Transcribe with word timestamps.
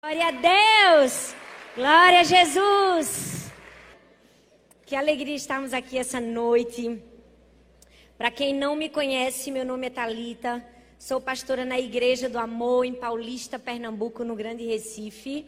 Glória 0.00 0.28
a 0.28 0.30
Deus! 0.30 1.34
Glória 1.74 2.20
a 2.20 2.22
Jesus! 2.22 3.50
Que 4.86 4.94
alegria 4.94 5.34
estarmos 5.34 5.74
aqui 5.74 5.98
essa 5.98 6.20
noite. 6.20 7.02
Para 8.16 8.30
quem 8.30 8.54
não 8.54 8.76
me 8.76 8.88
conhece, 8.88 9.50
meu 9.50 9.64
nome 9.64 9.88
é 9.88 9.90
Talita. 9.90 10.64
Sou 11.00 11.20
pastora 11.20 11.64
na 11.64 11.80
Igreja 11.80 12.28
do 12.28 12.38
Amor 12.38 12.84
em 12.84 12.94
Paulista, 12.94 13.58
Pernambuco, 13.58 14.22
no 14.22 14.36
Grande 14.36 14.64
Recife. 14.64 15.44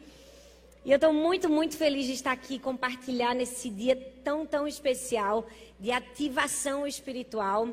E 0.84 0.90
eu 0.90 0.96
estou 0.96 1.12
muito, 1.12 1.48
muito 1.48 1.76
feliz 1.76 2.06
de 2.06 2.14
estar 2.14 2.32
aqui 2.32 2.58
compartilhar 2.58 3.36
nesse 3.36 3.70
dia 3.70 3.94
tão, 4.24 4.44
tão 4.44 4.66
especial 4.66 5.46
de 5.78 5.92
ativação 5.92 6.88
espiritual. 6.88 7.68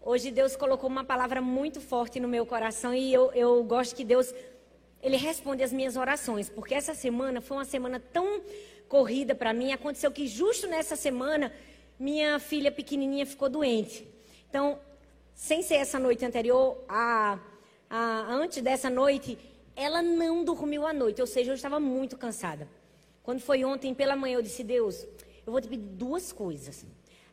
Hoje 0.00 0.30
Deus 0.30 0.54
colocou 0.54 0.88
uma 0.88 1.02
palavra 1.02 1.40
muito 1.40 1.80
forte 1.80 2.20
no 2.20 2.28
meu 2.28 2.46
coração 2.46 2.94
e 2.94 3.12
eu, 3.12 3.32
eu 3.32 3.64
gosto 3.64 3.96
que 3.96 4.04
Deus 4.04 4.32
ele 5.04 5.18
responde 5.18 5.62
as 5.62 5.70
minhas 5.70 5.96
orações, 5.96 6.48
porque 6.48 6.74
essa 6.74 6.94
semana 6.94 7.42
foi 7.42 7.58
uma 7.58 7.64
semana 7.66 8.00
tão 8.00 8.40
corrida 8.88 9.34
para 9.34 9.52
mim. 9.52 9.70
Aconteceu 9.70 10.10
que 10.10 10.26
justo 10.26 10.66
nessa 10.66 10.96
semana 10.96 11.52
minha 11.98 12.38
filha 12.38 12.72
pequenininha 12.72 13.26
ficou 13.26 13.50
doente. 13.50 14.08
Então, 14.48 14.78
sem 15.34 15.62
ser 15.62 15.74
essa 15.74 15.98
noite 15.98 16.24
anterior, 16.24 16.82
a, 16.88 17.38
a, 17.90 18.32
antes 18.32 18.62
dessa 18.62 18.88
noite, 18.88 19.38
ela 19.76 20.00
não 20.00 20.42
dormiu 20.42 20.86
à 20.86 20.92
noite, 20.92 21.20
ou 21.20 21.26
seja, 21.26 21.50
eu 21.50 21.54
estava 21.54 21.78
muito 21.78 22.16
cansada. 22.16 22.66
Quando 23.22 23.40
foi 23.40 23.62
ontem 23.62 23.92
pela 23.92 24.16
manhã, 24.16 24.36
eu 24.36 24.42
disse: 24.42 24.64
Deus, 24.64 25.06
eu 25.46 25.52
vou 25.52 25.60
te 25.60 25.68
pedir 25.68 25.82
duas 25.82 26.32
coisas. 26.32 26.86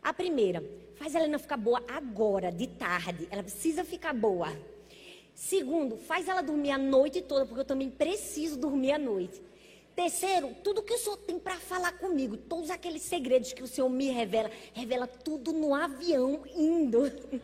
A 0.03 0.13
primeira, 0.13 0.61
faz 0.95 1.15
ela 1.15 1.27
não 1.27 1.39
ficar 1.39 1.57
boa 1.57 1.81
agora, 1.87 2.51
de 2.51 2.67
tarde. 2.67 3.29
Ela 3.31 3.43
precisa 3.43 3.85
ficar 3.85 4.13
boa. 4.13 4.49
Segundo, 5.41 5.97
faz 5.97 6.27
ela 6.27 6.43
dormir 6.43 6.69
a 6.69 6.77
noite 6.77 7.19
toda, 7.19 7.47
porque 7.47 7.61
eu 7.61 7.65
também 7.65 7.89
preciso 7.89 8.55
dormir 8.59 8.91
à 8.91 8.99
noite. 8.99 9.41
Terceiro, 9.95 10.55
tudo 10.63 10.83
que 10.83 10.93
o 10.93 10.97
Senhor 10.99 11.17
tem 11.17 11.39
para 11.39 11.55
falar 11.55 11.93
comigo, 11.93 12.37
todos 12.37 12.69
aqueles 12.69 13.01
segredos 13.01 13.51
que 13.51 13.63
o 13.63 13.67
Senhor 13.67 13.89
me 13.89 14.11
revela, 14.11 14.51
revela 14.71 15.07
tudo 15.07 15.51
no 15.51 15.73
avião 15.73 16.43
indo. 16.55 17.11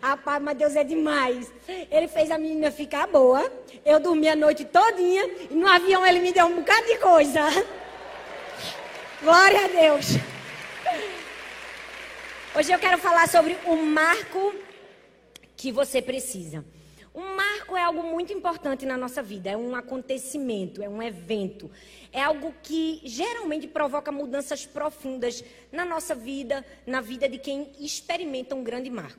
Rapaz, 0.00 0.40
mas 0.40 0.56
Deus 0.56 0.76
é 0.76 0.84
demais. 0.84 1.52
Ele 1.90 2.06
fez 2.06 2.30
a 2.30 2.38
menina 2.38 2.70
ficar 2.70 3.08
boa. 3.08 3.50
Eu 3.84 3.98
dormi 3.98 4.28
a 4.28 4.36
noite 4.36 4.64
todinha 4.64 5.28
e 5.50 5.54
no 5.54 5.66
avião 5.66 6.06
ele 6.06 6.20
me 6.20 6.32
deu 6.32 6.46
um 6.46 6.60
bocado 6.60 6.86
de 6.86 6.96
coisa. 6.98 7.40
Glória 9.20 9.64
a 9.64 9.68
Deus. 9.68 10.06
Hoje 12.56 12.70
eu 12.70 12.78
quero 12.78 12.98
falar 12.98 13.28
sobre 13.28 13.58
o 13.66 13.74
marco 13.76 14.67
que 15.58 15.72
você 15.72 16.00
precisa. 16.00 16.64
Um 17.12 17.34
marco 17.34 17.76
é 17.76 17.82
algo 17.82 18.00
muito 18.04 18.32
importante 18.32 18.86
na 18.86 18.96
nossa 18.96 19.20
vida, 19.20 19.50
é 19.50 19.56
um 19.56 19.74
acontecimento, 19.74 20.80
é 20.80 20.88
um 20.88 21.02
evento, 21.02 21.68
é 22.12 22.22
algo 22.22 22.54
que 22.62 23.00
geralmente 23.02 23.66
provoca 23.66 24.12
mudanças 24.12 24.64
profundas 24.64 25.42
na 25.72 25.84
nossa 25.84 26.14
vida, 26.14 26.64
na 26.86 27.00
vida 27.00 27.28
de 27.28 27.38
quem 27.38 27.72
experimenta 27.80 28.54
um 28.54 28.62
grande 28.62 28.88
marco. 28.88 29.18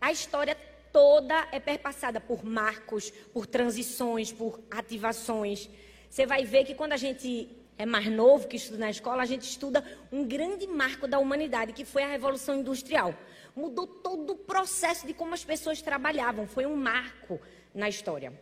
A 0.00 0.10
história 0.10 0.56
toda 0.90 1.46
é 1.52 1.60
perpassada 1.60 2.18
por 2.20 2.42
marcos, 2.42 3.10
por 3.34 3.46
transições, 3.46 4.32
por 4.32 4.58
ativações. 4.70 5.68
Você 6.08 6.24
vai 6.24 6.42
ver 6.46 6.64
que 6.64 6.74
quando 6.74 6.92
a 6.94 6.96
gente 6.96 7.50
é 7.76 7.84
mais 7.84 8.06
novo, 8.06 8.48
que 8.48 8.56
estuda 8.56 8.78
na 8.78 8.90
escola, 8.90 9.22
a 9.22 9.26
gente 9.26 9.42
estuda 9.42 9.84
um 10.10 10.24
grande 10.24 10.66
marco 10.66 11.06
da 11.06 11.18
humanidade, 11.18 11.74
que 11.74 11.84
foi 11.84 12.02
a 12.02 12.08
Revolução 12.08 12.54
Industrial 12.54 13.14
mudou 13.56 13.86
todo 13.86 14.34
o 14.34 14.36
processo 14.36 15.06
de 15.06 15.14
como 15.14 15.32
as 15.32 15.44
pessoas 15.44 15.80
trabalhavam. 15.80 16.46
Foi 16.46 16.66
um 16.66 16.76
marco 16.76 17.40
na 17.74 17.88
história. 17.88 18.32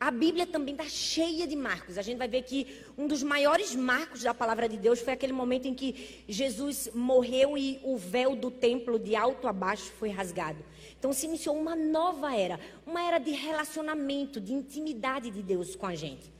A 0.00 0.10
Bíblia 0.10 0.48
também 0.48 0.74
está 0.74 0.88
cheia 0.88 1.46
de 1.46 1.54
marcos. 1.54 1.96
A 1.96 2.02
gente 2.02 2.18
vai 2.18 2.26
ver 2.26 2.42
que 2.42 2.82
um 2.98 3.06
dos 3.06 3.22
maiores 3.22 3.72
marcos 3.72 4.22
da 4.22 4.34
palavra 4.34 4.68
de 4.68 4.76
Deus 4.76 4.98
foi 4.98 5.12
aquele 5.12 5.32
momento 5.32 5.68
em 5.68 5.74
que 5.74 6.24
Jesus 6.26 6.90
morreu 6.92 7.56
e 7.56 7.78
o 7.84 7.96
véu 7.96 8.34
do 8.34 8.50
templo 8.50 8.98
de 8.98 9.14
alto 9.14 9.46
a 9.46 9.52
baixo 9.52 9.92
foi 10.00 10.08
rasgado. 10.08 10.64
Então 10.98 11.12
se 11.12 11.26
iniciou 11.26 11.56
uma 11.56 11.76
nova 11.76 12.34
era, 12.34 12.58
uma 12.84 13.00
era 13.00 13.18
de 13.18 13.30
relacionamento, 13.30 14.40
de 14.40 14.52
intimidade 14.52 15.30
de 15.30 15.40
Deus 15.40 15.76
com 15.76 15.86
a 15.86 15.94
gente. 15.94 16.32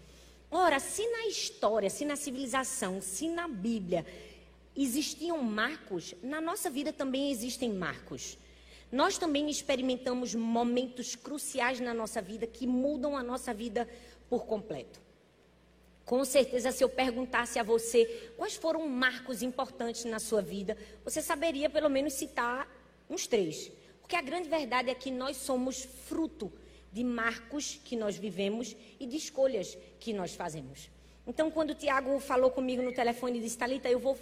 Ora, 0.50 0.80
se 0.80 1.06
na 1.06 1.28
história, 1.28 1.88
se 1.88 2.04
na 2.04 2.16
civilização, 2.16 3.00
se 3.00 3.28
na 3.28 3.46
Bíblia 3.46 4.04
existiam 4.76 5.42
marcos, 5.42 6.14
na 6.22 6.40
nossa 6.40 6.70
vida 6.70 6.92
também 6.92 7.30
existem 7.30 7.72
marcos. 7.72 8.38
Nós 8.90 9.16
também 9.16 9.48
experimentamos 9.48 10.34
momentos 10.34 11.14
cruciais 11.14 11.80
na 11.80 11.94
nossa 11.94 12.20
vida 12.20 12.46
que 12.46 12.66
mudam 12.66 13.16
a 13.16 13.22
nossa 13.22 13.54
vida 13.54 13.88
por 14.28 14.44
completo. 14.44 15.00
Com 16.04 16.24
certeza, 16.24 16.72
se 16.72 16.82
eu 16.82 16.88
perguntasse 16.88 17.58
a 17.58 17.62
você 17.62 18.32
quais 18.36 18.54
foram 18.54 18.86
marcos 18.88 19.40
importantes 19.40 20.04
na 20.04 20.18
sua 20.18 20.42
vida, 20.42 20.76
você 21.04 21.22
saberia 21.22 21.70
pelo 21.70 21.88
menos 21.88 22.14
citar 22.14 22.68
uns 23.08 23.26
três. 23.26 23.70
Porque 24.00 24.16
a 24.16 24.20
grande 24.20 24.48
verdade 24.48 24.90
é 24.90 24.94
que 24.94 25.10
nós 25.10 25.36
somos 25.36 25.84
fruto 25.84 26.52
de 26.92 27.02
marcos 27.02 27.80
que 27.82 27.96
nós 27.96 28.16
vivemos 28.16 28.76
e 29.00 29.06
de 29.06 29.16
escolhas 29.16 29.78
que 29.98 30.12
nós 30.12 30.34
fazemos. 30.34 30.90
Então, 31.26 31.50
quando 31.50 31.70
o 31.70 31.74
Tiago 31.74 32.18
falou 32.18 32.50
comigo 32.50 32.82
no 32.82 32.92
telefone 32.92 33.38
e 33.38 33.42
disse, 33.42 33.56
Thalita, 33.56 33.88
eu 33.88 33.98
vou 33.98 34.18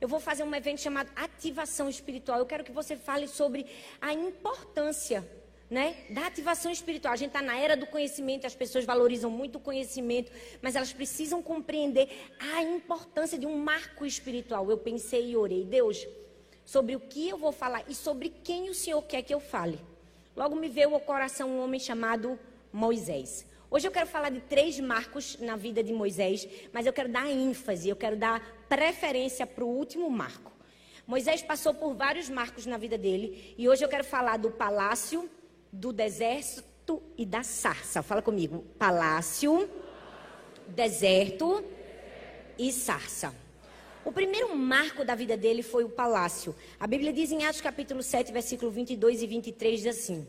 eu 0.00 0.08
vou 0.08 0.18
fazer 0.18 0.42
um 0.42 0.54
evento 0.54 0.80
chamado 0.80 1.10
Ativação 1.14 1.88
Espiritual. 1.88 2.38
Eu 2.38 2.46
quero 2.46 2.64
que 2.64 2.72
você 2.72 2.96
fale 2.96 3.28
sobre 3.28 3.66
a 4.00 4.14
importância 4.14 5.28
né, 5.68 5.94
da 6.10 6.26
ativação 6.26 6.72
espiritual. 6.72 7.12
A 7.12 7.16
gente 7.16 7.28
está 7.28 7.42
na 7.42 7.56
era 7.58 7.76
do 7.76 7.86
conhecimento, 7.86 8.46
as 8.46 8.54
pessoas 8.54 8.84
valorizam 8.84 9.30
muito 9.30 9.56
o 9.56 9.60
conhecimento, 9.60 10.32
mas 10.62 10.74
elas 10.74 10.92
precisam 10.92 11.42
compreender 11.42 12.08
a 12.38 12.62
importância 12.62 13.38
de 13.38 13.46
um 13.46 13.56
marco 13.56 14.06
espiritual. 14.06 14.68
Eu 14.70 14.78
pensei 14.78 15.30
e 15.30 15.36
orei, 15.36 15.64
Deus, 15.64 16.06
sobre 16.64 16.96
o 16.96 17.00
que 17.00 17.28
eu 17.28 17.36
vou 17.36 17.52
falar 17.52 17.84
e 17.86 17.94
sobre 17.94 18.30
quem 18.30 18.70
o 18.70 18.74
Senhor 18.74 19.02
quer 19.02 19.22
que 19.22 19.34
eu 19.34 19.40
fale. 19.40 19.78
Logo 20.34 20.56
me 20.56 20.68
veio 20.68 20.94
ao 20.94 21.00
coração 21.00 21.50
um 21.50 21.62
homem 21.62 21.78
chamado 21.78 22.38
Moisés. 22.72 23.46
Hoje 23.70 23.86
eu 23.86 23.92
quero 23.92 24.06
falar 24.06 24.30
de 24.30 24.40
três 24.40 24.80
marcos 24.80 25.38
na 25.38 25.54
vida 25.54 25.82
de 25.82 25.92
Moisés, 25.92 26.48
mas 26.72 26.86
eu 26.86 26.92
quero 26.92 27.08
dar 27.08 27.30
ênfase, 27.30 27.88
eu 27.88 27.94
quero 27.94 28.16
dar 28.16 28.59
preferência 28.70 29.44
para 29.44 29.64
o 29.64 29.68
último 29.68 30.08
marco. 30.08 30.52
Moisés 31.04 31.42
passou 31.42 31.74
por 31.74 31.92
vários 31.92 32.30
marcos 32.30 32.66
na 32.66 32.78
vida 32.78 32.96
dele 32.96 33.52
e 33.58 33.68
hoje 33.68 33.84
eu 33.84 33.88
quero 33.88 34.04
falar 34.04 34.36
do 34.36 34.52
palácio, 34.52 35.28
do 35.72 35.92
deserto 35.92 37.02
e 37.18 37.26
da 37.26 37.42
sarça. 37.42 38.00
Fala 38.00 38.22
comigo. 38.22 38.64
Palácio, 38.78 39.68
deserto 40.68 41.64
e 42.56 42.70
sarça. 42.70 43.34
O 44.04 44.12
primeiro 44.12 44.56
marco 44.56 45.04
da 45.04 45.16
vida 45.16 45.36
dele 45.36 45.64
foi 45.64 45.82
o 45.82 45.88
palácio. 45.88 46.54
A 46.78 46.86
Bíblia 46.86 47.12
diz 47.12 47.32
em 47.32 47.44
Atos 47.44 47.60
capítulo 47.60 48.04
7, 48.04 48.32
versículo 48.32 48.70
22 48.70 49.20
e 49.20 49.26
23 49.26 49.82
diz 49.82 49.98
assim: 49.98 50.26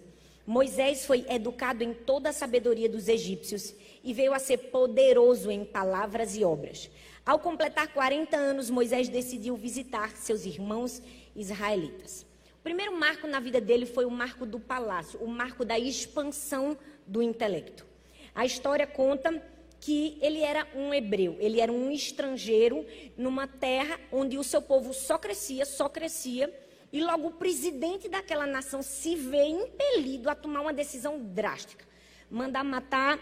Moisés 0.47 1.05
foi 1.05 1.25
educado 1.29 1.83
em 1.83 1.93
toda 1.93 2.29
a 2.29 2.33
sabedoria 2.33 2.89
dos 2.89 3.07
egípcios 3.07 3.75
e 4.03 4.13
veio 4.13 4.33
a 4.33 4.39
ser 4.39 4.57
poderoso 4.57 5.51
em 5.51 5.63
palavras 5.63 6.35
e 6.35 6.43
obras. 6.43 6.89
Ao 7.23 7.37
completar 7.37 7.87
40 7.89 8.35
anos, 8.35 8.69
Moisés 8.69 9.07
decidiu 9.07 9.55
visitar 9.55 10.09
seus 10.11 10.43
irmãos 10.43 11.01
israelitas. 11.35 12.25
O 12.59 12.63
primeiro 12.63 12.97
marco 12.97 13.27
na 13.27 13.39
vida 13.39 13.61
dele 13.61 13.85
foi 13.85 14.05
o 14.05 14.11
marco 14.11 14.45
do 14.45 14.59
palácio, 14.59 15.19
o 15.19 15.27
marco 15.27 15.63
da 15.63 15.77
expansão 15.77 16.75
do 17.05 17.21
intelecto. 17.21 17.85
A 18.33 18.43
história 18.45 18.87
conta 18.87 19.41
que 19.79 20.17
ele 20.21 20.41
era 20.41 20.67
um 20.75 20.93
hebreu, 20.93 21.37
ele 21.39 21.59
era 21.59 21.71
um 21.71 21.91
estrangeiro 21.91 22.85
numa 23.17 23.47
terra 23.47 23.99
onde 24.11 24.37
o 24.37 24.43
seu 24.43 24.61
povo 24.61 24.93
só 24.93 25.17
crescia, 25.17 25.65
só 25.65 25.89
crescia 25.89 26.51
e 26.91 27.03
logo 27.03 27.27
o 27.27 27.33
presidente 27.33 28.09
daquela 28.09 28.45
nação 28.45 28.81
se 28.81 29.15
vê 29.15 29.43
impelido 29.45 30.29
a 30.29 30.35
tomar 30.35 30.61
uma 30.61 30.73
decisão 30.73 31.19
drástica: 31.19 31.85
mandar 32.29 32.63
matar 32.63 33.19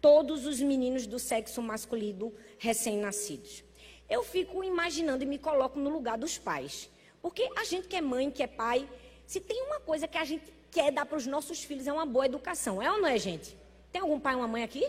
todos 0.00 0.46
os 0.46 0.60
meninos 0.60 1.06
do 1.06 1.18
sexo 1.18 1.62
masculino 1.62 2.32
recém-nascidos. 2.58 3.64
Eu 4.08 4.22
fico 4.22 4.64
imaginando 4.64 5.22
e 5.22 5.26
me 5.26 5.38
coloco 5.38 5.78
no 5.78 5.90
lugar 5.90 6.16
dos 6.16 6.38
pais. 6.38 6.90
Porque 7.20 7.48
a 7.56 7.64
gente 7.64 7.88
que 7.88 7.96
é 7.96 8.00
mãe, 8.00 8.30
que 8.30 8.42
é 8.42 8.46
pai, 8.46 8.88
se 9.26 9.40
tem 9.40 9.62
uma 9.64 9.80
coisa 9.80 10.08
que 10.08 10.16
a 10.16 10.24
gente 10.24 10.52
quer 10.70 10.90
dar 10.92 11.04
para 11.04 11.16
os 11.16 11.26
nossos 11.26 11.62
filhos 11.62 11.86
é 11.86 11.92
uma 11.92 12.06
boa 12.06 12.26
educação. 12.26 12.80
É 12.80 12.90
ou 12.90 12.98
não 12.98 13.08
é, 13.08 13.18
gente? 13.18 13.56
Tem 13.92 14.00
algum 14.00 14.18
pai 14.18 14.34
ou 14.34 14.40
uma 14.40 14.48
mãe 14.48 14.62
aqui? 14.62 14.88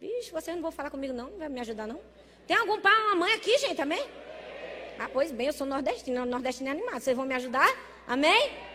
Vixe, 0.00 0.30
vocês 0.30 0.54
não 0.54 0.62
vão 0.62 0.72
falar 0.72 0.90
comigo 0.90 1.12
não, 1.14 1.30
não 1.30 1.38
vai 1.38 1.48
me 1.48 1.60
ajudar 1.60 1.86
não. 1.86 2.00
Tem 2.46 2.56
algum 2.56 2.80
pai 2.80 2.92
ou 2.92 3.06
uma 3.06 3.14
mãe 3.14 3.32
aqui, 3.34 3.56
gente? 3.58 3.80
Amém? 3.80 4.04
Ah, 4.98 5.08
pois 5.12 5.32
bem, 5.32 5.46
eu 5.46 5.52
sou 5.52 5.66
nordestina, 5.66 6.26
nordestina 6.26 6.70
é 6.70 6.72
animado. 6.72 7.00
Vocês 7.00 7.16
vão 7.16 7.24
me 7.24 7.34
ajudar? 7.34 7.68
Amém? 8.06 8.71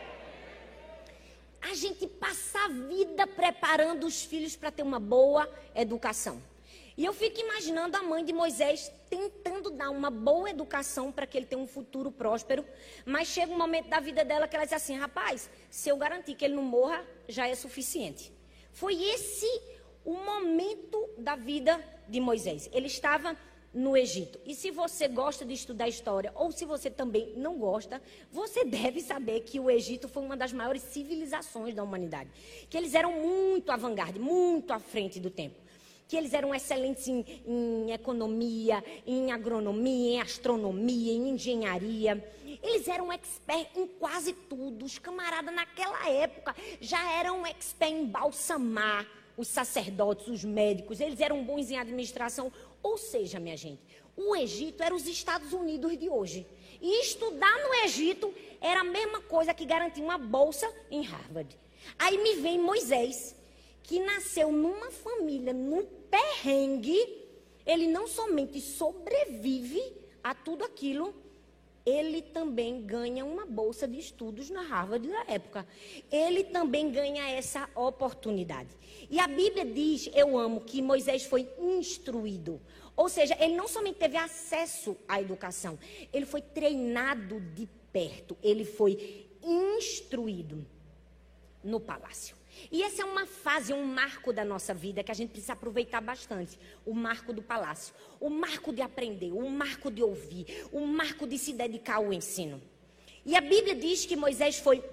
A 1.61 1.73
gente 1.73 2.07
passa 2.07 2.65
a 2.65 2.67
vida 2.67 3.25
preparando 3.27 4.05
os 4.05 4.23
filhos 4.23 4.55
para 4.55 4.71
ter 4.71 4.83
uma 4.83 4.99
boa 4.99 5.49
educação. 5.75 6.41
E 6.97 7.05
eu 7.05 7.13
fico 7.13 7.39
imaginando 7.39 7.95
a 7.95 8.01
mãe 8.01 8.25
de 8.25 8.33
Moisés 8.33 8.91
tentando 9.07 9.69
dar 9.69 9.91
uma 9.91 10.09
boa 10.09 10.49
educação 10.49 11.11
para 11.11 11.27
que 11.27 11.37
ele 11.37 11.45
tenha 11.45 11.61
um 11.61 11.67
futuro 11.67 12.11
próspero, 12.11 12.65
mas 13.05 13.27
chega 13.27 13.53
um 13.53 13.57
momento 13.57 13.87
da 13.87 13.99
vida 13.99 14.25
dela 14.25 14.47
que 14.47 14.55
ela 14.55 14.65
diz 14.65 14.73
assim: 14.73 14.97
rapaz, 14.97 15.47
se 15.69 15.89
eu 15.89 15.97
garantir 15.97 16.33
que 16.33 16.43
ele 16.43 16.55
não 16.55 16.63
morra, 16.63 17.05
já 17.27 17.47
é 17.47 17.53
suficiente. 17.53 18.33
Foi 18.71 18.95
esse 18.95 19.47
o 20.03 20.13
momento 20.13 21.07
da 21.19 21.35
vida 21.35 21.83
de 22.07 22.19
Moisés. 22.19 22.67
Ele 22.73 22.87
estava 22.87 23.37
no 23.73 23.95
Egito. 23.95 24.39
E 24.45 24.55
se 24.55 24.71
você 24.71 25.07
gosta 25.07 25.45
de 25.45 25.53
estudar 25.53 25.87
história, 25.87 26.31
ou 26.35 26.51
se 26.51 26.65
você 26.65 26.89
também 26.89 27.33
não 27.35 27.57
gosta, 27.57 28.01
você 28.31 28.63
deve 28.65 29.01
saber 29.01 29.41
que 29.41 29.59
o 29.59 29.69
Egito 29.69 30.07
foi 30.07 30.23
uma 30.23 30.37
das 30.37 30.51
maiores 30.53 30.81
civilizações 30.83 31.75
da 31.75 31.83
humanidade. 31.83 32.29
Que 32.69 32.77
eles 32.77 32.93
eram 32.93 33.13
muito 33.13 33.71
avant-garde, 33.71 34.19
muito 34.19 34.71
à 34.71 34.79
frente 34.79 35.19
do 35.19 35.29
tempo. 35.29 35.55
Que 36.07 36.15
eles 36.15 36.33
eram 36.33 36.55
excelentes 36.55 37.05
em, 37.07 37.25
em 37.45 37.91
economia, 37.91 38.81
em 39.05 39.31
agronomia, 39.31 40.13
em 40.13 40.21
astronomia, 40.21 41.11
em 41.11 41.31
engenharia. 41.31 42.25
Eles 42.63 42.87
eram 42.87 43.11
expert 43.11 43.69
em 43.75 43.85
quase 43.85 44.31
tudo. 44.31 44.85
Os 44.85 44.97
camaradas 44.97 45.53
naquela 45.53 46.09
época 46.09 46.55
já 46.79 47.11
eram 47.11 47.45
expert 47.45 47.91
em 47.91 48.05
balsamar 48.05 49.05
os 49.37 49.47
sacerdotes, 49.47 50.27
os 50.27 50.43
médicos, 50.43 50.99
eles 50.99 51.21
eram 51.21 51.43
bons 51.43 51.69
em 51.69 51.77
administração. 51.77 52.51
Ou 52.81 52.97
seja, 52.97 53.39
minha 53.39 53.57
gente, 53.57 53.81
o 54.15 54.35
Egito 54.35 54.81
era 54.81 54.95
os 54.95 55.07
Estados 55.07 55.53
Unidos 55.53 55.97
de 55.97 56.09
hoje. 56.09 56.47
E 56.81 57.01
estudar 57.01 57.55
no 57.63 57.73
Egito 57.85 58.33
era 58.59 58.81
a 58.81 58.83
mesma 58.83 59.21
coisa 59.21 59.53
que 59.53 59.65
garantir 59.65 60.01
uma 60.01 60.17
bolsa 60.17 60.71
em 60.89 61.01
Harvard. 61.03 61.57
Aí 61.97 62.17
me 62.17 62.35
vem 62.35 62.59
Moisés, 62.59 63.35
que 63.83 63.99
nasceu 63.99 64.51
numa 64.51 64.91
família, 64.91 65.53
num 65.53 65.85
perrengue. 66.09 67.25
Ele 67.65 67.87
não 67.87 68.07
somente 68.07 68.59
sobrevive 68.59 69.81
a 70.23 70.33
tudo 70.33 70.63
aquilo, 70.63 71.13
ele 71.87 72.21
também 72.21 72.81
ganha 72.81 73.23
uma 73.23 73.45
bolsa 73.45 73.87
de 73.87 73.97
estudos 73.97 74.49
na 74.49 74.61
Harvard 74.61 75.07
da 75.07 75.23
época. 75.25 75.65
Ele 76.11 76.43
também 76.43 76.91
ganha 76.91 77.29
essa 77.29 77.69
oportunidade. 77.73 78.67
E 79.09 79.17
a 79.21 79.25
Bíblia 79.25 79.63
diz, 79.63 80.09
eu 80.13 80.37
amo, 80.37 80.59
que 80.59 80.81
Moisés 80.81 81.23
foi 81.23 81.49
instruído. 81.57 82.59
Ou 82.93 83.07
seja, 83.07 83.37
ele 83.39 83.55
não 83.55 83.69
somente 83.69 83.99
teve 83.99 84.17
acesso 84.17 84.97
à 85.07 85.21
educação, 85.21 85.79
ele 86.11 86.25
foi 86.25 86.41
treinado 86.41 87.39
de 87.39 87.69
perto, 87.93 88.35
ele 88.43 88.65
foi 88.65 89.25
instruído 89.41 90.67
no 91.63 91.79
palácio. 91.79 92.35
E 92.71 92.83
essa 92.83 93.01
é 93.01 93.05
uma 93.05 93.25
fase, 93.25 93.73
um 93.73 93.85
marco 93.85 94.33
da 94.33 94.43
nossa 94.43 94.73
vida 94.73 95.03
que 95.03 95.11
a 95.11 95.15
gente 95.15 95.31
precisa 95.31 95.53
aproveitar 95.53 96.01
bastante. 96.01 96.59
O 96.85 96.93
marco 96.93 97.31
do 97.33 97.41
palácio, 97.41 97.93
o 98.19 98.29
marco 98.29 98.73
de 98.73 98.81
aprender, 98.81 99.31
o 99.31 99.49
marco 99.49 99.89
de 99.89 100.03
ouvir, 100.03 100.67
o 100.71 100.81
marco 100.81 101.27
de 101.27 101.37
se 101.37 101.53
dedicar 101.53 101.95
ao 101.95 102.11
ensino. 102.13 102.61
E 103.25 103.35
a 103.35 103.41
Bíblia 103.41 103.75
diz 103.75 104.05
que 104.05 104.15
Moisés 104.15 104.57
foi 104.59 104.83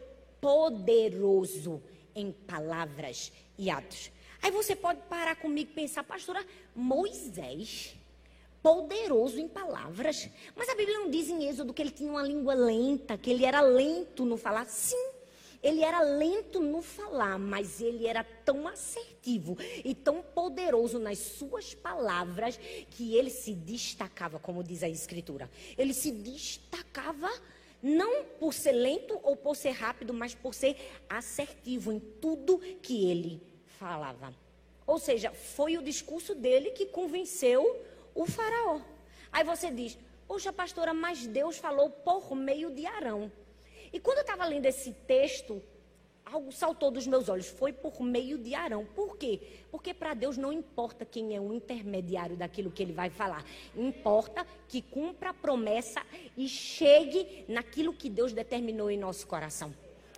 poderoso 0.41 1.83
em 2.15 2.33
palavras 2.33 3.33
e 3.57 3.71
atos. 3.71 4.11
Aí 4.43 4.51
você 4.51 4.77
pode 4.77 5.01
parar 5.09 5.37
comigo 5.37 5.71
e 5.71 5.75
pensar, 5.75 6.05
pastora, 6.05 6.45
Moisés, 6.75 7.95
poderoso 8.63 9.39
em 9.41 9.49
palavras. 9.49 10.29
Mas 10.55 10.69
a 10.69 10.75
Bíblia 10.75 10.99
não 10.99 11.11
diz 11.11 11.29
em 11.29 11.49
Êxodo 11.49 11.73
que 11.73 11.81
ele 11.81 11.91
tinha 11.91 12.11
uma 12.11 12.23
língua 12.23 12.55
lenta, 12.55 13.17
que 13.17 13.31
ele 13.31 13.45
era 13.45 13.61
lento 13.61 14.25
no 14.25 14.37
falar. 14.37 14.67
Sim, 14.67 15.14
ele 15.65 15.83
era 15.83 16.03
lento 16.03 16.61
no 16.61 16.83
falar, 16.83 17.39
mas 17.39 17.81
ele 17.81 18.07
era 18.07 18.23
tão 18.23 18.69
assertivo 18.69 19.57
e 19.83 19.95
tão 19.95 20.23
poderoso 20.23 20.99
nas 20.99 21.19
suas 21.19 21.73
palavras 21.73 22.59
que 22.91 23.17
ele 23.17 23.31
se 23.31 23.55
destacava, 23.55 24.39
como 24.39 24.63
diz 24.63 24.83
a 24.83 24.89
Escritura. 24.91 25.51
Ele 25.79 25.95
se 25.95 26.13
destacava 26.13 27.31
não 27.83 28.25
por 28.39 28.53
ser 28.53 28.73
lento 28.73 29.19
ou 29.23 29.37
por 29.37 29.57
ser 29.57 29.71
rápido, 29.71 30.13
mas 30.13 30.35
por 30.35 30.53
ser 30.53 30.77
assertivo 31.09 31.91
em 31.91 31.99
tudo 31.99 32.59
que 32.83 33.11
ele 33.11 33.41
falava. 33.79 34.35
Ou 34.87 34.99
seja, 34.99 35.33
foi 35.33 35.79
o 35.79 35.83
discurso 35.83 36.35
dele 36.35 36.73
que 36.73 36.85
convenceu 36.85 37.83
o 38.15 38.27
faraó. 38.27 38.83
Aí 39.33 39.43
você 39.43 39.71
diz, 39.71 39.97
poxa 40.29 40.53
pastora, 40.53 40.93
mas 40.93 41.27
Deus 41.27 41.57
falou 41.57 41.89
por 41.89 42.35
meio 42.35 42.71
de 42.71 42.85
Arão. 42.85 43.33
E 43.95 44.01
quando 44.01 44.19
eu 44.19 44.23
estava 44.23 44.45
lendo 44.45 44.67
esse 44.67 44.93
texto, 44.93 45.63
algo 46.25 46.51
saltou 46.51 46.91
dos 46.91 47.07
meus 47.07 47.29
olhos. 47.29 47.47
Foi 47.47 47.73
por 47.73 48.03
meio 48.03 48.37
de 48.37 48.53
Arão. 48.53 48.85
Por 48.85 49.17
quê? 49.17 49.41
Porque 49.71 49.95
para 49.95 50.15
Deus 50.15 50.37
não 50.37 50.53
importa 50.53 51.05
quem 51.05 51.37
é 51.37 51.41
o 51.41 51.55
intermediário 51.55 52.37
daquilo 52.37 52.73
que 52.73 52.83
ele 52.83 52.93
vai 52.93 53.09
falar. 53.09 53.45
Importa 53.77 54.45
que 54.67 54.83
cumpra 54.83 55.31
a 55.31 55.33
promessa 55.33 56.03
e 56.37 56.49
chegue 56.49 57.45
naquilo 57.47 57.95
que 57.95 58.11
Deus 58.11 58.33
determinou 58.33 58.91
em 58.91 58.99
nosso 58.99 59.29
coração. 59.29 59.73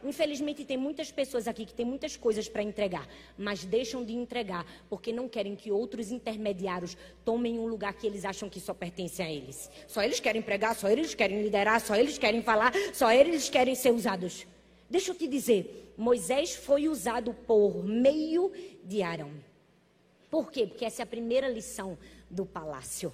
Infelizmente, 0.06 0.64
tem 0.64 0.76
muitas 0.76 1.11
pessoas 1.11 1.49
aqui 1.49 1.67
que 1.67 1.75
têm 1.75 1.85
muitas 1.85 2.17
coisas 2.17 2.49
para 2.49 2.62
entregar, 2.62 3.08
mas 3.37 3.64
deixam 3.64 4.05
de 4.05 4.14
entregar 4.14 4.64
porque 4.88 5.12
não 5.12 5.29
querem 5.29 5.56
que 5.56 5.73
outros 5.73 6.12
intermediários 6.12 6.97
tomem 7.25 7.58
um 7.58 7.67
lugar 7.67 7.93
que 7.93 8.06
eles 8.06 8.25
acham 8.25 8.49
que 8.49 8.61
só 8.61 8.73
pertence 8.73 9.20
a 9.20 9.29
eles. 9.29 9.69
Só 9.88 10.03
eles 10.03 10.20
querem 10.20 10.41
pregar, 10.41 10.76
só 10.76 10.88
eles 10.88 11.12
querem 11.12 11.43
liderar, 11.43 11.81
só 11.81 11.97
eles 11.97 12.19
querem 12.19 12.41
falar, 12.41 12.73
só 12.94 13.11
eles 13.11 13.50
querem 13.50 13.75
ser 13.75 13.91
usados. 13.91 14.47
Deixa 14.88 15.11
eu 15.11 15.14
te 15.17 15.26
dizer, 15.26 15.93
Moisés 15.97 16.55
foi 16.55 16.88
usado 16.88 17.35
por 17.35 17.82
meio 17.82 18.53
de 18.85 19.03
Arão. 19.03 19.32
Por 20.31 20.53
quê? 20.53 20.69
Porque 20.69 20.85
essa 20.85 21.03
é 21.03 21.05
a 21.05 21.06
primeira 21.06 21.49
lição 21.49 21.99
do 22.31 22.47
palácio. 22.47 23.12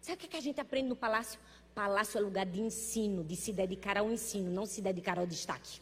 Sabe 0.00 0.24
o 0.24 0.28
que 0.28 0.36
a 0.36 0.40
gente 0.40 0.58
aprende 0.58 0.88
no 0.88 0.96
palácio? 0.96 1.38
Palácio 1.74 2.16
é 2.16 2.20
lugar 2.22 2.46
de 2.46 2.62
ensino, 2.62 3.22
de 3.22 3.36
se 3.36 3.52
dedicar 3.52 3.98
ao 3.98 4.10
ensino, 4.10 4.50
não 4.50 4.64
se 4.64 4.80
dedicar 4.80 5.18
ao 5.18 5.26
destaque. 5.26 5.80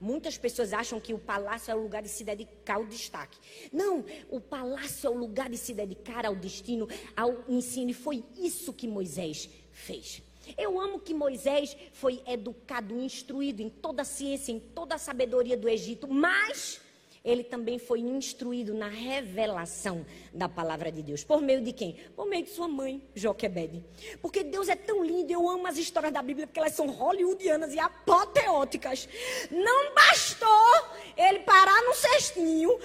Muitas 0.00 0.36
pessoas 0.36 0.72
acham 0.72 1.00
que 1.00 1.14
o 1.14 1.18
palácio 1.18 1.70
é 1.70 1.74
o 1.74 1.82
lugar 1.82 2.02
de 2.02 2.08
se 2.08 2.22
dedicar 2.22 2.76
ao 2.76 2.84
destaque. 2.84 3.38
Não, 3.72 4.04
o 4.28 4.40
palácio 4.40 5.06
é 5.06 5.10
o 5.10 5.16
lugar 5.16 5.48
de 5.48 5.56
se 5.56 5.72
dedicar 5.72 6.26
ao 6.26 6.36
destino, 6.36 6.86
ao 7.16 7.44
ensino. 7.48 7.90
E 7.90 7.94
foi 7.94 8.22
isso 8.38 8.72
que 8.72 8.86
Moisés 8.86 9.48
fez. 9.72 10.22
Eu 10.56 10.78
amo 10.80 11.00
que 11.00 11.14
Moisés 11.14 11.76
foi 11.92 12.22
educado, 12.26 12.98
instruído 13.00 13.62
em 13.62 13.70
toda 13.70 14.02
a 14.02 14.04
ciência, 14.04 14.52
em 14.52 14.60
toda 14.60 14.94
a 14.94 14.98
sabedoria 14.98 15.56
do 15.56 15.68
Egito, 15.68 16.06
mas 16.06 16.80
ele 17.26 17.42
também 17.42 17.76
foi 17.76 17.98
instruído 17.98 18.72
na 18.72 18.88
revelação 18.88 20.06
da 20.32 20.48
palavra 20.48 20.92
de 20.92 21.02
Deus. 21.02 21.24
Por 21.24 21.42
meio 21.42 21.60
de 21.60 21.72
quem? 21.72 21.94
Por 22.14 22.24
meio 22.24 22.44
de 22.44 22.50
sua 22.50 22.68
mãe, 22.68 23.02
Joquebede. 23.16 23.82
Porque 24.22 24.44
Deus 24.44 24.68
é 24.68 24.76
tão 24.76 25.04
lindo, 25.04 25.32
eu 25.32 25.48
amo 25.48 25.66
as 25.66 25.76
histórias 25.76 26.12
da 26.12 26.22
Bíblia, 26.22 26.46
porque 26.46 26.60
elas 26.60 26.72
são 26.72 26.86
hollywoodianas 26.88 27.74
e 27.74 27.80
apoteóticas. 27.80 29.08
Não 29.50 29.92
bastou 29.92 30.86
ele 31.16 31.40
parar 31.40 31.82
no 31.82 31.94
cestinho, 31.94 32.78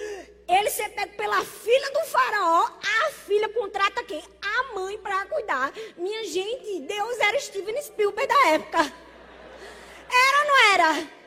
ele 0.48 0.70
ser 0.70 0.88
pego 0.88 1.16
pela 1.16 1.44
filha 1.44 1.90
do 1.92 2.00
faraó, 2.06 2.68
a 3.06 3.12
filha 3.12 3.48
contrata 3.48 4.02
quem? 4.02 4.24
A 4.42 4.74
mãe 4.74 4.98
para 4.98 5.24
cuidar. 5.26 5.72
Minha 5.96 6.24
gente, 6.24 6.80
Deus 6.80 7.18
era 7.20 7.38
Steven 7.38 7.80
Spielberg 7.80 8.26
da 8.26 8.48
época. 8.48 8.78
Era 10.10 10.38
ou 10.38 10.46
não 10.46 10.72
era? 10.74 11.21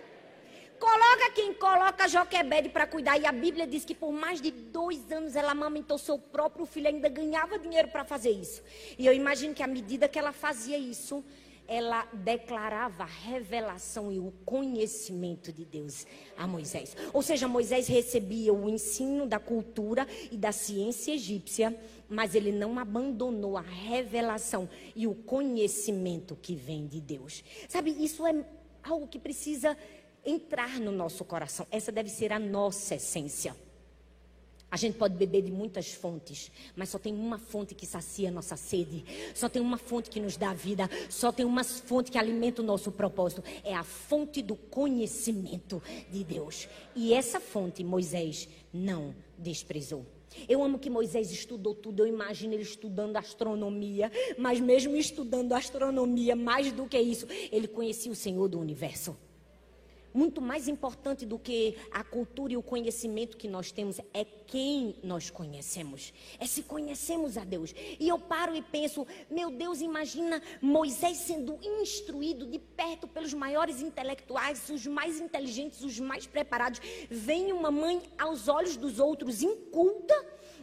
Coloca 0.80 1.32
quem 1.34 1.54
coloca 1.54 2.08
Joquebede 2.08 2.70
para 2.70 2.86
cuidar. 2.86 3.18
E 3.18 3.26
a 3.26 3.32
Bíblia 3.32 3.66
diz 3.66 3.86
que 3.86 3.96
por 3.96 4.12
mais 4.12 4.42
de 4.42 4.52
dois 4.52 5.12
anos 5.12 5.36
ela 5.36 5.52
amamentou 5.52 5.98
seu 5.98 6.18
próprio 6.18 6.66
filho, 6.66 6.88
ainda 6.88 7.10
ganhava 7.10 7.58
dinheiro 7.58 7.88
para 7.88 8.04
fazer 8.04 8.32
isso. 8.32 8.62
E 8.98 9.06
eu 9.06 9.14
imagino 9.14 9.54
que 9.54 9.64
à 9.64 9.68
medida 9.68 10.08
que 10.08 10.20
ela 10.20 10.32
fazia 10.32 10.78
isso, 10.78 11.24
ela 11.68 12.06
declarava 12.14 13.04
a 13.04 13.08
revelação 13.08 14.12
e 14.12 14.20
o 14.20 14.32
conhecimento 14.46 15.52
de 15.52 15.66
Deus 15.66 16.06
a 16.38 16.46
Moisés. 16.46 16.96
Ou 17.14 17.22
seja, 17.22 17.48
Moisés 17.48 17.88
recebia 17.88 18.54
o 18.54 18.70
ensino 18.70 19.26
da 19.26 19.40
cultura 19.40 20.08
e 20.32 20.38
da 20.38 20.52
ciência 20.52 21.14
egípcia, 21.14 21.78
mas 22.08 22.36
ele 22.36 22.52
não 22.52 22.78
abandonou 22.78 23.58
a 23.58 23.62
revelação 23.62 24.70
e 24.96 25.08
o 25.08 25.16
conhecimento 25.16 26.38
que 26.40 26.56
vem 26.56 26.86
de 26.86 27.02
Deus. 27.02 27.44
Sabe, 27.68 27.92
isso 27.92 28.26
é 28.28 28.46
algo 28.84 29.08
que 29.08 29.18
precisa 29.18 29.76
entrar 30.26 30.80
no 30.80 30.92
nosso 30.92 31.24
coração. 31.24 31.68
Essa 31.70 31.92
deve 31.92 32.10
ser 32.10 32.32
a 32.34 32.40
nossa 32.40 32.96
essência. 32.96 33.56
A 34.70 34.78
gente 34.78 34.98
pode 34.98 35.16
beber 35.16 35.44
de 35.44 35.52
muitas 35.52 35.94
fontes, 35.94 36.52
mas 36.76 36.90
só 36.90 37.00
tem 37.00 37.14
uma 37.14 37.38
fonte 37.38 37.74
que 37.74 37.86
sacia 37.86 38.28
a 38.28 38.32
nossa 38.32 38.58
sede. 38.58 39.06
Só 39.34 39.48
tem 39.48 39.62
uma 39.62 39.78
fonte 39.78 40.10
que 40.10 40.20
nos 40.20 40.36
dá 40.36 40.54
vida. 40.54 40.90
Só 41.10 41.32
tem 41.32 41.46
uma 41.46 41.64
fonte 41.64 42.12
que 42.12 42.18
alimenta 42.18 42.62
o 42.62 42.66
nosso 42.66 42.92
propósito. 42.92 43.44
É 43.64 43.74
a 43.74 43.84
fonte 43.84 44.42
do 44.42 44.56
conhecimento 44.56 45.82
de 46.12 46.24
Deus. 46.24 46.68
E 46.96 47.14
essa 47.14 47.40
fonte 47.40 47.84
Moisés 47.84 48.50
não 48.74 49.16
desprezou. 49.38 50.06
Eu 50.50 50.62
amo 50.62 50.80
que 50.80 50.90
Moisés 50.90 51.32
estudou 51.32 51.74
tudo, 51.74 52.02
eu 52.02 52.08
imagino 52.08 52.54
ele 52.54 52.64
estudando 52.64 53.16
astronomia, 53.16 54.12
mas 54.38 54.60
mesmo 54.60 54.98
estudando 54.98 55.54
astronomia, 55.54 56.36
mais 56.36 56.74
do 56.74 56.86
que 56.86 57.00
isso, 57.00 57.26
ele 57.50 57.70
conhecia 57.70 58.12
o 58.12 58.16
Senhor 58.16 58.50
do 58.50 58.60
universo 58.60 59.16
muito 60.16 60.42
mais 60.42 60.68
importante 60.68 61.26
do 61.26 61.38
que 61.38 61.76
a 61.92 62.04
cultura 62.04 62.54
e 62.54 62.58
o 62.58 62.64
conhecimento 62.64 63.38
que 63.38 63.48
nós 63.48 63.72
temos 63.72 64.00
é 64.14 64.24
quem 64.24 64.96
nós 65.04 65.30
conhecemos. 65.30 66.14
É 66.40 66.48
se 66.48 66.64
conhecemos 66.64 67.38
a 67.38 67.44
Deus. 67.44 67.76
E 68.00 68.08
eu 68.08 68.18
paro 68.18 68.56
e 68.56 68.62
penso, 68.62 69.06
meu 69.30 69.52
Deus, 69.52 69.82
imagina 69.82 70.42
Moisés 70.62 71.18
sendo 71.18 71.60
instruído 71.62 72.46
de 72.48 72.60
perto 72.60 73.08
pelos 73.08 73.34
maiores 73.34 73.82
intelectuais, 73.82 74.70
os 74.70 74.88
mais 74.88 75.20
inteligentes, 75.20 75.82
os 75.82 76.00
mais 76.00 76.26
preparados. 76.26 76.80
Vem 77.10 77.52
uma 77.52 77.70
mãe 77.70 78.02
aos 78.18 78.48
olhos 78.48 78.78
dos 78.78 79.00
outros 79.00 79.44
inculta 79.44 80.16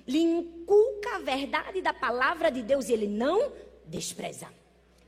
lhe 0.07 0.19
inculca 0.19 1.17
a 1.17 1.19
verdade 1.21 1.81
da 1.81 1.93
palavra 1.93 2.51
de 2.51 2.63
Deus 2.63 2.89
e 2.89 2.93
ele 2.93 3.07
não 3.07 3.53
despreza. 3.87 4.49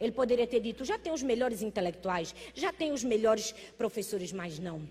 Ele 0.05 0.13
poderia 0.13 0.47
ter 0.47 0.61
dito: 0.61 0.85
já 0.85 0.99
tem 0.99 1.13
os 1.13 1.23
melhores 1.23 1.63
intelectuais, 1.63 2.35
já 2.55 2.71
tem 2.71 2.93
os 2.93 3.03
melhores 3.03 3.53
professores, 3.79 4.33
mas 4.33 4.59
não. 4.59 4.87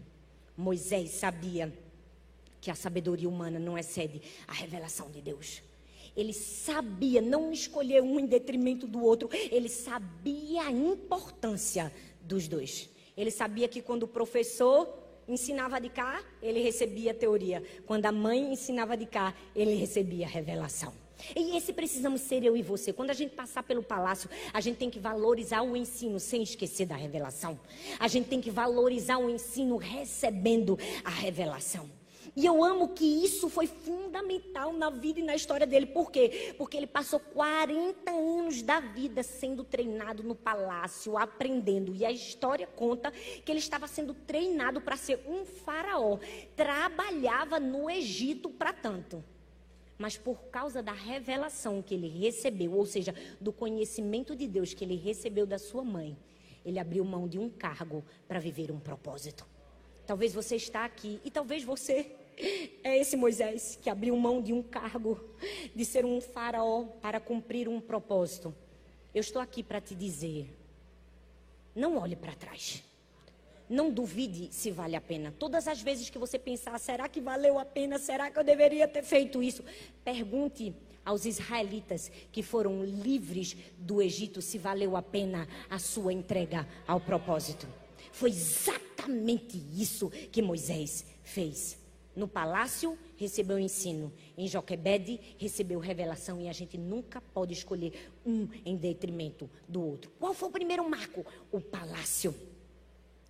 Moisés 0.58 1.12
sabia 1.12 1.72
que 2.60 2.72
a 2.72 2.76
sabedoria 2.76 3.30
humana 3.30 3.60
não 3.60 3.78
excede 3.78 4.22
a 4.48 4.54
revelação 4.54 5.12
de 5.12 5.22
Deus. 5.22 5.62
Ele 6.18 6.34
sabia 6.34 7.22
não 7.22 7.52
escolher 7.52 8.02
um 8.02 8.20
em 8.20 8.26
detrimento 8.26 8.88
do 8.88 9.04
outro, 9.04 9.30
ele 9.52 9.70
sabia 9.70 10.64
a 10.64 10.72
importância 10.72 11.94
dos 12.22 12.48
dois. 12.48 12.90
Ele 13.16 13.30
sabia 13.30 13.68
que 13.68 13.82
quando 13.82 14.04
o 14.04 14.08
professor 14.08 14.88
ensinava 15.28 15.80
de 15.80 15.90
cá, 15.90 16.24
ele 16.42 16.60
recebia 16.62 17.14
teoria. 17.14 17.64
Quando 17.86 18.06
a 18.08 18.12
mãe 18.12 18.54
ensinava 18.54 18.98
de 18.98 19.06
cá, 19.06 19.34
ele 19.56 19.76
recebia 19.76 20.28
revelação. 20.28 21.03
E 21.36 21.58
esse 21.58 21.74
precisamos 21.74 22.22
ser 22.22 22.44
eu 22.44 22.56
e 22.56 22.62
você. 22.62 22.92
Quando 22.92 23.10
a 23.10 23.14
gente 23.14 23.36
passar 23.36 23.64
pelo 23.64 23.84
palácio, 23.84 24.30
a 24.54 24.62
gente 24.62 24.78
tem 24.78 24.90
que 24.90 25.00
valorizar 25.00 25.62
o 25.62 25.76
ensino 25.76 26.20
sem 26.20 26.44
esquecer 26.44 26.86
da 26.86 26.96
revelação. 26.96 27.60
A 28.00 28.08
gente 28.08 28.28
tem 28.28 28.42
que 28.42 28.52
valorizar 28.52 29.18
o 29.18 29.30
ensino 29.30 29.78
recebendo 29.78 30.78
a 31.04 31.10
revelação. 31.10 31.90
E 32.36 32.46
eu 32.46 32.64
amo 32.64 32.90
que 32.90 33.06
isso 33.06 33.48
foi 33.48 33.68
fundamental 33.68 34.74
na 34.74 34.90
vida 34.90 35.20
e 35.20 35.24
na 35.24 35.36
história 35.36 35.68
dele. 35.68 35.86
Por 35.86 36.12
quê? 36.12 36.56
Porque 36.58 36.76
ele 36.76 36.88
passou 36.88 37.20
40 37.20 38.10
anos 38.10 38.62
da 38.64 38.80
vida 38.80 39.22
sendo 39.22 39.64
treinado 39.64 40.24
no 40.24 40.34
palácio, 40.34 41.18
aprendendo. 41.18 41.94
E 41.94 42.04
a 42.04 42.12
história 42.12 42.66
conta 42.66 43.12
que 43.12 43.52
ele 43.52 43.60
estava 43.60 43.88
sendo 43.88 44.14
treinado 44.14 44.82
para 44.82 44.98
ser 44.98 45.24
um 45.28 45.46
faraó. 45.46 46.18
Trabalhava 46.56 47.60
no 47.60 47.90
Egito 47.90 48.50
para 48.50 48.74
tanto. 48.74 49.24
Mas 49.98 50.18
por 50.18 50.44
causa 50.46 50.82
da 50.82 50.92
revelação 50.92 51.82
que 51.82 51.94
ele 51.94 52.08
recebeu, 52.08 52.74
ou 52.74 52.86
seja, 52.86 53.14
do 53.40 53.54
conhecimento 53.54 54.36
de 54.36 54.48
Deus 54.48 54.74
que 54.74 54.84
ele 54.84 54.96
recebeu 54.96 55.46
da 55.46 55.60
sua 55.60 55.84
mãe, 55.84 56.18
ele 56.66 56.80
abriu 56.80 57.04
mão 57.04 57.28
de 57.28 57.38
um 57.38 57.50
cargo 57.50 58.04
para 58.28 58.40
viver 58.40 58.72
um 58.72 58.80
propósito. 58.80 59.46
Talvez 60.06 60.34
você 60.34 60.56
está 60.56 60.86
aqui 60.86 61.20
e 61.24 61.32
talvez 61.32 61.64
você 61.64 62.12
é 62.84 62.98
esse 62.98 63.16
Moisés 63.16 63.78
que 63.82 63.90
abriu 63.90 64.16
mão 64.18 64.42
de 64.42 64.52
um 64.52 64.62
cargo, 64.62 65.20
de 65.76 65.86
ser 65.86 66.06
um 66.06 66.20
faraó 66.20 66.86
para 67.02 67.20
cumprir 67.20 67.70
um 67.70 67.80
propósito. 67.80 68.54
Eu 69.14 69.22
estou 69.22 69.42
aqui 69.42 69.62
para 69.62 69.80
te 69.80 69.94
dizer: 69.94 70.50
não 71.76 71.98
olhe 71.98 72.16
para 72.16 72.34
trás. 72.36 72.84
Não 73.70 73.92
duvide 73.92 74.50
se 74.52 74.72
vale 74.72 74.96
a 74.96 75.02
pena. 75.02 75.34
Todas 75.40 75.68
as 75.68 75.82
vezes 75.82 76.10
que 76.10 76.18
você 76.18 76.38
pensar, 76.38 76.78
será 76.80 77.08
que 77.08 77.22
valeu 77.22 77.58
a 77.58 77.66
pena? 77.66 77.98
Será 77.98 78.30
que 78.30 78.38
eu 78.38 78.44
deveria 78.44 78.88
ter 78.88 79.04
feito 79.04 79.42
isso? 79.42 79.64
Pergunte 80.04 80.76
aos 81.06 81.26
israelitas 81.26 82.12
que 82.32 82.42
foram 82.42 82.84
livres 82.84 83.56
do 83.78 84.02
Egito 84.02 84.42
se 84.42 84.58
valeu 84.58 84.96
a 84.96 85.02
pena 85.02 85.48
a 85.70 85.80
sua 85.80 86.14
entrega 86.14 86.68
ao 86.88 87.00
propósito. 87.00 87.68
Foi 88.12 88.30
exatamente 88.30 89.62
isso 89.74 90.10
que 90.10 90.42
Moisés 90.42 91.06
fez. 91.24 91.82
No 92.16 92.28
palácio, 92.28 92.98
recebeu 93.18 93.58
ensino. 93.58 94.14
Em 94.38 94.48
Joquebede, 94.48 95.20
recebeu 95.38 95.80
revelação. 95.80 96.40
E 96.40 96.48
a 96.48 96.54
gente 96.54 96.78
nunca 96.78 97.20
pode 97.20 97.54
escolher 97.54 98.12
um 98.24 98.48
em 98.64 98.78
detrimento 98.78 99.50
do 99.68 99.84
outro. 99.84 100.12
Qual 100.20 100.34
foi 100.34 100.50
o 100.50 100.52
primeiro 100.52 100.88
marco? 100.88 101.26
O 101.52 101.60
palácio. 101.60 102.36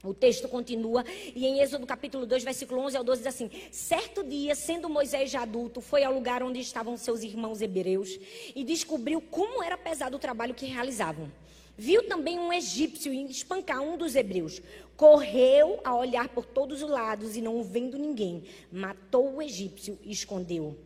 O 0.03 0.13
texto 0.13 0.49
continua, 0.49 1.05
e 1.33 1.45
em 1.45 1.61
Êxodo 1.61 1.87
capítulo 1.87 2.25
2, 2.25 2.43
versículo 2.43 2.81
11 2.81 2.97
ao 2.97 3.03
12, 3.05 3.21
diz 3.21 3.27
assim: 3.27 3.49
Certo 3.71 4.21
dia, 4.21 4.53
sendo 4.53 4.89
Moisés 4.89 5.31
já 5.31 5.43
adulto, 5.43 5.79
foi 5.79 6.03
ao 6.03 6.13
lugar 6.13 6.43
onde 6.43 6.59
estavam 6.59 6.97
seus 6.97 7.23
irmãos 7.23 7.61
hebreus 7.61 8.19
e 8.53 8.65
descobriu 8.65 9.21
como 9.21 9.63
era 9.63 9.77
pesado 9.77 10.17
o 10.17 10.19
trabalho 10.19 10.53
que 10.53 10.65
realizavam. 10.65 11.31
Viu 11.77 12.05
também 12.07 12.37
um 12.37 12.51
egípcio 12.51 13.13
espancar 13.13 13.81
um 13.81 13.97
dos 13.97 14.13
hebreus. 14.13 14.61
Correu 14.97 15.79
a 15.85 15.95
olhar 15.95 16.27
por 16.27 16.45
todos 16.45 16.83
os 16.83 16.89
lados 16.89 17.37
e 17.37 17.41
não 17.41 17.63
vendo 17.63 17.97
ninguém, 17.97 18.43
matou 18.69 19.35
o 19.35 19.41
egípcio 19.41 19.97
e 20.03 20.11
escondeu 20.11 20.77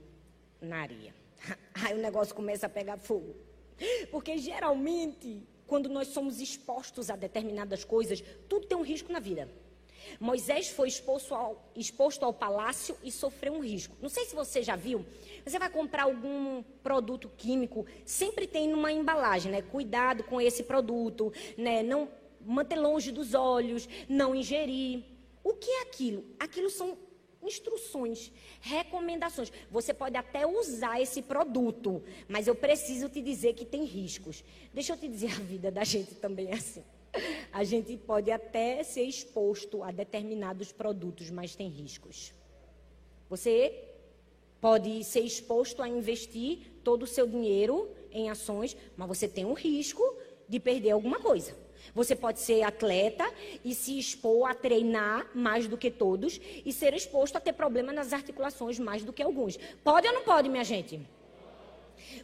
na 0.62 0.77
areia. 0.77 1.13
Aí 1.74 1.95
o 1.95 2.01
negócio 2.01 2.36
começa 2.36 2.67
a 2.67 2.69
pegar 2.69 2.97
fogo. 2.97 3.36
Porque 4.12 4.38
geralmente, 4.38 5.41
quando 5.67 5.89
nós 5.89 6.07
somos 6.07 6.39
expostos 6.39 7.09
a 7.09 7.15
determinadas 7.15 7.83
coisas, 7.83 8.24
tudo 8.47 8.65
tem 8.65 8.77
um 8.77 8.81
risco 8.83 9.12
na 9.12 9.19
vida. 9.19 9.47
Moisés 10.19 10.69
foi 10.69 10.88
exposto 10.88 11.36
ao, 11.36 11.71
exposto 11.75 12.24
ao 12.24 12.33
palácio 12.33 12.95
e 13.03 13.12
sofreu 13.12 13.53
um 13.53 13.59
risco. 13.59 13.95
Não 14.01 14.09
sei 14.09 14.25
se 14.25 14.33
você 14.33 14.63
já 14.63 14.75
viu, 14.75 15.05
você 15.45 15.59
vai 15.59 15.69
comprar 15.69 16.03
algum 16.03 16.63
produto 16.81 17.29
químico, 17.38 17.86
sempre 18.05 18.47
tem 18.47 18.69
numa 18.69 18.91
embalagem, 18.91 19.51
né? 19.51 19.62
Cuidado 19.62 20.24
com 20.24 20.39
esse 20.39 20.63
produto, 20.63 21.31
né? 21.57 21.83
Não 21.83 22.09
manter 22.45 22.77
longe 22.77 23.12
dos 23.12 23.33
olhos, 23.33 23.88
não 24.07 24.33
ingerir. 24.33 25.03
O 25.43 25.53
que 25.53 25.69
é 25.69 25.81
aquilo? 25.81 26.25
Aquilo 26.39 26.69
são 26.69 26.97
instruções, 27.41 28.32
recomendações. 28.62 29.51
Você 29.72 29.94
pode 29.94 30.17
até 30.17 30.46
usar 30.46 31.01
esse 31.01 31.22
produto, 31.22 32.03
mas 32.27 32.48
eu 32.48 32.56
preciso 32.56 33.10
te 33.10 33.22
dizer 33.22 33.53
que 33.53 33.65
tem 33.65 33.84
riscos. 33.84 34.44
Deixa 34.74 34.94
eu 34.94 34.98
te 34.98 35.08
dizer, 35.08 35.32
a 35.32 35.39
vida 35.39 35.72
da 35.72 35.84
gente 35.84 36.15
também 36.15 36.50
é 36.50 36.56
assim. 36.56 36.84
A 37.51 37.63
gente 37.63 37.98
pode 37.98 38.29
até 38.32 38.84
ser 38.84 39.03
exposto 39.03 39.84
a 39.84 39.91
determinados 39.91 40.72
produtos, 40.72 41.29
mas 41.29 41.56
tem 41.56 41.67
riscos. 41.67 42.34
Você 43.29 43.84
pode 44.62 45.03
ser 45.03 45.22
exposto 45.22 45.82
a 45.82 45.88
investir 45.88 46.60
todo 46.84 47.03
o 47.03 47.08
seu 47.08 47.27
dinheiro 47.27 47.89
em 48.12 48.29
ações, 48.29 48.75
mas 48.96 49.08
você 49.08 49.27
tem 49.27 49.46
um 49.46 49.53
risco 49.53 50.03
de 50.48 50.60
perder 50.60 50.91
alguma 50.91 51.20
coisa. 51.20 51.56
Você 51.94 52.15
pode 52.15 52.39
ser 52.39 52.63
atleta 52.63 53.25
e 53.63 53.74
se 53.74 53.98
expor 53.98 54.50
a 54.50 54.53
treinar 54.53 55.29
mais 55.34 55.67
do 55.67 55.77
que 55.77 55.91
todos 55.91 56.39
e 56.65 56.72
ser 56.72 56.94
exposto 56.94 57.36
a 57.36 57.39
ter 57.39 57.53
problema 57.53 57.91
nas 57.91 58.13
articulações 58.13 58.79
mais 58.79 59.03
do 59.03 59.13
que 59.13 59.24
alguns. 59.24 59.58
Pode 59.84 60.08
ou 60.08 60.13
não 60.13 60.24
pode, 60.24 60.50
minha 60.50 60.63
gente? 60.63 61.00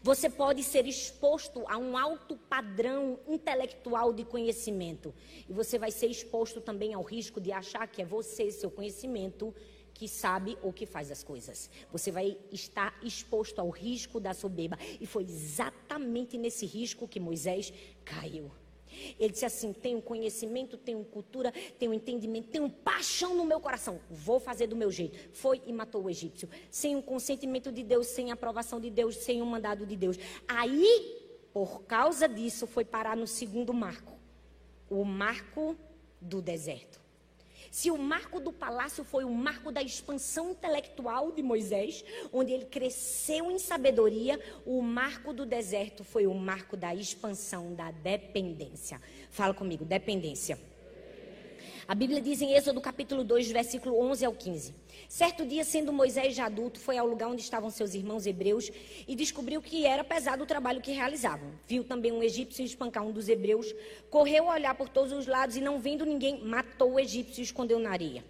Você 0.01 0.29
pode 0.29 0.63
ser 0.63 0.86
exposto 0.88 1.63
a 1.67 1.77
um 1.77 1.98
alto 1.98 2.36
padrão 2.36 3.20
intelectual 3.27 4.13
de 4.13 4.24
conhecimento. 4.24 5.13
E 5.48 5.53
você 5.53 5.77
vai 5.77 5.91
ser 5.91 6.08
exposto 6.08 6.62
também 6.62 6.93
ao 6.93 7.01
risco 7.01 7.41
de 7.41 7.51
achar 7.51 7.88
que 7.88 8.01
é 8.01 8.05
você, 8.05 8.51
seu 8.51 8.70
conhecimento, 8.70 9.53
que 9.93 10.08
sabe 10.08 10.58
ou 10.62 10.74
que 10.74 10.86
faz 10.86 11.12
as 11.12 11.24
coisas. 11.24 11.70
Você 11.91 12.12
vai 12.12 12.38
estar 12.51 12.98
exposto 13.03 13.60
ao 13.60 13.70
risco 13.70 14.20
da 14.20 14.34
soberba. 14.34 14.77
E 15.00 15.05
foi 15.05 15.24
exatamente 15.24 16.38
nesse 16.38 16.65
risco 16.65 17.08
que 17.08 17.20
Moisés 17.20 17.72
caiu. 18.03 18.51
Ele 19.19 19.31
disse 19.31 19.45
assim: 19.45 19.73
tenho 19.73 20.01
conhecimento, 20.01 20.77
tenho 20.77 21.03
cultura, 21.03 21.51
tenho 21.77 21.93
entendimento, 21.93 22.50
tenho 22.50 22.69
paixão 22.69 23.35
no 23.35 23.45
meu 23.45 23.59
coração. 23.59 24.00
Vou 24.09 24.39
fazer 24.39 24.67
do 24.67 24.75
meu 24.75 24.91
jeito. 24.91 25.29
Foi 25.31 25.62
e 25.65 25.73
matou 25.73 26.03
o 26.03 26.09
egípcio. 26.09 26.50
Sem 26.69 26.95
o 26.95 27.01
consentimento 27.01 27.71
de 27.71 27.83
Deus, 27.83 28.07
sem 28.07 28.31
a 28.31 28.33
aprovação 28.33 28.79
de 28.79 28.89
Deus, 28.89 29.17
sem 29.17 29.41
o 29.41 29.45
mandado 29.45 29.85
de 29.85 29.95
Deus. 29.95 30.17
Aí, 30.47 31.21
por 31.53 31.83
causa 31.83 32.27
disso, 32.27 32.65
foi 32.65 32.85
parar 32.85 33.15
no 33.17 33.27
segundo 33.27 33.73
marco 33.73 34.13
o 34.89 35.03
marco 35.03 35.75
do 36.21 36.41
deserto. 36.41 37.02
Se 37.74 37.89
o 37.89 37.98
marco 37.98 38.39
do 38.39 38.53
palácio 38.53 39.03
foi 39.03 39.24
o 39.24 39.32
marco 39.32 39.72
da 39.72 39.82
expansão 39.82 40.51
intelectual 40.51 41.32
de 41.32 41.42
Moisés, 41.42 42.06
onde 42.32 42.51
ele 42.53 42.65
cresceu 42.65 43.50
em 43.50 43.58
sabedoria, 43.58 44.39
o 44.63 44.80
marco 44.84 45.34
do 45.34 45.44
deserto 45.44 46.03
foi 46.03 46.27
o 46.27 46.36
marco 46.36 46.77
da 46.77 46.94
expansão 46.94 47.74
da 47.74 47.89
dependência. 47.89 49.01
Fala 49.32 49.56
comigo, 49.56 49.84
dependência. 49.84 50.60
A 51.86 51.94
Bíblia 51.94 52.22
diz 52.22 52.42
em 52.42 52.54
Êxodo 52.54 52.80
capítulo 52.80 53.25
2, 53.25 53.52
versículo 53.52 54.00
11 54.00 54.24
ao 54.24 54.34
15. 54.34 54.74
Certo 55.10 55.46
dia, 55.46 55.66
sendo 55.66 55.92
Moisés 55.92 56.34
já 56.34 56.46
adulto, 56.46 56.80
foi 56.80 56.98
ao 56.98 57.06
lugar 57.06 57.28
onde 57.28 57.42
estavam 57.42 57.70
seus 57.70 57.94
irmãos 57.94 58.25
hebreus 58.25 58.72
e 59.06 59.13
descobriu 59.13 59.62
que 59.62 59.86
era 59.86 60.02
pesado 60.02 60.44
o 60.44 60.48
trabalho 60.48 60.80
que 60.80 60.94
realizavam. 60.94 61.52
Viu 61.68 61.84
também 61.84 62.13
um 62.13 62.24
egípcio 62.24 62.63
espancar 62.63 63.06
um 63.06 63.12
dos 63.12 63.28
hebreus, 63.28 63.75
correu 64.10 64.50
a 64.50 64.54
olhar 64.54 64.75
por 64.75 64.88
todos 64.88 65.12
os 65.12 65.28
lados 65.28 65.58
e, 65.58 65.62
não 65.62 65.78
vendo 65.78 66.06
ninguém, 66.06 66.42
matou 66.46 66.94
o 66.94 67.00
egípcio 67.00 67.42
e 67.42 67.44
escondeu 67.44 67.78
na 67.80 67.90
areia. 67.90 68.24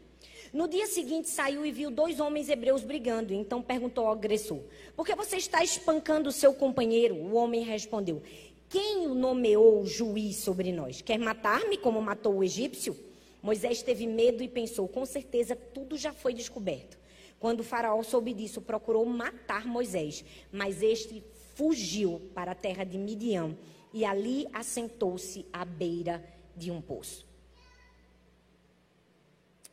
No 0.52 0.68
dia 0.68 0.88
seguinte, 0.88 1.30
saiu 1.30 1.64
e 1.64 1.72
viu 1.72 1.92
dois 1.92 2.20
homens 2.20 2.50
hebreus 2.50 2.84
brigando. 2.84 3.36
Então 3.36 3.62
perguntou 3.62 4.08
ao 4.08 4.14
agressor: 4.14 4.62
Por 4.96 5.06
que 5.06 5.14
você 5.14 5.38
está 5.38 5.64
espancando 5.64 6.30
o 6.30 6.34
seu 6.34 6.56
companheiro? 6.56 7.14
O 7.14 7.36
homem 7.36 7.62
respondeu: 7.62 8.24
Quem 8.68 9.06
o 9.06 9.14
nomeou 9.14 9.86
juiz 9.86 10.38
sobre 10.38 10.72
nós? 10.72 11.04
Quer 11.04 11.20
matar-me 11.20 11.78
como 11.78 12.02
matou 12.02 12.38
o 12.38 12.44
egípcio? 12.44 13.13
Moisés 13.44 13.84
teve 13.84 14.08
medo 14.08 14.42
e 14.42 14.48
pensou: 14.48 14.88
com 14.88 15.06
certeza 15.06 15.54
tudo 15.54 15.98
já 15.98 16.14
foi 16.14 16.34
descoberto. 16.34 16.98
Quando 17.38 17.60
o 17.60 17.64
faraó 17.64 18.02
soube 18.02 18.34
disso, 18.34 18.62
procurou 18.62 19.06
matar 19.06 19.68
Moisés, 19.68 20.24
mas 20.50 20.82
este 20.82 21.22
fugiu 21.56 22.22
para 22.34 22.54
a 22.54 22.56
terra 22.56 22.86
de 22.86 22.98
Midian 22.98 23.58
e 23.94 24.06
ali 24.06 24.48
assentou-se 24.54 25.46
à 25.52 25.66
beira 25.66 26.24
de 26.56 26.72
um 26.72 26.82
poço. 26.82 27.28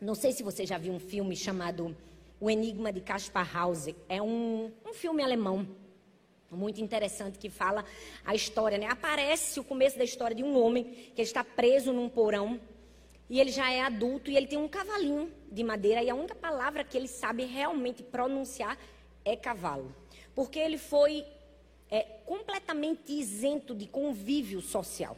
Não 0.00 0.16
sei 0.16 0.32
se 0.32 0.42
você 0.42 0.66
já 0.66 0.76
viu 0.76 0.92
um 0.92 0.98
filme 0.98 1.36
chamado 1.36 1.96
O 2.40 2.50
Enigma 2.50 2.92
de 2.92 3.00
Caspar 3.00 3.56
Hauser. 3.56 3.94
É 4.08 4.20
um, 4.20 4.72
um 4.84 4.92
filme 4.92 5.22
alemão 5.22 5.68
muito 6.50 6.80
interessante 6.80 7.38
que 7.38 7.48
fala 7.48 7.84
a 8.24 8.34
história, 8.34 8.76
né? 8.76 8.86
Aparece 8.86 9.60
o 9.60 9.64
começo 9.64 9.96
da 9.96 10.02
história 10.02 10.34
de 10.34 10.42
um 10.42 10.60
homem 10.60 11.12
que 11.14 11.22
está 11.22 11.44
preso 11.44 11.92
num 11.92 12.08
porão 12.08 12.60
e 13.30 13.40
ele 13.40 13.52
já 13.52 13.70
é 13.70 13.80
adulto 13.80 14.28
e 14.28 14.36
ele 14.36 14.48
tem 14.48 14.58
um 14.58 14.68
cavalinho 14.68 15.32
de 15.50 15.62
madeira 15.62 16.02
e 16.02 16.10
a 16.10 16.14
única 16.14 16.34
palavra 16.34 16.82
que 16.82 16.96
ele 16.98 17.06
sabe 17.06 17.44
realmente 17.44 18.02
pronunciar 18.02 18.76
é 19.24 19.36
cavalo, 19.36 19.94
porque 20.34 20.58
ele 20.58 20.76
foi 20.76 21.24
é, 21.88 22.02
completamente 22.26 23.12
isento 23.12 23.72
de 23.72 23.86
convívio 23.86 24.60
social. 24.60 25.16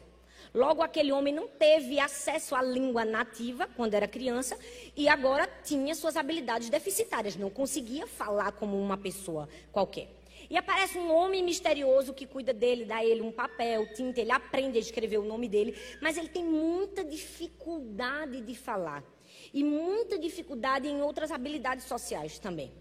Logo, 0.54 0.82
aquele 0.82 1.10
homem 1.10 1.32
não 1.32 1.48
teve 1.48 1.98
acesso 1.98 2.54
à 2.54 2.62
língua 2.62 3.06
nativa 3.06 3.66
quando 3.74 3.94
era 3.94 4.06
criança 4.06 4.58
e 4.94 5.08
agora 5.08 5.48
tinha 5.64 5.94
suas 5.94 6.14
habilidades 6.14 6.68
deficitárias, 6.68 7.36
não 7.36 7.48
conseguia 7.48 8.06
falar 8.06 8.52
como 8.52 8.78
uma 8.78 8.98
pessoa 8.98 9.48
qualquer. 9.72 10.21
E 10.50 10.56
aparece 10.56 10.98
um 10.98 11.12
homem 11.12 11.42
misterioso 11.42 12.12
que 12.12 12.26
cuida 12.26 12.52
dele, 12.52 12.84
dá 12.84 13.04
ele 13.04 13.20
um 13.20 13.32
papel, 13.32 13.92
tinta, 13.94 14.20
ele 14.20 14.32
aprende 14.32 14.78
a 14.78 14.80
escrever 14.80 15.18
o 15.18 15.24
nome 15.24 15.48
dele, 15.48 15.76
mas 16.00 16.16
ele 16.16 16.28
tem 16.28 16.44
muita 16.44 17.04
dificuldade 17.04 18.40
de 18.40 18.54
falar 18.54 19.04
e 19.52 19.62
muita 19.64 20.18
dificuldade 20.18 20.88
em 20.88 21.02
outras 21.02 21.30
habilidades 21.30 21.86
sociais 21.86 22.38
também. 22.38 22.72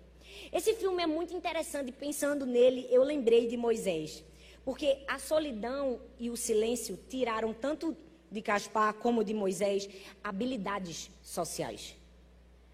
Esse 0.51 0.73
filme 0.75 1.03
é 1.03 1.07
muito 1.07 1.33
interessante, 1.33 1.91
pensando 1.91 2.45
nele, 2.45 2.87
eu 2.89 3.03
lembrei 3.03 3.47
de 3.47 3.57
Moisés. 3.57 4.23
Porque 4.63 5.03
a 5.07 5.17
solidão 5.17 5.99
e 6.19 6.29
o 6.29 6.37
silêncio 6.37 6.99
tiraram 7.09 7.53
tanto 7.53 7.95
de 8.29 8.41
Caspar 8.41 8.93
como 8.93 9.23
de 9.23 9.33
Moisés 9.33 9.89
habilidades 10.23 11.09
sociais. 11.21 11.95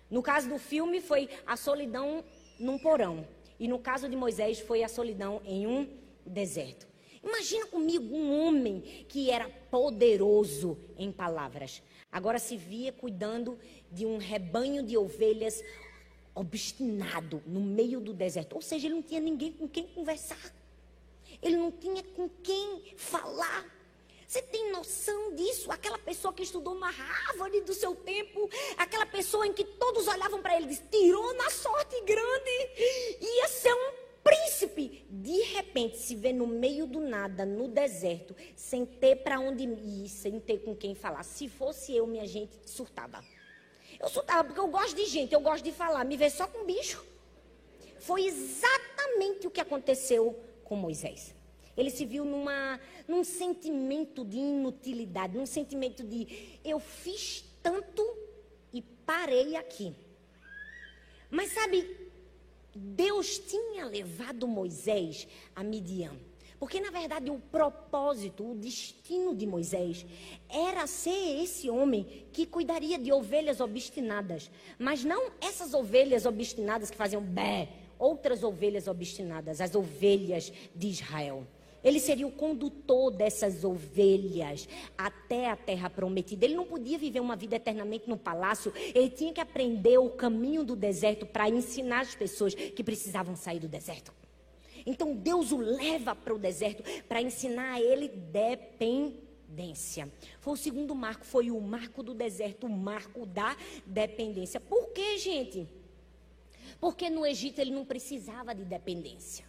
No 0.10 0.22
caso 0.22 0.50
do 0.50 0.58
filme, 0.58 1.02
foi 1.02 1.30
a 1.46 1.56
solidão 1.56 2.24
num 2.60 2.78
porão. 2.78 3.28
E 3.60 3.68
no 3.68 3.80
caso 3.80 4.08
de 4.08 4.16
Moisés, 4.16 4.60
foi 4.60 4.84
a 4.84 4.88
solidão 4.88 5.42
em 5.46 5.66
um 5.68 5.88
deserto. 6.26 6.88
Imagina 7.24 7.66
comigo 7.66 8.16
um 8.16 8.40
homem 8.40 8.82
que 9.10 9.30
era 9.30 9.50
poderoso 9.70 10.78
em 10.98 11.12
palavras. 11.12 11.82
Agora 12.12 12.40
se 12.40 12.56
via 12.56 12.92
cuidando 12.92 13.58
de 13.92 14.06
um 14.06 14.18
rebanho 14.18 14.84
de 14.84 14.98
ovelhas 14.98 15.64
obstinado 16.34 17.42
no 17.46 17.60
meio 17.60 18.00
do 18.00 18.14
deserto. 18.14 18.54
Ou 18.54 18.62
seja, 18.62 18.88
ele 18.88 18.96
não 18.96 19.02
tinha 19.02 19.20
ninguém 19.20 19.52
com 19.52 19.68
quem 19.68 19.88
conversar. 19.88 20.54
Ele 21.42 21.58
não 21.58 21.72
tinha 21.72 22.04
com 22.04 22.30
quem 22.42 22.94
falar. 22.96 23.66
Você 24.28 24.42
tem 24.42 24.74
noção 24.74 25.34
disso? 25.36 25.72
Aquela 25.72 25.98
pessoa 25.98 26.34
que 26.34 26.44
estudou 26.44 26.76
uma 26.76 26.90
árvore 27.30 27.62
do 27.62 27.74
seu 27.74 27.96
tempo, 27.96 28.50
aquela 28.78 29.06
pessoa 29.06 29.48
em 29.48 29.54
que 29.54 29.64
todos 29.64 30.06
olhavam 30.06 30.42
para 30.42 30.58
ele 30.58 30.74
e 30.74 30.76
tirou 30.76 31.34
na 31.36 31.50
sorte 31.50 32.02
grande, 32.02 32.52
ia 33.22 33.48
ser 33.48 33.74
um 33.74 33.94
príncipe. 34.22 35.06
De 35.10 35.44
repente 35.44 35.98
se 35.98 36.14
vê 36.14 36.34
no 36.34 36.46
meio 36.46 36.86
do 36.86 37.00
nada, 37.00 37.46
no 37.46 37.70
deserto, 37.70 38.36
sem 38.54 38.86
ter 38.86 39.24
para 39.24 39.40
onde 39.40 39.64
ir, 39.64 40.10
sem 40.10 40.42
ter 40.42 40.58
com 40.58 40.76
quem 40.76 40.94
falar. 40.94 41.24
Se 41.24 41.48
fosse 41.48 41.96
eu, 41.96 42.06
minha 42.06 42.28
gente, 42.28 42.60
surtava. 42.66 43.24
Eu 43.98 44.10
surtava 44.10 44.44
porque 44.44 44.60
eu 44.60 44.68
gosto 44.68 44.94
de 44.94 45.06
gente, 45.06 45.34
eu 45.34 45.40
gosto 45.40 45.64
de 45.64 45.72
falar. 45.72 46.04
Me 46.04 46.18
ver 46.18 46.32
só 46.32 46.46
com 46.48 46.66
bicho. 46.66 47.02
Foi 48.02 48.26
exatamente 48.26 49.48
o 49.48 49.50
que 49.50 49.62
aconteceu 49.62 50.38
com 50.66 50.76
Moisés. 50.76 51.37
Ele 51.78 51.92
se 51.92 52.06
viu 52.06 52.26
numa, 52.26 52.80
num 53.08 53.24
sentimento 53.24 54.26
de 54.26 54.38
inutilidade, 54.38 55.38
num 55.38 55.46
sentimento 55.46 56.04
de 56.04 56.60
eu 56.66 56.80
fiz 56.80 57.46
tanto 57.62 58.04
e 58.74 58.82
parei 58.82 59.56
aqui. 59.56 59.94
Mas 61.30 61.52
sabe, 61.52 61.86
Deus 62.76 63.38
tinha 63.38 63.86
levado 63.86 64.48
Moisés 64.48 65.28
a 65.56 65.64
Midian. 65.64 66.18
Porque, 66.60 66.82
na 66.82 66.90
verdade, 66.90 67.30
o 67.30 67.38
propósito, 67.38 68.52
o 68.52 68.56
destino 68.56 69.36
de 69.36 69.46
Moisés 69.46 70.04
era 70.50 70.88
ser 70.88 71.44
esse 71.44 71.70
homem 71.70 72.26
que 72.34 72.48
cuidaria 72.48 72.98
de 72.98 73.12
ovelhas 73.12 73.60
obstinadas. 73.60 74.50
Mas 74.80 75.04
não 75.04 75.32
essas 75.40 75.76
ovelhas 75.76 76.26
obstinadas 76.26 76.90
que 76.90 76.98
faziam 76.98 77.22
bé, 77.22 77.70
outras 78.00 78.44
ovelhas 78.44 78.88
obstinadas, 78.88 79.62
as 79.62 79.76
ovelhas 79.76 80.52
de 80.76 80.88
Israel. 80.88 81.46
Ele 81.88 82.02
seria 82.02 82.28
o 82.28 82.32
condutor 82.32 83.12
dessas 83.12 83.64
ovelhas 83.64 84.68
até 84.98 85.50
a 85.50 85.56
terra 85.56 85.90
prometida. 85.90 86.44
Ele 86.44 86.56
não 86.56 86.66
podia 86.66 86.98
viver 86.98 87.22
uma 87.22 87.38
vida 87.38 87.56
eternamente 87.56 88.10
no 88.10 88.18
palácio. 88.18 88.74
Ele 88.94 89.10
tinha 89.10 89.32
que 89.32 89.40
aprender 89.40 89.98
o 89.98 90.10
caminho 90.10 90.66
do 90.66 90.76
deserto 90.76 91.26
para 91.26 91.48
ensinar 91.48 92.02
as 92.02 92.14
pessoas 92.14 92.54
que 92.54 92.84
precisavam 92.84 93.38
sair 93.38 93.62
do 93.62 93.70
deserto. 93.70 94.12
Então 94.86 95.16
Deus 95.16 95.54
o 95.54 95.58
leva 95.58 96.14
para 96.14 96.36
o 96.36 96.38
deserto 96.38 96.84
para 97.08 97.22
ensinar 97.22 97.76
a 97.76 97.82
ele 97.82 98.10
dependência. 98.10 100.12
Foi 100.42 100.56
o 100.56 100.58
segundo 100.58 100.94
marco, 100.94 101.26
foi 101.26 101.50
o 101.50 101.62
marco 101.62 102.04
do 102.04 102.14
deserto, 102.14 102.68
o 102.68 102.70
marco 102.70 103.26
da 103.26 103.56
dependência. 103.86 104.60
Por 104.60 104.90
quê, 104.90 105.18
gente? 105.18 105.66
Porque 106.82 107.10
no 107.10 107.26
Egito 107.26 107.62
ele 107.62 107.72
não 107.72 107.86
precisava 107.86 108.54
de 108.54 108.66
dependência. 108.66 109.47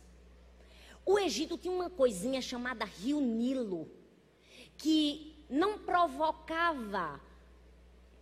O 1.11 1.19
Egito 1.19 1.57
tinha 1.57 1.73
uma 1.73 1.89
coisinha 1.89 2.43
chamada 2.43 2.85
Rio 2.85 3.19
Nilo, 3.19 3.91
que 4.77 5.43
não 5.49 5.79
provocava 5.79 7.19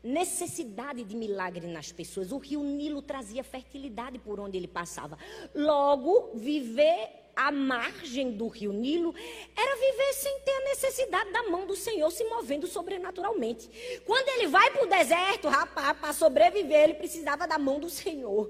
necessidade 0.05 1.03
de 1.03 1.17
milagre 1.17 1.67
nas 1.67 1.91
pessoas. 1.91 2.31
O 2.31 2.39
rio 2.39 2.63
Nilo 2.63 3.03
trazia 3.03 3.43
fertilidade 3.43 4.21
por 4.21 4.39
onde 4.39 4.57
ele 4.57 4.69
passava. 4.69 5.19
Logo, 5.53 6.31
viver 6.37 7.33
à 7.35 7.51
margem 7.51 8.31
do 8.31 8.47
rio 8.47 8.73
Nilo 8.73 9.13
era 9.57 9.75
viver 9.75 10.13
sem 10.13 10.39
ter 10.43 10.53
a 10.53 10.65
necessidade 10.67 11.33
da 11.33 11.43
mão 11.51 11.67
do 11.67 11.75
Senhor 11.75 12.09
se 12.13 12.23
movendo 12.27 12.69
sobrenaturalmente. 12.69 13.69
Quando 14.05 14.29
ele 14.29 14.47
vai 14.47 14.71
para 14.71 14.85
o 14.85 14.89
deserto, 14.89 15.49
rapaz, 15.49 15.99
para 15.99 16.13
sobreviver, 16.13 16.85
ele 16.85 16.95
precisava 16.95 17.49
da 17.49 17.59
mão 17.59 17.81
do 17.81 17.91
Senhor. 17.91 18.49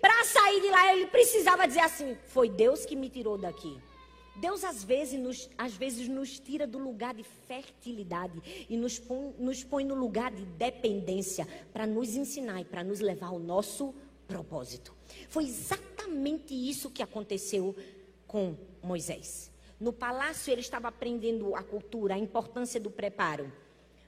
Para 0.00 0.24
sair 0.24 0.60
de 0.60 0.68
lá, 0.68 0.94
ele 0.94 1.06
precisava 1.06 1.66
dizer 1.66 1.80
assim: 1.80 2.16
Foi 2.26 2.48
Deus 2.48 2.84
que 2.84 2.96
me 2.96 3.08
tirou 3.08 3.38
daqui. 3.38 3.80
Deus 4.36 4.64
às 4.64 4.82
vezes, 4.82 5.18
nos, 5.18 5.48
às 5.56 5.74
vezes 5.74 6.08
nos 6.08 6.40
tira 6.40 6.66
do 6.66 6.78
lugar 6.78 7.14
de 7.14 7.22
fertilidade 7.22 8.66
e 8.68 8.76
nos 8.76 8.98
põe, 8.98 9.34
nos 9.38 9.62
põe 9.62 9.84
no 9.84 9.94
lugar 9.94 10.32
de 10.32 10.44
dependência 10.44 11.46
para 11.72 11.86
nos 11.86 12.16
ensinar 12.16 12.60
e 12.60 12.64
para 12.64 12.82
nos 12.82 12.98
levar 12.98 13.28
ao 13.28 13.38
nosso 13.38 13.94
propósito. 14.26 14.94
Foi 15.28 15.44
exatamente 15.44 16.52
isso 16.52 16.90
que 16.90 17.02
aconteceu 17.02 17.76
com 18.26 18.56
Moisés. 18.82 19.52
No 19.78 19.92
palácio 19.92 20.50
ele 20.50 20.60
estava 20.60 20.88
aprendendo 20.88 21.54
a 21.54 21.62
cultura, 21.62 22.14
a 22.14 22.18
importância 22.18 22.80
do 22.80 22.90
preparo, 22.90 23.52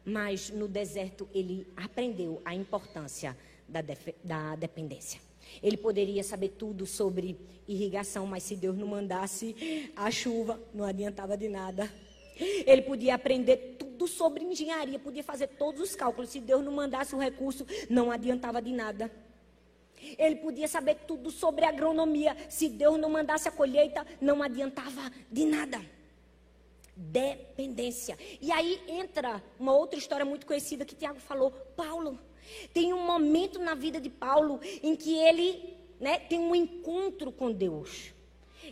mas 0.05 0.51
no 0.51 0.67
deserto 0.67 1.29
ele 1.33 1.67
aprendeu 1.77 2.41
a 2.45 2.55
importância 2.55 3.37
da, 3.69 3.81
da 4.23 4.57
dependência. 4.57 5.21
Ele 5.63 5.77
poderia 5.77 6.23
saber 6.23 6.51
tudo 6.51 6.87
sobre 6.87 7.39
irrigação, 7.67 8.27
mas 8.27 8.43
se 8.43 8.57
Deus 8.57 8.77
não 8.77 8.87
mandasse 8.87 9.91
a 9.97 10.11
chuva, 10.11 10.61
não 10.75 10.85
adiantava 10.85 11.37
de 11.37 11.49
nada. 11.49 11.91
Ele 12.39 12.83
podia 12.83 13.15
aprender 13.15 13.77
tudo 13.79 14.07
sobre 14.07 14.45
engenharia, 14.45 14.99
podia 14.99 15.25
fazer 15.25 15.49
todos 15.49 15.81
os 15.81 15.97
cálculos. 15.97 16.31
Se 16.31 16.41
Deus 16.41 16.63
não 16.63 16.73
mandasse 16.73 17.15
o 17.15 17.19
recurso, 17.19 17.67
não 17.89 18.11
adiantava 18.11 18.61
de 18.61 18.73
nada. 18.73 19.11
Ele 20.19 20.37
podia 20.37 20.69
saber 20.69 20.97
tudo 21.07 21.31
sobre 21.31 21.65
agronomia. 21.65 22.37
Se 22.49 22.69
Deus 22.69 22.99
não 22.99 23.09
mandasse 23.09 23.49
a 23.49 23.53
colheita, 23.53 24.07
não 24.21 24.43
adiantava 24.43 25.11
de 25.33 25.45
nada. 25.47 25.81
Dependência. 26.95 28.19
E 28.41 28.53
aí 28.53 28.83
entra 28.87 29.43
uma 29.59 29.75
outra 29.75 29.99
história 29.99 30.25
muito 30.25 30.47
conhecida 30.47 30.85
que 30.85 30.95
Tiago 30.95 31.19
falou. 31.19 31.51
Paulo. 31.75 32.19
Tem 32.73 32.93
um 32.93 33.05
momento 33.05 33.59
na 33.59 33.75
vida 33.75 34.01
de 34.01 34.11
Paulo 34.11 34.61
em 34.83 34.95
que 34.97 35.15
ele 35.17 35.77
né, 36.01 36.19
tem 36.19 36.39
um 36.39 36.55
encontro 36.55 37.33
com 37.33 37.53
Deus. 37.53 38.13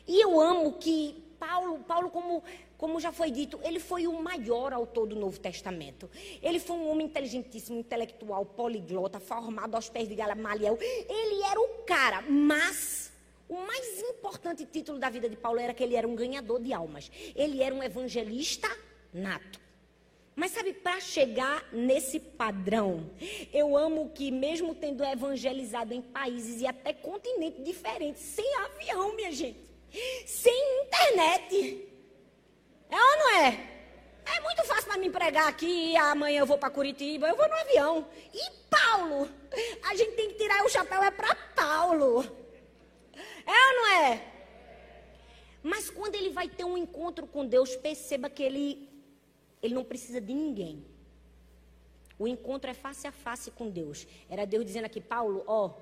E 0.06 0.20
eu 0.20 0.40
amo 0.40 0.72
que 0.74 1.22
Paulo, 1.38 1.78
Paulo 1.80 2.10
como, 2.10 2.42
como 2.76 3.00
já 3.00 3.12
foi 3.12 3.30
dito, 3.30 3.60
ele 3.62 3.78
foi 3.78 4.06
o 4.06 4.22
maior 4.22 4.72
autor 4.72 5.06
do 5.06 5.16
Novo 5.16 5.38
Testamento. 5.38 6.10
Ele 6.42 6.58
foi 6.58 6.76
um 6.76 6.90
homem 6.90 7.06
inteligentíssimo, 7.06 7.78
intelectual, 7.78 8.44
poliglota, 8.44 9.20
formado 9.20 9.74
aos 9.74 9.88
pés 9.88 10.08
de 10.08 10.14
Gamaliel. 10.14 10.78
Ele 10.80 11.42
era 11.42 11.60
o 11.60 11.68
cara, 11.84 12.22
mas 12.22 13.12
o 13.48 13.54
mais 13.54 14.00
importante 14.00 14.64
título 14.64 14.98
da 14.98 15.10
vida 15.10 15.28
de 15.28 15.36
Paulo 15.36 15.58
era 15.58 15.74
que 15.74 15.82
ele 15.82 15.96
era 15.96 16.08
um 16.08 16.14
ganhador 16.14 16.60
de 16.60 16.72
almas. 16.72 17.10
Ele 17.36 17.62
era 17.62 17.74
um 17.74 17.82
evangelista 17.82 18.68
nato. 19.12 19.63
Mas 20.36 20.50
sabe, 20.50 20.72
para 20.72 21.00
chegar 21.00 21.64
nesse 21.72 22.18
padrão, 22.18 23.10
eu 23.52 23.76
amo 23.76 24.10
que, 24.10 24.32
mesmo 24.32 24.74
tendo 24.74 25.04
evangelizado 25.04 25.94
em 25.94 26.02
países 26.02 26.60
e 26.60 26.66
até 26.66 26.92
continentes 26.92 27.64
diferentes, 27.64 28.20
sem 28.22 28.54
avião, 28.56 29.14
minha 29.14 29.30
gente, 29.30 29.60
sem 30.26 30.82
internet, 30.82 31.88
é 32.90 32.96
ou 32.96 33.18
não 33.18 33.36
é? 33.36 33.74
É 34.26 34.40
muito 34.40 34.64
fácil 34.64 34.86
para 34.86 34.98
mim 34.98 35.10
pregar 35.10 35.48
aqui, 35.48 35.92
e 35.92 35.96
amanhã 35.96 36.40
eu 36.40 36.46
vou 36.46 36.58
para 36.58 36.70
Curitiba, 36.70 37.28
eu 37.28 37.36
vou 37.36 37.48
no 37.48 37.54
avião. 37.54 38.08
E 38.32 38.50
Paulo, 38.68 39.28
a 39.84 39.94
gente 39.94 40.16
tem 40.16 40.28
que 40.30 40.34
tirar 40.34 40.64
o 40.64 40.68
chapéu 40.68 41.02
é 41.02 41.10
para 41.10 41.34
Paulo. 41.54 42.24
É 43.46 43.68
ou 43.68 43.74
não 43.74 43.88
é? 44.04 44.34
Mas 45.62 45.90
quando 45.90 46.14
ele 46.14 46.30
vai 46.30 46.48
ter 46.48 46.64
um 46.64 46.76
encontro 46.76 47.26
com 47.26 47.46
Deus, 47.46 47.76
perceba 47.76 48.28
que 48.28 48.42
ele, 48.42 48.88
ele 49.64 49.74
não 49.74 49.82
precisa 49.82 50.20
de 50.20 50.34
ninguém. 50.34 50.84
O 52.18 52.28
encontro 52.28 52.70
é 52.70 52.74
face 52.74 53.06
a 53.06 53.12
face 53.12 53.50
com 53.50 53.70
Deus. 53.70 54.06
Era 54.28 54.44
Deus 54.44 54.64
dizendo 54.64 54.84
aqui, 54.84 55.00
Paulo, 55.00 55.42
ó, 55.46 55.74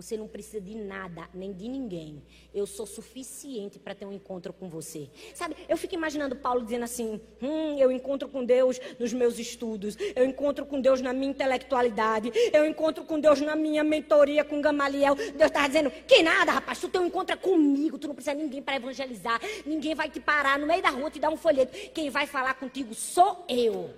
você 0.00 0.16
não 0.16 0.28
precisa 0.28 0.60
de 0.60 0.76
nada, 0.76 1.28
nem 1.34 1.52
de 1.52 1.68
ninguém. 1.68 2.22
Eu 2.54 2.68
sou 2.68 2.86
suficiente 2.86 3.80
para 3.80 3.96
ter 3.96 4.06
um 4.06 4.12
encontro 4.12 4.52
com 4.52 4.68
você. 4.68 5.10
Sabe, 5.34 5.56
eu 5.68 5.76
fico 5.76 5.92
imaginando 5.92 6.36
Paulo 6.36 6.62
dizendo 6.62 6.84
assim: 6.84 7.20
hum, 7.42 7.76
eu 7.76 7.90
encontro 7.90 8.28
com 8.28 8.44
Deus 8.44 8.78
nos 8.96 9.12
meus 9.12 9.40
estudos, 9.40 9.96
eu 10.14 10.24
encontro 10.24 10.64
com 10.64 10.80
Deus 10.80 11.00
na 11.00 11.12
minha 11.12 11.30
intelectualidade, 11.30 12.30
eu 12.52 12.64
encontro 12.64 13.04
com 13.04 13.18
Deus 13.18 13.40
na 13.40 13.56
minha 13.56 13.82
mentoria 13.82 14.44
com 14.44 14.60
Gamaliel. 14.60 15.16
Deus 15.16 15.50
estava 15.50 15.66
dizendo: 15.66 15.90
que 15.90 16.22
nada, 16.22 16.52
rapaz, 16.52 16.78
tu 16.78 16.88
tem 16.88 17.00
um 17.00 17.06
encontro 17.06 17.34
é 17.34 17.36
comigo, 17.36 17.98
tu 17.98 18.06
não 18.06 18.14
precisa 18.14 18.36
de 18.36 18.42
ninguém 18.44 18.62
para 18.62 18.76
evangelizar, 18.76 19.40
ninguém 19.66 19.96
vai 19.96 20.08
te 20.08 20.20
parar 20.20 20.60
no 20.60 20.66
meio 20.66 20.80
da 20.80 20.90
rua 20.90 21.08
e 21.08 21.10
te 21.10 21.18
dar 21.18 21.30
um 21.30 21.36
folheto. 21.36 21.76
Quem 21.90 22.08
vai 22.08 22.24
falar 22.24 22.54
contigo 22.54 22.94
sou 22.94 23.44
eu. 23.48 23.92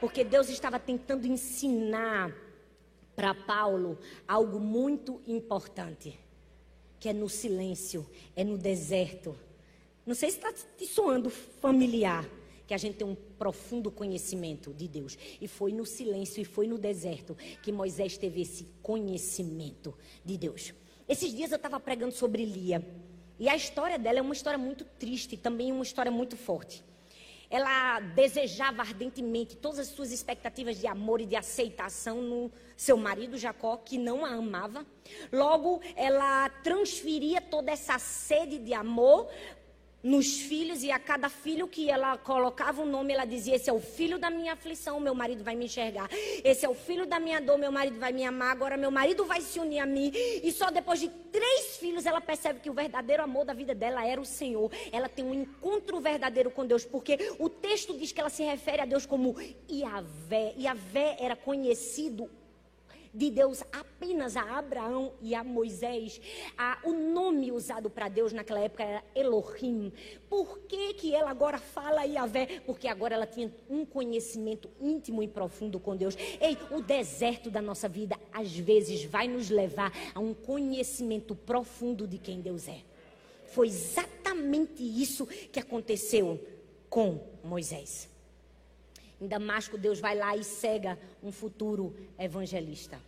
Porque 0.00 0.22
Deus 0.22 0.48
estava 0.48 0.78
tentando 0.78 1.26
ensinar 1.26 2.32
para 3.14 3.34
Paulo 3.34 3.98
algo 4.26 4.58
muito 4.58 5.20
importante, 5.26 6.18
que 6.98 7.08
é 7.08 7.12
no 7.12 7.28
silêncio, 7.28 8.08
é 8.34 8.44
no 8.44 8.56
deserto. 8.56 9.36
Não 10.06 10.14
sei 10.14 10.30
se 10.30 10.36
está 10.38 10.52
te 10.52 10.86
soando 10.86 11.30
familiar, 11.30 12.28
que 12.66 12.74
a 12.74 12.78
gente 12.78 12.96
tem 12.96 13.06
um 13.06 13.14
profundo 13.14 13.90
conhecimento 13.90 14.72
de 14.72 14.88
Deus. 14.88 15.18
E 15.40 15.46
foi 15.46 15.72
no 15.72 15.84
silêncio 15.84 16.40
e 16.40 16.44
foi 16.44 16.66
no 16.66 16.78
deserto 16.78 17.36
que 17.62 17.70
Moisés 17.72 18.16
teve 18.16 18.42
esse 18.42 18.66
conhecimento 18.82 19.94
de 20.24 20.38
Deus. 20.38 20.72
Esses 21.08 21.34
dias 21.34 21.50
eu 21.50 21.56
estava 21.56 21.78
pregando 21.78 22.14
sobre 22.14 22.44
Lia. 22.44 22.84
E 23.38 23.48
a 23.48 23.56
história 23.56 23.98
dela 23.98 24.18
é 24.18 24.22
uma 24.22 24.34
história 24.34 24.58
muito 24.58 24.84
triste, 24.84 25.36
também 25.36 25.72
uma 25.72 25.82
história 25.82 26.10
muito 26.10 26.36
forte 26.36 26.84
ela 27.52 28.00
desejava 28.00 28.80
ardentemente 28.80 29.54
todas 29.54 29.78
as 29.78 29.88
suas 29.88 30.10
expectativas 30.10 30.78
de 30.78 30.86
amor 30.86 31.20
e 31.20 31.26
de 31.26 31.36
aceitação 31.36 32.22
no 32.22 32.50
seu 32.74 32.96
marido 32.96 33.36
Jacó, 33.36 33.76
que 33.76 33.98
não 33.98 34.24
a 34.24 34.30
amava. 34.30 34.86
Logo, 35.30 35.82
ela 35.94 36.48
transferia 36.64 37.42
toda 37.42 37.70
essa 37.70 37.98
sede 37.98 38.56
de 38.56 38.72
amor 38.72 39.28
nos 40.02 40.40
filhos 40.40 40.82
e 40.82 40.90
a 40.90 40.98
cada 40.98 41.28
filho 41.28 41.68
que 41.68 41.88
ela 41.88 42.18
colocava 42.18 42.82
o 42.82 42.84
um 42.84 42.90
nome, 42.90 43.12
ela 43.12 43.24
dizia: 43.24 43.54
Esse 43.54 43.70
é 43.70 43.72
o 43.72 43.80
filho 43.80 44.18
da 44.18 44.30
minha 44.30 44.54
aflição, 44.54 44.98
meu 44.98 45.14
marido 45.14 45.44
vai 45.44 45.54
me 45.54 45.66
enxergar. 45.66 46.08
Esse 46.42 46.66
é 46.66 46.68
o 46.68 46.74
filho 46.74 47.06
da 47.06 47.20
minha 47.20 47.40
dor, 47.40 47.58
meu 47.58 47.70
marido 47.70 47.98
vai 47.98 48.12
me 48.12 48.24
amar. 48.24 48.50
Agora 48.50 48.76
meu 48.76 48.90
marido 48.90 49.24
vai 49.24 49.40
se 49.40 49.60
unir 49.60 49.78
a 49.78 49.86
mim. 49.86 50.10
E 50.14 50.50
só 50.50 50.70
depois 50.70 50.98
de 50.98 51.08
três 51.08 51.76
filhos 51.76 52.04
ela 52.04 52.20
percebe 52.20 52.60
que 52.60 52.70
o 52.70 52.74
verdadeiro 52.74 53.22
amor 53.22 53.44
da 53.44 53.52
vida 53.54 53.74
dela 53.74 54.06
era 54.06 54.20
o 54.20 54.24
Senhor. 54.24 54.70
Ela 54.90 55.08
tem 55.08 55.24
um 55.24 55.34
encontro 55.34 56.00
verdadeiro 56.00 56.50
com 56.50 56.66
Deus, 56.66 56.84
porque 56.84 57.18
o 57.38 57.48
texto 57.48 57.96
diz 57.96 58.10
que 58.12 58.20
ela 58.20 58.30
se 58.30 58.42
refere 58.42 58.82
a 58.82 58.86
Deus 58.86 59.06
como 59.06 59.36
Iavé. 59.70 60.54
Iavé 60.58 61.16
era 61.20 61.36
conhecido 61.36 62.28
de 63.12 63.30
Deus 63.30 63.62
apenas 63.72 64.36
a 64.36 64.58
Abraão 64.58 65.12
e 65.20 65.34
a 65.34 65.44
Moisés. 65.44 66.20
Ah, 66.56 66.78
o 66.84 66.92
nome 66.92 67.52
usado 67.52 67.90
para 67.90 68.08
Deus 68.08 68.32
naquela 68.32 68.60
época 68.60 68.82
era 68.82 69.04
Elohim. 69.14 69.92
Por 70.28 70.60
que, 70.60 70.94
que 70.94 71.14
ela 71.14 71.30
agora 71.30 71.58
fala 71.58 72.04
Yahvé? 72.04 72.60
Porque 72.64 72.88
agora 72.88 73.14
ela 73.14 73.26
tinha 73.26 73.52
um 73.68 73.84
conhecimento 73.84 74.70
íntimo 74.80 75.22
e 75.22 75.28
profundo 75.28 75.78
com 75.78 75.96
Deus. 75.96 76.16
Ei, 76.40 76.56
o 76.70 76.80
deserto 76.80 77.50
da 77.50 77.60
nossa 77.60 77.88
vida 77.88 78.18
às 78.32 78.56
vezes 78.56 79.04
vai 79.04 79.28
nos 79.28 79.50
levar 79.50 79.92
a 80.14 80.20
um 80.20 80.32
conhecimento 80.32 81.34
profundo 81.34 82.06
de 82.06 82.18
quem 82.18 82.40
Deus 82.40 82.66
é. 82.66 82.80
Foi 83.46 83.66
exatamente 83.66 84.82
isso 84.82 85.26
que 85.26 85.60
aconteceu 85.60 86.40
com 86.88 87.20
Moisés. 87.44 88.11
Em 89.22 89.28
Damasco, 89.28 89.78
Deus 89.78 90.00
vai 90.00 90.16
lá 90.16 90.36
e 90.36 90.42
cega 90.42 90.98
um 91.22 91.30
futuro 91.30 91.94
evangelista. 92.18 93.00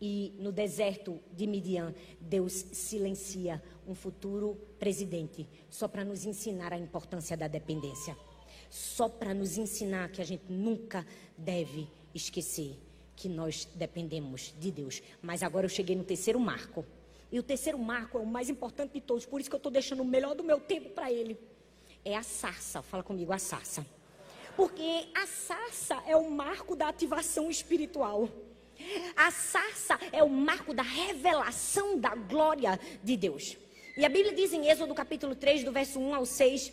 E 0.00 0.32
no 0.38 0.52
deserto 0.52 1.18
de 1.32 1.44
Midian, 1.44 1.92
Deus 2.20 2.52
silencia 2.52 3.60
um 3.84 3.96
futuro 3.96 4.56
presidente, 4.78 5.44
só 5.68 5.88
para 5.88 6.04
nos 6.04 6.24
ensinar 6.24 6.72
a 6.72 6.78
importância 6.78 7.36
da 7.36 7.48
dependência. 7.48 8.16
Só 8.70 9.08
para 9.08 9.34
nos 9.34 9.58
ensinar 9.58 10.08
que 10.10 10.22
a 10.22 10.24
gente 10.24 10.44
nunca 10.48 11.04
deve 11.36 11.88
esquecer 12.14 12.78
que 13.16 13.28
nós 13.28 13.66
dependemos 13.74 14.54
de 14.60 14.70
Deus. 14.70 15.02
Mas 15.20 15.42
agora 15.42 15.66
eu 15.66 15.70
cheguei 15.70 15.96
no 15.96 16.04
terceiro 16.04 16.38
marco. 16.38 16.86
E 17.32 17.40
o 17.40 17.42
terceiro 17.42 17.78
marco 17.78 18.18
é 18.18 18.20
o 18.20 18.26
mais 18.26 18.48
importante 18.48 18.92
de 18.92 19.00
todos, 19.00 19.26
por 19.26 19.40
isso 19.40 19.50
que 19.50 19.56
eu 19.56 19.58
estou 19.58 19.72
deixando 19.72 20.02
o 20.02 20.06
melhor 20.06 20.36
do 20.36 20.44
meu 20.44 20.60
tempo 20.60 20.90
para 20.90 21.10
ele. 21.10 21.36
É 22.04 22.16
a 22.16 22.22
sarça. 22.22 22.82
Fala 22.82 23.02
comigo, 23.02 23.32
a 23.32 23.38
sarça. 23.38 23.84
Porque 24.56 25.06
a 25.14 25.26
sarça 25.26 26.02
é 26.06 26.16
o 26.16 26.30
marco 26.30 26.74
da 26.74 26.88
ativação 26.88 27.50
espiritual. 27.50 28.28
A 29.14 29.30
sarça 29.30 29.98
é 30.10 30.22
o 30.22 30.28
marco 30.28 30.72
da 30.72 30.82
revelação 30.82 31.98
da 31.98 32.14
glória 32.14 32.80
de 33.02 33.16
Deus. 33.16 33.56
E 33.96 34.04
a 34.04 34.08
Bíblia 34.08 34.34
diz 34.34 34.52
em 34.52 34.68
Êxodo 34.68 34.94
capítulo 34.94 35.34
3, 35.34 35.62
do 35.62 35.72
verso 35.72 35.98
1 35.98 36.14
ao 36.14 36.26
6, 36.26 36.72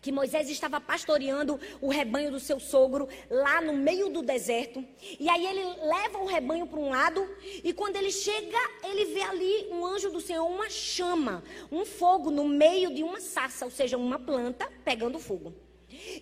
que 0.00 0.12
Moisés 0.12 0.48
estava 0.50 0.80
pastoreando 0.80 1.58
o 1.80 1.88
rebanho 1.88 2.30
do 2.30 2.40
seu 2.40 2.58
sogro 2.58 3.08
lá 3.30 3.60
no 3.60 3.72
meio 3.72 4.08
do 4.08 4.22
deserto. 4.22 4.84
E 5.18 5.28
aí 5.28 5.46
ele 5.46 5.62
leva 5.82 6.18
o 6.18 6.26
rebanho 6.26 6.66
para 6.66 6.78
um 6.78 6.90
lado 6.90 7.26
e 7.62 7.72
quando 7.72 7.96
ele 7.96 8.10
chega, 8.10 8.58
ele 8.84 9.06
vê 9.06 9.22
ali 9.22 9.68
um 9.70 9.84
anjo 9.84 10.10
do 10.10 10.20
Senhor, 10.20 10.46
uma 10.46 10.68
chama, 10.68 11.42
um 11.70 11.84
fogo 11.84 12.30
no 12.30 12.46
meio 12.46 12.94
de 12.94 13.02
uma 13.02 13.20
sarça, 13.20 13.64
ou 13.64 13.70
seja, 13.70 13.96
uma 13.96 14.18
planta 14.18 14.70
pegando 14.84 15.18
fogo. 15.18 15.65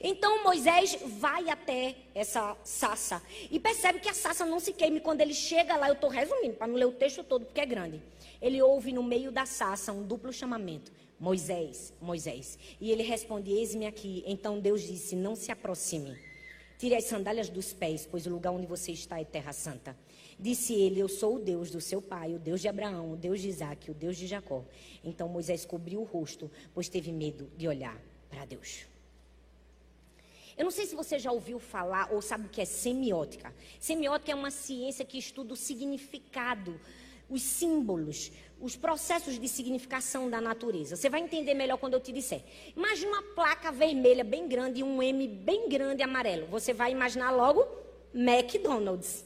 Então 0.02 0.42
Moisés 0.42 0.98
vai 1.18 1.48
até 1.48 1.94
essa 2.14 2.56
sassa 2.64 3.22
e 3.50 3.58
percebe 3.58 4.00
que 4.00 4.08
a 4.08 4.14
sassa 4.14 4.44
não 4.44 4.60
se 4.60 4.72
queime. 4.72 5.00
Quando 5.00 5.20
ele 5.20 5.34
chega 5.34 5.76
lá, 5.76 5.88
eu 5.88 5.94
estou 5.94 6.10
resumindo 6.10 6.54
para 6.54 6.66
não 6.66 6.76
ler 6.76 6.86
o 6.86 6.92
texto 6.92 7.22
todo 7.22 7.46
porque 7.46 7.60
é 7.60 7.66
grande. 7.66 8.02
Ele 8.40 8.60
ouve 8.60 8.92
no 8.92 9.02
meio 9.02 9.30
da 9.30 9.46
sassa 9.46 9.92
um 9.92 10.02
duplo 10.02 10.32
chamamento: 10.32 10.92
Moisés, 11.18 11.92
Moisés. 12.00 12.58
E 12.80 12.90
ele 12.90 13.02
responde: 13.02 13.50
Eis-me 13.50 13.86
aqui. 13.86 14.22
Então 14.26 14.60
Deus 14.60 14.82
disse: 14.82 15.16
Não 15.16 15.34
se 15.34 15.50
aproxime. 15.50 16.16
Tire 16.78 16.96
as 16.96 17.04
sandálias 17.04 17.48
dos 17.48 17.72
pés, 17.72 18.06
pois 18.10 18.26
o 18.26 18.30
lugar 18.30 18.52
onde 18.52 18.66
você 18.66 18.92
está 18.92 19.20
é 19.20 19.24
terra 19.24 19.52
santa. 19.52 19.96
Disse 20.38 20.74
ele: 20.74 21.00
Eu 21.00 21.08
sou 21.08 21.36
o 21.36 21.38
Deus 21.38 21.70
do 21.70 21.80
seu 21.80 22.02
pai, 22.02 22.34
o 22.34 22.38
Deus 22.38 22.60
de 22.60 22.68
Abraão, 22.68 23.12
o 23.12 23.16
Deus 23.16 23.40
de 23.40 23.48
Isaac, 23.48 23.90
o 23.90 23.94
Deus 23.94 24.16
de 24.16 24.26
Jacó. 24.26 24.64
Então 25.02 25.28
Moisés 25.28 25.64
cobriu 25.64 26.00
o 26.00 26.04
rosto, 26.04 26.50
pois 26.74 26.88
teve 26.88 27.12
medo 27.12 27.50
de 27.56 27.68
olhar 27.68 27.98
para 28.28 28.44
Deus. 28.44 28.86
Eu 30.56 30.64
não 30.64 30.70
sei 30.70 30.86
se 30.86 30.94
você 30.94 31.18
já 31.18 31.32
ouviu 31.32 31.58
falar 31.58 32.12
ou 32.12 32.22
sabe 32.22 32.46
o 32.46 32.48
que 32.48 32.60
é 32.60 32.64
semiótica. 32.64 33.52
Semiótica 33.80 34.30
é 34.30 34.34
uma 34.34 34.50
ciência 34.50 35.04
que 35.04 35.18
estuda 35.18 35.52
o 35.52 35.56
significado, 35.56 36.80
os 37.28 37.42
símbolos, 37.42 38.30
os 38.60 38.76
processos 38.76 39.38
de 39.38 39.48
significação 39.48 40.30
da 40.30 40.40
natureza. 40.40 40.94
Você 40.94 41.10
vai 41.10 41.20
entender 41.20 41.54
melhor 41.54 41.76
quando 41.78 41.94
eu 41.94 42.00
te 42.00 42.12
disser. 42.12 42.42
Imagina 42.76 43.10
uma 43.10 43.22
placa 43.34 43.72
vermelha 43.72 44.22
bem 44.22 44.46
grande 44.46 44.80
e 44.80 44.84
um 44.84 45.02
M 45.02 45.26
bem 45.26 45.68
grande 45.68 46.02
amarelo. 46.02 46.46
Você 46.46 46.72
vai 46.72 46.92
imaginar 46.92 47.32
logo 47.32 47.66
McDonald's. 48.14 49.24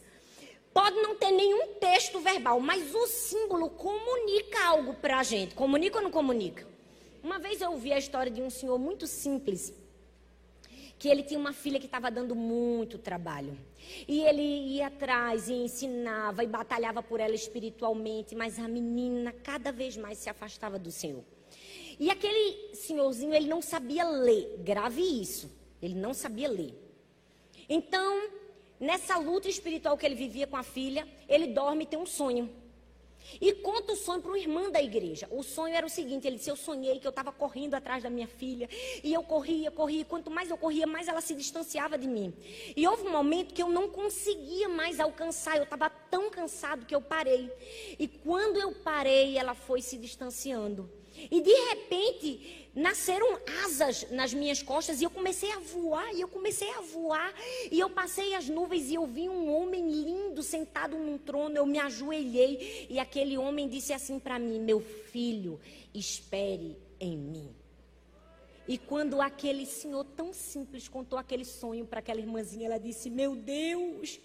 Pode 0.73 0.97
não 0.97 1.15
ter 1.15 1.31
nenhum 1.31 1.75
texto 1.75 2.21
verbal, 2.21 2.59
mas 2.59 2.95
o 2.95 3.07
símbolo 3.07 3.69
comunica 3.69 4.65
algo 4.67 4.95
para 4.95 5.19
a 5.19 5.23
gente. 5.23 5.55
Comunica 5.55 5.99
ou 5.99 6.05
não 6.05 6.11
comunica? 6.11 6.67
Uma 7.23 7.39
vez 7.39 7.61
eu 7.61 7.73
ouvi 7.73 7.93
a 7.93 7.99
história 7.99 8.31
de 8.31 8.41
um 8.41 8.49
senhor 8.49 8.79
muito 8.79 9.07
simples 9.07 9.75
que 10.99 11.09
ele 11.09 11.23
tinha 11.23 11.39
uma 11.39 11.53
filha 11.53 11.79
que 11.79 11.87
estava 11.87 12.11
dando 12.11 12.35
muito 12.35 12.99
trabalho. 12.99 13.57
E 14.07 14.23
ele 14.23 14.43
ia 14.43 14.89
atrás 14.89 15.49
e 15.49 15.53
ensinava 15.53 16.43
e 16.43 16.47
batalhava 16.47 17.03
por 17.03 17.21
ela 17.21 17.35
espiritualmente, 17.35 18.35
mas 18.35 18.59
a 18.59 18.67
menina 18.67 19.33
cada 19.33 19.71
vez 19.71 19.97
mais 19.97 20.19
se 20.19 20.29
afastava 20.29 20.79
do 20.79 20.91
Senhor. 20.91 21.25
E 22.01 22.11
aquele 22.11 22.75
senhorzinho, 22.75 23.35
ele 23.35 23.49
não 23.49 23.61
sabia 23.61 24.09
ler, 24.09 24.59
grave 24.59 25.03
isso, 25.03 25.51
ele 25.83 25.95
não 25.95 26.15
sabia 26.15 26.49
ler. 26.49 26.75
Então, 27.69 28.29
nessa 28.79 29.19
luta 29.19 29.49
espiritual 29.49 29.99
que 29.99 30.07
ele 30.07 30.15
vivia 30.15 30.47
com 30.47 30.57
a 30.57 30.63
filha, 30.63 31.07
ele 31.29 31.49
dorme 31.49 31.85
e 31.85 31.87
tem 31.87 31.99
um 31.99 32.07
sonho. 32.07 32.51
E 33.41 33.53
conta 33.53 33.93
o 33.93 33.97
sonho 33.97 34.21
para 34.21 34.31
uma 34.31 34.39
irmã 34.39 34.71
da 34.71 34.83
igreja. 34.83 35.29
O 35.31 35.43
sonho 35.43 35.75
era 35.75 35.87
o 35.87 35.91
seguinte: 35.91 36.27
ele 36.27 36.37
disse, 36.37 36.51
Eu 36.51 36.57
sonhei 36.57 36.99
que 36.99 37.07
eu 37.07 37.11
estava 37.11 37.33
correndo 37.33 37.75
atrás 37.75 38.03
da 38.03 38.11
minha 38.11 38.27
filha. 38.27 38.69
E 39.03 39.13
eu 39.13 39.23
corria, 39.23 39.71
corria. 39.71 40.05
Quanto 40.05 40.31
mais 40.31 40.51
eu 40.51 40.57
corria, 40.57 40.87
mais 40.87 41.09
ela 41.09 41.21
se 41.21 41.35
distanciava 41.35 41.97
de 41.97 42.09
mim. 42.09 42.35
E 42.77 42.87
houve 42.87 43.07
um 43.07 43.13
momento 43.13 43.55
que 43.55 43.63
eu 43.63 43.69
não 43.69 43.89
conseguia 43.89 44.69
mais 44.69 45.01
alcançar. 45.01 45.57
Eu 45.57 45.65
estava 45.65 45.89
tão 45.89 46.31
cansado 46.31 46.87
que 46.87 46.95
eu 46.95 47.01
parei. 47.01 47.51
E 47.99 48.09
quando 48.09 48.59
eu 48.59 48.73
parei, 48.73 49.37
ela 49.39 49.55
foi 49.55 49.81
se 49.83 49.97
distanciando. 49.97 50.98
E 51.31 51.41
de 51.41 51.53
repente 51.71 52.71
nasceram 52.75 53.39
asas 53.65 54.09
nas 54.11 54.33
minhas 54.33 54.63
costas 54.63 55.01
e 55.01 55.05
eu 55.05 55.11
comecei 55.11 55.51
a 55.51 55.59
voar, 55.59 56.15
e 56.15 56.21
eu 56.21 56.29
comecei 56.29 56.71
a 56.71 56.81
voar, 56.81 57.35
e 57.71 57.79
eu 57.79 57.91
passei 57.91 58.35
as 58.35 58.49
nuvens 58.49 58.91
e 58.91 58.95
eu 58.95 59.07
vi 59.07 59.29
um 59.29 59.53
homem 59.53 59.91
lindo 59.91 60.43
sentado 60.43 60.97
num 60.97 61.19
trono, 61.19 61.57
eu 61.57 61.67
me 61.67 61.79
ajoelhei 61.79 62.87
e 62.89 62.99
aquele 62.99 63.37
homem 63.37 63.69
disse 63.69 63.93
assim 63.93 64.19
para 64.19 64.39
mim: 64.39 64.61
"Meu 64.61 64.81
filho, 64.81 65.61
espere 65.93 66.77
em 67.01 67.17
mim". 67.17 67.55
E 68.69 68.77
quando 68.77 69.23
aquele 69.23 69.65
senhor 69.65 70.05
tão 70.05 70.31
simples 70.31 70.87
contou 70.89 71.19
aquele 71.19 71.45
sonho 71.45 71.87
para 71.87 72.01
aquela 72.01 72.21
irmãzinha, 72.21 72.67
ela 72.67 72.79
disse: 72.79 73.09
Meu 73.09 73.35
Deus, 73.35 74.21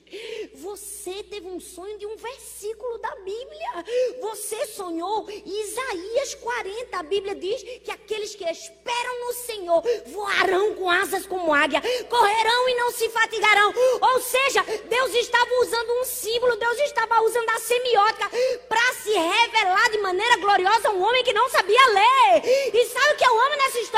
você 0.56 1.23
teve 1.23 1.47
um 1.47 1.62
sonho 1.62 1.97
de 1.97 2.06
um 2.06 2.17
versículo 2.17 2.97
da 2.97 3.15
Bíblia. 3.15 3.86
Você 4.19 4.65
sonhou 4.67 5.25
Isaías 5.29 6.36
40. 6.36 6.97
A 6.97 7.03
Bíblia 7.03 7.34
diz 7.36 7.63
que 7.79 7.89
aqueles 7.89 8.36
que 8.36 8.43
esperam 8.43 9.27
no 9.27 9.34
Senhor 9.34 9.82
voarão 10.08 10.75
com 10.75 10.89
asas 10.89 11.25
como 11.25 11.53
águia, 11.53 11.82
correrão 12.10 12.69
e 12.69 12.75
não 12.75 12.91
se 12.91 13.08
fatigarão. 13.10 13.73
Ou 14.01 14.19
seja, 14.19 14.62
Deus 14.89 15.13
estava 15.15 15.49
usando 15.62 16.01
um 16.01 16.03
símbolo, 16.03 16.58
Deus 16.58 16.79
estava 16.79 17.21
usando 17.21 17.49
a 17.49 17.60
semiótica 17.60 18.29
para 18.67 18.93
se 18.95 19.12
revelar 19.12 19.89
de 19.89 19.99
maneira 19.99 20.36
gloriosa 20.36 20.89
a 20.89 20.91
um 20.91 21.01
homem 21.01 21.23
que 21.23 21.32
não 21.32 21.47
sabia 21.49 21.88
ler. 21.88 22.73
E 22.73 22.86
sabe 22.88 23.13
o 23.13 23.17
que 23.17 23.25
eu 23.25 23.39
amo 23.39 23.56
nessa 23.56 23.79
história? 23.79 23.92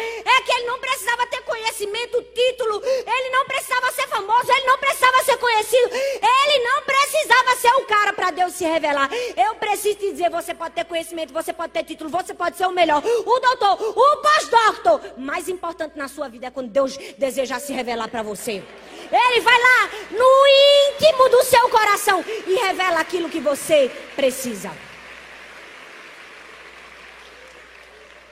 É 0.00 0.40
que 0.42 0.52
ele 0.52 0.66
não 0.66 0.78
precisava 0.78 1.26
ter 1.26 1.42
conhecimento, 1.42 2.22
título, 2.22 2.82
ele 2.84 3.30
não 3.30 3.44
precisava 3.44 3.90
ser 3.92 4.06
famoso, 4.08 4.50
ele 4.50 4.66
não 4.66 4.78
precisava 4.78 5.24
ser 5.24 5.36
conhecido, 5.36 5.90
ele 5.94 6.64
não 6.64 6.82
precisava 6.82 7.56
ser 7.56 7.72
o 7.74 7.84
cara 7.86 8.12
para 8.12 8.30
Deus 8.30 8.54
se 8.54 8.64
revelar. 8.64 9.10
Eu 9.36 9.54
preciso 9.56 9.98
te 9.98 10.10
dizer: 10.10 10.30
você 10.30 10.54
pode 10.54 10.74
ter 10.74 10.84
conhecimento, 10.84 11.32
você 11.32 11.52
pode 11.52 11.72
ter 11.72 11.84
título, 11.84 12.10
você 12.10 12.34
pode 12.34 12.56
ser 12.56 12.66
o 12.66 12.72
melhor, 12.72 13.02
o 13.04 13.40
doutor, 13.40 13.80
o 13.80 14.16
pós-doutor. 14.16 15.00
Mais 15.18 15.48
importante 15.48 15.96
na 15.96 16.08
sua 16.08 16.28
vida 16.28 16.46
é 16.46 16.50
quando 16.50 16.68
Deus 16.68 16.96
deseja 17.18 17.58
se 17.58 17.72
revelar 17.72 18.08
para 18.08 18.22
você. 18.22 18.62
Ele 19.12 19.40
vai 19.40 19.58
lá 19.60 19.90
no 20.10 20.94
íntimo 20.94 21.28
do 21.28 21.42
seu 21.42 21.68
coração 21.68 22.24
e 22.46 22.54
revela 22.54 23.00
aquilo 23.00 23.28
que 23.28 23.40
você 23.40 23.90
precisa. 24.14 24.70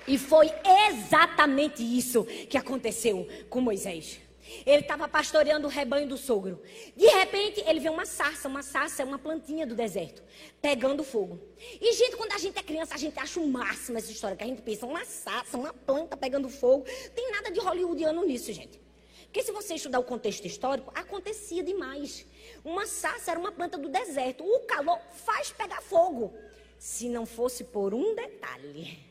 E 0.09 0.17
foi 0.17 0.51
exatamente 0.89 1.83
isso 1.83 2.25
que 2.25 2.57
aconteceu 2.57 3.29
com 3.51 3.61
Moisés. 3.61 4.19
Ele 4.65 4.81
estava 4.81 5.07
pastoreando 5.07 5.67
o 5.67 5.71
rebanho 5.71 6.09
do 6.09 6.17
sogro. 6.17 6.63
De 6.97 7.07
repente, 7.07 7.63
ele 7.67 7.79
vê 7.79 7.91
uma 7.91 8.07
sarça. 8.07 8.49
Uma 8.49 8.63
sarça 8.63 9.03
é 9.03 9.05
uma 9.05 9.19
plantinha 9.19 9.67
do 9.67 9.75
deserto, 9.75 10.23
pegando 10.63 11.05
fogo. 11.05 11.39
E, 11.79 11.93
gente, 11.93 12.17
quando 12.17 12.33
a 12.33 12.39
gente 12.39 12.59
é 12.59 12.63
criança, 12.63 12.95
a 12.95 12.99
gente 12.99 13.19
acha 13.19 13.39
o 13.39 13.47
máximo 13.47 13.99
essa 13.99 14.11
história. 14.11 14.35
Que 14.35 14.45
a 14.45 14.47
gente 14.47 14.63
pensa, 14.63 14.87
uma 14.87 15.05
sarça, 15.05 15.59
uma 15.59 15.75
planta 15.75 16.17
pegando 16.17 16.49
fogo. 16.49 16.87
Tem 17.15 17.31
nada 17.31 17.51
de 17.51 17.61
hollywoodiano 17.61 18.25
nisso, 18.25 18.51
gente. 18.51 18.81
Porque 19.25 19.43
se 19.43 19.53
você 19.53 19.75
estudar 19.75 19.99
o 19.99 20.05
contexto 20.05 20.47
histórico, 20.47 20.91
acontecia 20.95 21.63
demais. 21.63 22.25
Uma 22.65 22.87
sarça 22.87 23.33
era 23.33 23.39
uma 23.39 23.53
planta 23.53 23.77
do 23.77 23.91
deserto. 23.91 24.43
O 24.43 24.61
calor 24.61 24.99
faz 25.27 25.51
pegar 25.51 25.83
fogo. 25.83 26.33
Se 26.79 27.11
não 27.11 27.27
fosse 27.27 27.65
por 27.65 27.93
um 27.93 28.15
detalhe 28.15 29.08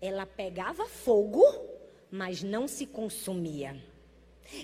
ela 0.00 0.26
pegava 0.26 0.86
fogo, 0.86 1.44
mas 2.10 2.42
não 2.42 2.66
se 2.66 2.86
consumia. 2.86 3.76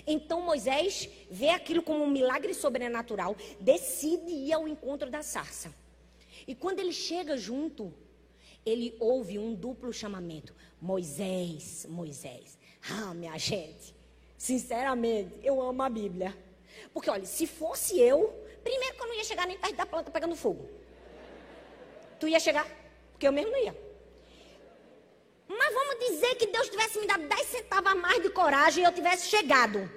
Então 0.05 0.41
Moisés 0.41 1.09
vê 1.29 1.49
aquilo 1.49 1.81
como 1.81 2.03
um 2.03 2.09
milagre 2.09 2.53
sobrenatural, 2.53 3.35
decide 3.59 4.31
ir 4.31 4.53
ao 4.53 4.67
encontro 4.67 5.09
da 5.09 5.23
sarça. 5.23 5.73
E 6.47 6.53
quando 6.53 6.79
ele 6.79 6.91
chega 6.91 7.37
junto, 7.37 7.93
ele 8.65 8.95
ouve 8.99 9.39
um 9.39 9.53
duplo 9.53 9.93
chamamento: 9.93 10.53
Moisés, 10.81 11.85
Moisés. 11.89 12.57
Ah, 12.89 13.13
minha 13.13 13.37
gente, 13.37 13.95
sinceramente, 14.37 15.33
eu 15.43 15.61
amo 15.61 15.81
a 15.81 15.89
Bíblia. 15.89 16.35
Porque 16.93 17.09
olha, 17.09 17.25
se 17.25 17.47
fosse 17.47 17.99
eu, 17.99 18.33
primeiro 18.63 18.95
que 18.95 19.01
eu 19.01 19.07
não 19.07 19.15
ia 19.15 19.23
chegar 19.23 19.47
nem 19.47 19.57
perto 19.57 19.75
da 19.75 19.85
planta 19.85 20.11
pegando 20.11 20.35
fogo. 20.35 20.69
Tu 22.19 22.27
ia 22.27 22.39
chegar? 22.39 22.67
Porque 23.11 23.27
eu 23.27 23.31
mesmo 23.31 23.51
não 23.51 23.63
ia. 23.63 23.86
Mas 25.47 25.73
vamos 25.73 25.99
dizer 25.99 26.35
que 26.35 26.47
Deus 26.47 26.69
tivesse 26.69 26.99
me 26.99 27.07
dado 27.07 27.27
10 27.27 27.47
centavos 27.47 27.91
a 27.91 27.95
mais 27.95 28.21
de 28.21 28.29
coragem 28.29 28.83
e 28.83 28.85
eu 28.87 28.91
tivesse 28.91 29.29
chegado. 29.29 29.89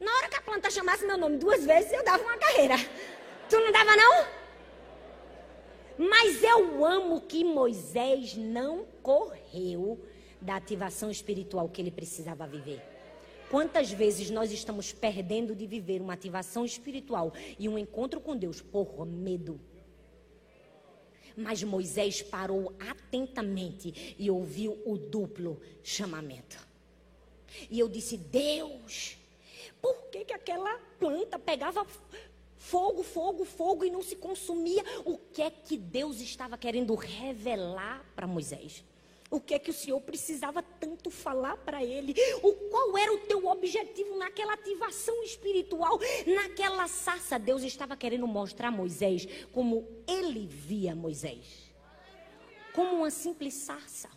Na 0.00 0.12
hora 0.16 0.28
que 0.28 0.36
a 0.36 0.42
planta 0.42 0.70
chamasse 0.70 1.06
meu 1.06 1.16
nome 1.16 1.36
duas 1.36 1.64
vezes, 1.64 1.92
eu 1.92 2.04
dava 2.04 2.22
uma 2.22 2.36
carreira. 2.36 2.76
Tu 3.48 3.58
não 3.60 3.70
dava, 3.70 3.96
não? 3.96 4.26
Mas 5.98 6.42
eu 6.42 6.84
amo 6.84 7.20
que 7.20 7.44
Moisés 7.44 8.36
não 8.36 8.84
correu 9.02 10.00
da 10.40 10.56
ativação 10.56 11.10
espiritual 11.10 11.68
que 11.68 11.80
ele 11.80 11.90
precisava 11.90 12.46
viver. 12.46 12.82
Quantas 13.50 13.92
vezes 13.92 14.30
nós 14.30 14.50
estamos 14.50 14.92
perdendo 14.92 15.54
de 15.54 15.66
viver 15.66 16.00
uma 16.00 16.14
ativação 16.14 16.64
espiritual 16.64 17.32
e 17.58 17.68
um 17.68 17.78
encontro 17.78 18.20
com 18.20 18.36
Deus 18.36 18.60
por 18.60 19.06
medo? 19.06 19.60
Mas 21.36 21.62
Moisés 21.62 22.22
parou 22.22 22.72
atentamente 22.78 24.14
e 24.18 24.30
ouviu 24.30 24.80
o 24.86 24.96
duplo 24.96 25.60
chamamento. 25.82 26.56
E 27.70 27.78
eu 27.78 27.88
disse: 27.88 28.16
Deus, 28.16 29.16
por 29.80 29.94
que, 30.10 30.24
que 30.24 30.32
aquela 30.32 30.78
planta 30.98 31.38
pegava 31.38 31.86
fogo, 32.56 33.02
fogo, 33.02 33.44
fogo 33.44 33.84
e 33.84 33.90
não 33.90 34.02
se 34.02 34.16
consumia? 34.16 34.82
O 35.04 35.18
que 35.18 35.42
é 35.42 35.50
que 35.50 35.76
Deus 35.76 36.20
estava 36.20 36.56
querendo 36.56 36.94
revelar 36.94 38.04
para 38.14 38.26
Moisés? 38.26 38.84
O 39.34 39.40
que 39.40 39.54
é 39.54 39.58
que 39.58 39.70
o 39.70 39.74
Senhor 39.74 40.00
precisava 40.00 40.62
tanto 40.62 41.10
falar 41.10 41.56
para 41.56 41.82
ele? 41.82 42.14
O 42.40 42.52
qual 42.70 42.96
era 42.96 43.12
o 43.12 43.18
teu 43.18 43.44
objetivo 43.46 44.16
naquela 44.16 44.52
ativação 44.52 45.24
espiritual, 45.24 45.98
naquela 46.24 46.86
sarça? 46.86 47.36
Deus 47.36 47.64
estava 47.64 47.96
querendo 47.96 48.28
mostrar 48.28 48.68
a 48.68 48.70
Moisés 48.70 49.26
como 49.50 49.88
ele 50.06 50.46
via 50.46 50.94
Moisés. 50.94 51.68
Como 52.72 52.98
uma 52.98 53.10
simples 53.10 53.54
sarça. 53.54 54.08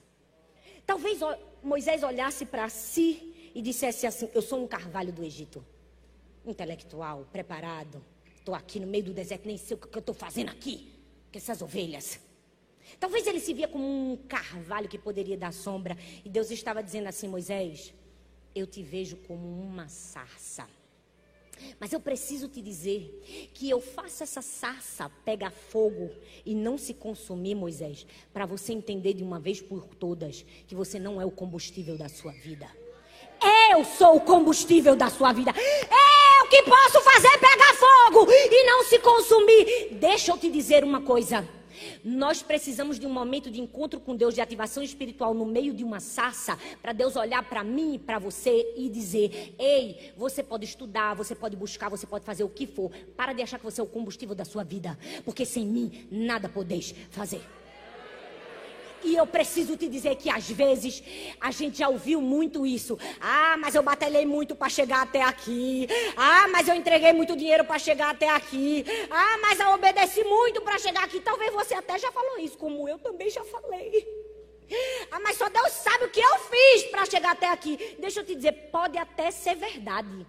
Talvez 0.85 1.19
Moisés 1.63 2.03
olhasse 2.03 2.45
para 2.45 2.69
si 2.69 3.51
e 3.55 3.59
dissesse 3.59 4.05
assim: 4.05 4.29
Eu 4.35 4.41
sou 4.43 4.63
um 4.63 4.67
carvalho 4.67 5.11
do 5.11 5.23
Egito. 5.23 5.65
Intelectual, 6.45 7.27
preparado. 7.31 8.05
Estou 8.35 8.53
aqui 8.53 8.79
no 8.79 8.85
meio 8.85 9.05
do 9.05 9.13
deserto, 9.15 9.47
nem 9.47 9.57
sei 9.57 9.75
o 9.77 9.79
que 9.79 9.97
eu 9.97 9.99
estou 9.99 10.13
fazendo 10.13 10.51
aqui 10.51 10.93
com 11.31 11.39
essas 11.39 11.59
ovelhas. 11.63 12.26
Talvez 12.99 13.25
ele 13.27 13.39
se 13.39 13.53
via 13.53 13.67
como 13.67 13.85
um 13.85 14.17
carvalho 14.27 14.87
que 14.87 14.97
poderia 14.97 15.37
dar 15.37 15.53
sombra. 15.53 15.97
E 16.23 16.29
Deus 16.29 16.51
estava 16.51 16.81
dizendo 16.81 17.07
assim: 17.07 17.27
Moisés, 17.27 17.93
eu 18.55 18.65
te 18.65 18.81
vejo 18.81 19.17
como 19.27 19.47
uma 19.61 19.87
sarça. 19.87 20.67
Mas 21.79 21.91
eu 21.91 21.99
preciso 21.99 22.47
te 22.47 22.61
dizer 22.61 23.49
que 23.53 23.69
eu 23.69 23.81
faço 23.81 24.23
essa 24.23 24.41
sarça 24.41 25.09
pegar 25.25 25.51
fogo 25.51 26.11
e 26.45 26.53
não 26.53 26.77
se 26.77 26.93
consumir, 26.93 27.55
Moisés, 27.55 28.05
para 28.31 28.45
você 28.45 28.73
entender 28.73 29.13
de 29.13 29.23
uma 29.23 29.39
vez 29.39 29.61
por 29.61 29.85
todas 29.95 30.45
que 30.67 30.75
você 30.75 30.99
não 30.99 31.21
é 31.21 31.25
o 31.25 31.31
combustível 31.31 31.97
da 31.97 32.09
sua 32.09 32.31
vida. 32.31 32.67
Eu 33.71 33.83
sou 33.83 34.17
o 34.17 34.21
combustível 34.21 34.95
da 34.95 35.09
sua 35.09 35.33
vida. 35.33 35.51
Eu 35.51 36.47
que 36.47 36.63
posso 36.63 37.01
fazer 37.01 37.37
pegar 37.37 37.73
fogo 37.75 38.31
e 38.31 38.63
não 38.65 38.83
se 38.83 38.99
consumir. 38.99 39.95
Deixa 39.99 40.31
eu 40.31 40.37
te 40.37 40.49
dizer 40.49 40.83
uma 40.83 41.01
coisa. 41.01 41.47
Nós 42.03 42.41
precisamos 42.41 42.99
de 42.99 43.05
um 43.05 43.09
momento 43.09 43.49
de 43.49 43.61
encontro 43.61 43.99
com 43.99 44.15
Deus, 44.15 44.33
de 44.33 44.41
ativação 44.41 44.83
espiritual 44.83 45.33
no 45.33 45.45
meio 45.45 45.73
de 45.73 45.83
uma 45.83 45.99
sarça, 45.99 46.57
para 46.81 46.93
Deus 46.93 47.15
olhar 47.15 47.43
para 47.47 47.63
mim 47.63 47.95
e 47.95 47.99
para 47.99 48.19
você 48.19 48.73
e 48.75 48.89
dizer: 48.89 49.55
Ei, 49.57 50.13
você 50.15 50.43
pode 50.43 50.65
estudar, 50.65 51.15
você 51.15 51.35
pode 51.35 51.55
buscar, 51.55 51.89
você 51.89 52.05
pode 52.05 52.25
fazer 52.25 52.43
o 52.43 52.49
que 52.49 52.67
for. 52.67 52.91
Para 53.15 53.33
de 53.33 53.41
achar 53.41 53.57
que 53.57 53.65
você 53.65 53.81
é 53.81 53.83
o 53.83 53.87
combustível 53.87 54.35
da 54.35 54.45
sua 54.45 54.63
vida, 54.63 54.97
porque 55.23 55.45
sem 55.45 55.65
mim 55.65 56.07
nada 56.11 56.47
podeis 56.47 56.93
fazer. 57.09 57.56
E 59.07 59.15
eu 59.15 59.25
preciso 59.25 59.77
te 59.77 59.87
dizer 59.87 60.17
que 60.17 60.29
às 60.29 60.49
vezes 60.49 61.01
a 61.39 61.49
gente 61.49 61.77
já 61.77 61.87
ouviu 61.87 62.19
muito 62.19 62.67
isso. 62.67 62.99
Ah, 63.21 63.55
mas 63.57 63.73
eu 63.73 63.81
batalhei 63.81 64.25
muito 64.25 64.53
para 64.53 64.67
chegar 64.67 65.01
até 65.03 65.21
aqui. 65.21 65.87
Ah, 66.17 66.49
mas 66.49 66.67
eu 66.67 66.75
entreguei 66.75 67.13
muito 67.13 67.33
dinheiro 67.33 67.63
para 67.63 67.79
chegar 67.79 68.09
até 68.09 68.29
aqui. 68.29 68.83
Ah, 69.09 69.37
mas 69.41 69.61
eu 69.61 69.69
obedeci 69.69 70.25
muito 70.25 70.61
para 70.61 70.77
chegar 70.77 71.05
aqui. 71.05 71.21
Talvez 71.21 71.53
você 71.53 71.73
até 71.73 71.97
já 71.97 72.11
falou 72.11 72.37
isso, 72.39 72.57
como 72.57 72.85
eu 72.89 72.99
também 72.99 73.29
já 73.29 73.45
falei. 73.45 74.05
Ah, 75.09 75.21
mas 75.21 75.37
só 75.37 75.47
Deus 75.47 75.71
sabe 75.71 76.03
o 76.03 76.09
que 76.09 76.19
eu 76.19 76.39
fiz 76.39 76.83
para 76.91 77.05
chegar 77.05 77.31
até 77.31 77.47
aqui. 77.49 77.95
Deixa 77.99 78.19
eu 78.19 78.25
te 78.25 78.35
dizer, 78.35 78.51
pode 78.73 78.97
até 78.97 79.31
ser 79.31 79.55
verdade. 79.55 80.27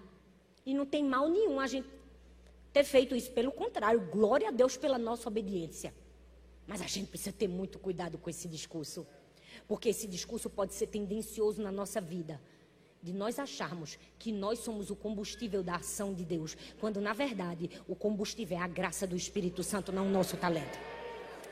E 0.64 0.72
não 0.72 0.86
tem 0.86 1.02
mal 1.02 1.28
nenhum 1.28 1.58
a 1.58 1.66
gente 1.66 1.88
ter 2.72 2.84
feito 2.84 3.16
isso. 3.16 3.32
Pelo 3.32 3.50
contrário, 3.50 4.00
glória 4.00 4.46
a 4.46 4.52
Deus 4.52 4.76
pela 4.76 4.98
nossa 4.98 5.28
obediência. 5.28 5.92
Mas 6.68 6.82
a 6.82 6.86
gente 6.86 7.08
precisa 7.08 7.32
ter 7.32 7.48
muito 7.48 7.78
cuidado 7.78 8.18
com 8.18 8.28
esse 8.28 8.46
discurso. 8.46 9.06
Porque 9.66 9.88
esse 9.88 10.06
discurso 10.06 10.50
pode 10.50 10.74
ser 10.74 10.86
tendencioso 10.86 11.62
na 11.62 11.72
nossa 11.72 11.98
vida. 11.98 12.38
De 13.02 13.12
nós 13.12 13.38
acharmos 13.38 13.98
que 14.18 14.30
nós 14.30 14.58
somos 14.58 14.90
o 14.90 14.96
combustível 14.96 15.62
da 15.62 15.76
ação 15.76 16.12
de 16.12 16.24
Deus. 16.24 16.56
Quando, 16.78 17.00
na 17.00 17.14
verdade, 17.14 17.70
o 17.88 17.96
combustível 17.96 18.58
é 18.58 18.60
a 18.60 18.68
graça 18.68 19.06
do 19.06 19.16
Espírito 19.16 19.62
Santo, 19.62 19.90
não 19.90 20.06
o 20.06 20.10
nosso 20.10 20.36
talento. 20.36 20.78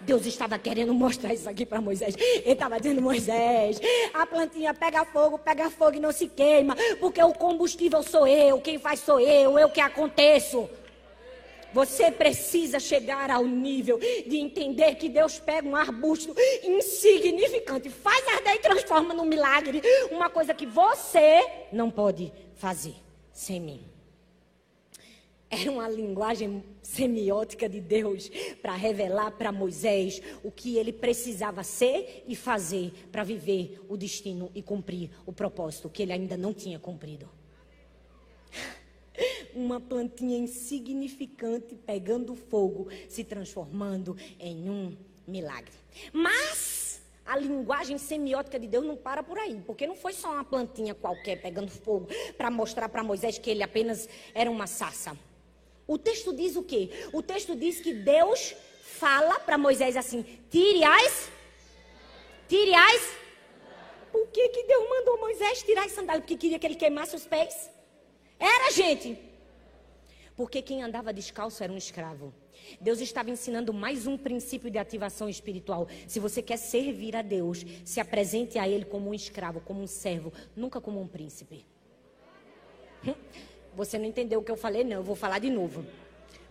Deus 0.02 0.26
estava 0.26 0.58
querendo 0.58 0.92
mostrar 0.92 1.32
isso 1.32 1.48
aqui 1.48 1.64
para 1.64 1.80
Moisés. 1.80 2.14
Ele 2.18 2.52
estava 2.52 2.78
dizendo: 2.78 3.00
Moisés, 3.00 3.80
a 4.12 4.26
plantinha 4.26 4.74
pega 4.74 5.04
fogo, 5.06 5.38
pega 5.38 5.70
fogo 5.70 5.96
e 5.96 6.00
não 6.00 6.12
se 6.12 6.28
queima, 6.28 6.76
porque 7.00 7.22
o 7.22 7.32
combustível 7.32 8.02
sou 8.02 8.26
eu, 8.26 8.60
quem 8.60 8.78
faz 8.78 9.00
sou 9.00 9.18
eu, 9.18 9.58
eu 9.58 9.70
que 9.70 9.80
aconteço. 9.80 10.68
Você 11.76 12.10
precisa 12.10 12.80
chegar 12.80 13.30
ao 13.30 13.44
nível 13.44 13.98
de 13.98 14.38
entender 14.38 14.94
que 14.94 15.10
Deus 15.10 15.38
pega 15.38 15.68
um 15.68 15.76
arbusto 15.76 16.34
insignificante, 16.64 17.90
faz 17.90 18.26
arder 18.28 18.54
e 18.54 18.60
transforma 18.60 19.12
num 19.12 19.26
milagre, 19.26 19.82
uma 20.10 20.30
coisa 20.30 20.54
que 20.54 20.64
você 20.64 21.66
não 21.70 21.90
pode 21.90 22.32
fazer 22.54 22.94
sem 23.30 23.60
mim. 23.60 23.84
Era 25.50 25.70
uma 25.70 25.86
linguagem 25.86 26.64
semiótica 26.80 27.68
de 27.68 27.82
Deus 27.82 28.30
para 28.62 28.74
revelar 28.74 29.32
para 29.32 29.52
Moisés 29.52 30.22
o 30.42 30.50
que 30.50 30.78
ele 30.78 30.94
precisava 30.94 31.62
ser 31.62 32.24
e 32.26 32.34
fazer 32.34 32.90
para 33.12 33.22
viver 33.22 33.78
o 33.86 33.98
destino 33.98 34.50
e 34.54 34.62
cumprir 34.62 35.10
o 35.26 35.32
propósito 35.32 35.90
que 35.90 36.02
ele 36.02 36.14
ainda 36.14 36.38
não 36.38 36.54
tinha 36.54 36.78
cumprido. 36.78 37.28
Uma 39.56 39.80
plantinha 39.80 40.36
insignificante 40.36 41.74
pegando 41.74 42.36
fogo, 42.36 42.88
se 43.08 43.24
transformando 43.24 44.14
em 44.38 44.68
um 44.68 44.94
milagre. 45.26 45.72
Mas 46.12 47.00
a 47.24 47.38
linguagem 47.38 47.96
semiótica 47.96 48.60
de 48.60 48.66
Deus 48.66 48.84
não 48.84 48.96
para 48.96 49.22
por 49.22 49.38
aí, 49.38 49.62
porque 49.66 49.86
não 49.86 49.96
foi 49.96 50.12
só 50.12 50.30
uma 50.30 50.44
plantinha 50.44 50.94
qualquer 50.94 51.40
pegando 51.40 51.70
fogo 51.70 52.06
para 52.36 52.50
mostrar 52.50 52.90
para 52.90 53.02
Moisés 53.02 53.38
que 53.38 53.48
ele 53.48 53.62
apenas 53.62 54.06
era 54.34 54.50
uma 54.50 54.66
sassa. 54.66 55.16
O 55.86 55.96
texto 55.96 56.34
diz 56.34 56.54
o 56.54 56.62
quê? 56.62 56.90
O 57.12 57.22
texto 57.22 57.56
diz 57.56 57.80
que 57.80 57.94
Deus 57.94 58.54
fala 58.82 59.40
para 59.40 59.56
Moisés 59.56 59.96
assim: 59.96 60.22
tire 60.50 60.84
as. 60.84 61.30
Tire 62.46 62.74
as. 62.74 63.02
Por 64.12 64.28
que, 64.28 64.48
que 64.50 64.64
Deus 64.64 64.88
mandou 64.88 65.18
Moisés 65.18 65.62
tirar 65.62 65.86
as 65.86 65.92
sandálias? 65.92 66.24
Porque 66.24 66.36
queria 66.36 66.58
que 66.58 66.66
ele 66.66 66.74
queimasse 66.74 67.16
os 67.16 67.26
pés? 67.26 67.70
Era, 68.38 68.70
gente. 68.70 69.18
Porque 70.36 70.60
quem 70.60 70.82
andava 70.82 71.12
descalço 71.12 71.64
era 71.64 71.72
um 71.72 71.76
escravo. 71.78 72.32
Deus 72.80 73.00
estava 73.00 73.30
ensinando 73.30 73.72
mais 73.72 74.06
um 74.06 74.18
princípio 74.18 74.70
de 74.70 74.76
ativação 74.76 75.28
espiritual. 75.28 75.88
Se 76.06 76.20
você 76.20 76.42
quer 76.42 76.58
servir 76.58 77.16
a 77.16 77.22
Deus, 77.22 77.64
se 77.84 78.00
apresente 78.00 78.58
a 78.58 78.68
Ele 78.68 78.84
como 78.84 79.08
um 79.08 79.14
escravo, 79.14 79.60
como 79.60 79.80
um 79.82 79.86
servo, 79.86 80.32
nunca 80.54 80.80
como 80.80 81.00
um 81.00 81.08
príncipe. 81.08 81.64
Hum? 83.06 83.14
Você 83.74 83.98
não 83.98 84.04
entendeu 84.04 84.40
o 84.40 84.42
que 84.42 84.50
eu 84.50 84.56
falei, 84.56 84.84
não. 84.84 84.96
Eu 84.96 85.02
vou 85.02 85.16
falar 85.16 85.38
de 85.38 85.48
novo. 85.48 85.86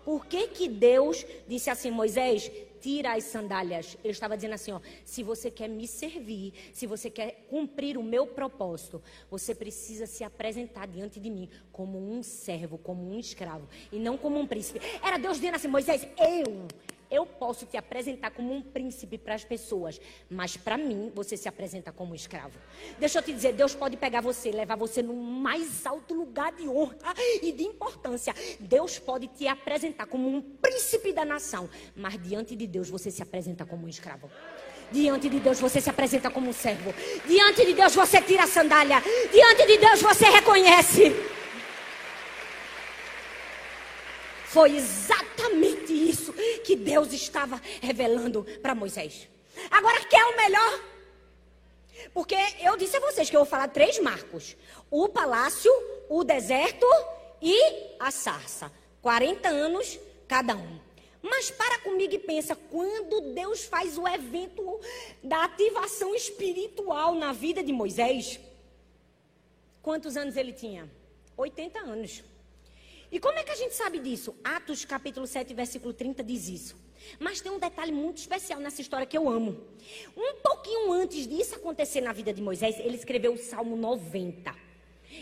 Por 0.03 0.25
que, 0.25 0.47
que 0.47 0.67
Deus 0.67 1.25
disse 1.47 1.69
assim, 1.69 1.91
Moisés, 1.91 2.51
tira 2.79 3.13
as 3.13 3.23
sandálias? 3.25 3.97
Ele 4.03 4.11
estava 4.11 4.35
dizendo 4.35 4.53
assim, 4.53 4.71
ó, 4.71 4.79
se 5.03 5.23
você 5.23 5.49
quer 5.49 5.67
me 5.67 5.87
servir, 5.87 6.53
se 6.73 6.85
você 6.85 7.09
quer 7.09 7.45
cumprir 7.49 7.97
o 7.97 8.03
meu 8.03 8.27
propósito, 8.27 9.01
você 9.29 9.53
precisa 9.53 10.05
se 10.05 10.23
apresentar 10.23 10.87
diante 10.87 11.19
de 11.19 11.29
mim 11.29 11.49
como 11.71 11.97
um 11.97 12.21
servo, 12.23 12.77
como 12.77 13.09
um 13.09 13.19
escravo, 13.19 13.67
e 13.91 13.97
não 13.97 14.17
como 14.17 14.39
um 14.39 14.47
príncipe. 14.47 14.79
Era 15.03 15.17
Deus 15.17 15.37
dizendo 15.37 15.55
assim, 15.55 15.67
Moisés, 15.67 16.07
eu, 16.17 16.67
eu 17.15 17.25
posso 17.25 17.65
te 17.65 17.77
apresentar 17.77 18.31
como 18.31 18.53
um 18.53 18.61
príncipe 18.61 19.17
para 19.17 19.33
as 19.35 19.43
pessoas, 19.43 19.99
mas 20.29 20.57
para 20.57 20.77
mim 20.77 21.11
você 21.15 21.35
se 21.37 21.47
apresenta 21.47 21.91
como 21.91 22.11
um 22.11 22.15
escravo. 22.15 22.57
Deixa 22.99 23.19
eu 23.19 23.23
te 23.23 23.33
dizer, 23.33 23.53
Deus 23.53 23.73
pode 23.73 23.97
pegar 23.97 24.21
você, 24.21 24.51
levar 24.51 24.75
você 24.75 25.01
no 25.01 25.13
mais 25.13 25.85
alto 25.85 26.13
lugar 26.13 26.51
de 26.53 26.67
honra 26.67 27.13
e 27.41 27.51
de 27.51 27.63
importância. 27.63 28.33
Deus 28.59 28.99
pode 28.99 29.27
te 29.27 29.47
apresentar 29.47 30.05
como 30.05 30.27
um 30.29 30.41
príncipe 30.41 31.13
da 31.13 31.25
nação, 31.25 31.69
mas 31.95 32.21
diante 32.21 32.55
de 32.55 32.67
Deus 32.67 32.89
você 32.89 33.09
se 33.09 33.21
apresenta 33.21 33.65
como 33.65 33.85
um 33.85 33.89
escravo. 33.89 34.29
Diante 34.91 35.29
de 35.29 35.39
Deus 35.39 35.59
você 35.59 35.81
se 35.81 35.89
apresenta 35.89 36.29
como 36.29 36.49
um 36.49 36.53
servo. 36.53 36.93
Diante 37.25 37.65
de 37.65 37.73
Deus 37.73 37.95
você 37.95 38.21
tira 38.21 38.43
a 38.43 38.47
sandália. 38.47 39.01
Diante 39.31 39.65
de 39.65 39.77
Deus 39.77 40.01
você 40.01 40.25
reconhece. 40.25 41.11
Foi 44.45 44.75
exatamente 44.75 45.91
isso 45.91 46.33
que 46.63 46.75
Deus 46.75 47.11
estava 47.13 47.61
revelando 47.81 48.45
para 48.61 48.75
Moisés. 48.75 49.27
Agora, 49.69 50.03
quer 50.05 50.23
o 50.25 50.37
melhor? 50.37 50.81
Porque 52.13 52.35
eu 52.61 52.77
disse 52.77 52.97
a 52.97 52.99
vocês 52.99 53.29
que 53.29 53.35
eu 53.35 53.41
vou 53.41 53.49
falar 53.49 53.67
três 53.69 53.99
marcos: 53.99 54.55
o 54.89 55.09
palácio, 55.09 55.71
o 56.09 56.23
deserto 56.23 56.85
e 57.41 57.57
a 57.99 58.11
sarça. 58.11 58.71
40 59.01 59.49
anos 59.49 59.99
cada 60.27 60.55
um. 60.55 60.79
Mas 61.21 61.49
para 61.49 61.79
comigo 61.79 62.13
e 62.13 62.19
pensa, 62.19 62.55
quando 62.55 63.33
Deus 63.33 63.65
faz 63.65 63.97
o 63.97 64.07
evento 64.07 64.79
da 65.23 65.43
ativação 65.43 66.13
espiritual 66.13 67.15
na 67.15 67.33
vida 67.33 67.63
de 67.63 67.73
Moisés, 67.73 68.39
quantos 69.81 70.15
anos 70.15 70.37
ele 70.37 70.53
tinha? 70.53 70.89
80 71.35 71.79
anos. 71.79 72.23
E 73.15 73.19
como 73.19 73.39
é 73.39 73.43
que 73.43 73.51
a 73.53 73.55
gente 73.55 73.73
sabe 73.73 73.97
disso? 73.97 74.35
Atos 74.43 74.83
capítulo 74.83 75.25
7, 75.25 75.53
versículo 75.53 75.93
30 75.93 76.21
diz 76.21 76.49
isso. 76.49 76.75
Mas 77.17 77.39
tem 77.39 77.49
um 77.49 77.57
detalhe 77.57 77.93
muito 77.93 78.17
especial 78.17 78.59
nessa 78.59 78.81
história 78.81 79.07
que 79.07 79.17
eu 79.17 79.29
amo. 79.29 79.57
Um 80.17 80.33
pouquinho 80.43 80.91
antes 80.91 81.25
disso 81.25 81.55
acontecer 81.55 82.01
na 82.01 82.11
vida 82.11 82.33
de 82.33 82.41
Moisés, 82.41 82.77
ele 82.77 82.97
escreveu 82.97 83.31
o 83.31 83.37
Salmo 83.37 83.77
90. 83.77 84.53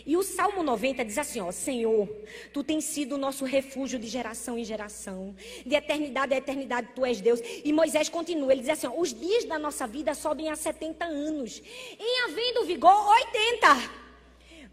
E 0.07 0.17
o 0.17 0.23
Salmo 0.23 0.63
90 0.63 1.05
diz 1.05 1.19
assim: 1.19 1.39
ó, 1.39 1.51
Senhor, 1.51 2.09
tu 2.51 2.63
tens 2.63 2.83
sido 2.83 3.13
o 3.13 3.17
nosso 3.19 3.45
refúgio 3.45 3.99
de 3.99 4.07
geração 4.07 4.57
em 4.57 4.65
geração, 4.65 5.35
de 5.63 5.75
eternidade 5.75 6.33
a 6.33 6.37
eternidade, 6.37 6.87
tu 6.95 7.05
és 7.05 7.21
Deus. 7.21 7.39
E 7.63 7.71
Moisés 7.71 8.09
continua, 8.09 8.51
ele 8.51 8.61
diz 8.61 8.71
assim: 8.71 8.87
ó, 8.87 8.99
os 8.99 9.13
dias 9.13 9.45
da 9.45 9.59
nossa 9.59 9.85
vida 9.85 10.15
sobem 10.15 10.49
a 10.49 10.55
70 10.55 11.05
anos, 11.05 11.61
em 11.99 12.23
havendo 12.23 12.65
vigor 12.65 13.07
80. 13.07 14.02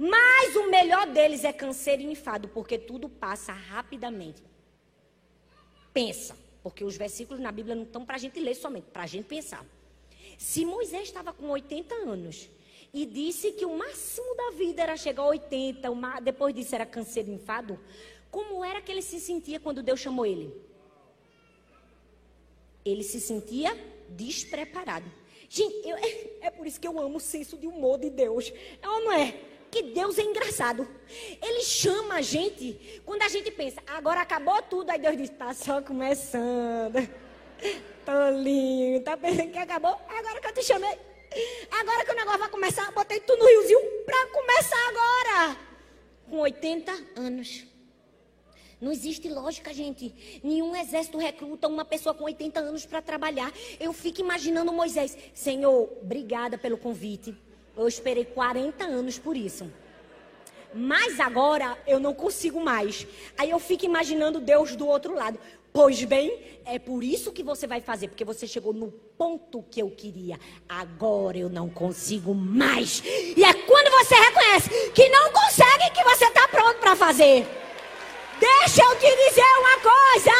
Mas 0.02 0.56
o 0.56 0.70
melhor 0.70 1.06
deles 1.08 1.44
é 1.44 1.52
canseiro 1.52 2.00
e 2.00 2.06
enfado, 2.06 2.48
porque 2.48 2.78
tudo 2.78 3.06
passa 3.06 3.52
rapidamente. 3.52 4.42
Pensa, 5.92 6.34
porque 6.62 6.82
os 6.82 6.96
versículos 6.96 7.38
na 7.38 7.52
Bíblia 7.52 7.74
não 7.74 7.82
estão 7.82 8.06
para 8.06 8.14
a 8.16 8.18
gente 8.18 8.40
ler 8.40 8.54
somente, 8.54 8.86
para 8.90 9.02
a 9.02 9.06
gente 9.06 9.26
pensar. 9.26 9.62
Se 10.38 10.64
Moisés 10.64 11.02
estava 11.02 11.34
com 11.34 11.50
80 11.50 11.94
anos 11.96 12.48
e 12.94 13.04
disse 13.04 13.52
que 13.52 13.66
o 13.66 13.76
máximo 13.76 14.34
da 14.36 14.52
vida 14.52 14.82
era 14.82 14.96
chegar 14.96 15.24
a 15.24 15.26
80, 15.26 15.90
uma, 15.90 16.18
depois 16.18 16.54
disso 16.54 16.74
era 16.74 16.86
canseiro 16.86 17.28
e 17.28 17.34
enfado, 17.34 17.78
como 18.30 18.64
era 18.64 18.80
que 18.80 18.90
ele 18.90 19.02
se 19.02 19.20
sentia 19.20 19.60
quando 19.60 19.82
Deus 19.82 20.00
chamou 20.00 20.24
ele? 20.24 20.50
Ele 22.86 23.02
se 23.02 23.20
sentia 23.20 23.76
despreparado. 24.08 25.12
Gente, 25.46 25.86
eu, 25.86 25.96
é, 26.40 26.50
por 26.50 26.66
isso 26.66 26.80
que 26.80 26.88
eu 26.88 26.98
amo 26.98 27.18
o 27.18 27.20
senso 27.20 27.58
de 27.58 27.66
humor 27.66 27.98
de 27.98 28.08
Deus. 28.08 28.50
É 28.80 28.88
ou 28.88 29.04
não 29.04 29.12
é? 29.12 29.49
Que 29.70 29.82
Deus 29.82 30.18
é 30.18 30.22
engraçado. 30.22 30.86
Ele 31.42 31.62
chama 31.62 32.16
a 32.16 32.22
gente 32.22 33.00
quando 33.04 33.22
a 33.22 33.28
gente 33.28 33.50
pensa, 33.50 33.80
agora 33.86 34.20
acabou 34.20 34.60
tudo, 34.62 34.90
aí 34.90 34.98
Deus 34.98 35.16
diz, 35.16 35.30
tá 35.30 35.54
só 35.54 35.80
começando. 35.80 36.96
Tolinho, 38.04 39.02
tá 39.02 39.16
pensando 39.16 39.52
que 39.52 39.58
acabou? 39.58 39.96
Agora 40.08 40.40
que 40.40 40.46
eu 40.46 40.54
te 40.54 40.62
chamei. 40.62 40.98
Agora 41.70 42.04
que 42.04 42.10
o 42.10 42.16
negócio 42.16 42.40
vai 42.40 42.48
começar, 42.48 42.90
botei 42.92 43.20
tudo 43.20 43.38
no 43.38 43.46
riozinho 43.46 43.80
para 44.04 44.26
começar 44.26 44.88
agora. 44.88 45.56
Com 46.28 46.38
80 46.38 46.92
anos. 47.16 47.66
Não 48.80 48.90
existe 48.90 49.28
lógica, 49.28 49.74
gente. 49.74 50.40
Nenhum 50.42 50.74
exército 50.74 51.18
recruta 51.18 51.68
uma 51.68 51.84
pessoa 51.84 52.14
com 52.14 52.24
80 52.24 52.58
anos 52.60 52.86
para 52.86 53.02
trabalhar. 53.02 53.52
Eu 53.78 53.92
fico 53.92 54.20
imaginando 54.20 54.72
Moisés. 54.72 55.16
Senhor, 55.34 55.92
obrigada 56.00 56.56
pelo 56.56 56.78
convite. 56.78 57.36
Eu 57.80 57.88
esperei 57.88 58.26
40 58.26 58.84
anos 58.84 59.18
por 59.18 59.34
isso. 59.34 59.72
Mas 60.74 61.18
agora 61.18 61.78
eu 61.86 61.98
não 61.98 62.12
consigo 62.12 62.60
mais. 62.60 63.06
Aí 63.38 63.48
eu 63.48 63.58
fico 63.58 63.86
imaginando 63.86 64.38
Deus 64.38 64.76
do 64.76 64.86
outro 64.86 65.14
lado. 65.14 65.38
Pois 65.72 66.04
bem, 66.04 66.60
é 66.66 66.78
por 66.78 67.02
isso 67.02 67.32
que 67.32 67.42
você 67.42 67.66
vai 67.66 67.80
fazer, 67.80 68.08
porque 68.08 68.22
você 68.22 68.46
chegou 68.46 68.74
no 68.74 68.92
ponto 68.92 69.64
que 69.70 69.80
eu 69.80 69.90
queria. 69.90 70.38
Agora 70.68 71.38
eu 71.38 71.48
não 71.48 71.70
consigo 71.70 72.34
mais. 72.34 73.02
E 73.34 73.42
é 73.42 73.54
quando 73.54 73.90
você 73.92 74.14
reconhece 74.14 74.90
que 74.90 75.08
não 75.08 75.32
consegue 75.32 75.90
que 75.94 76.04
você 76.04 76.26
está 76.26 76.46
pronto 76.48 76.80
para 76.80 76.94
fazer. 76.94 77.46
Deixa 78.38 78.82
eu 78.82 78.94
te 78.96 79.28
dizer 79.28 79.52
uma 79.58 79.78
coisa. 79.80 80.32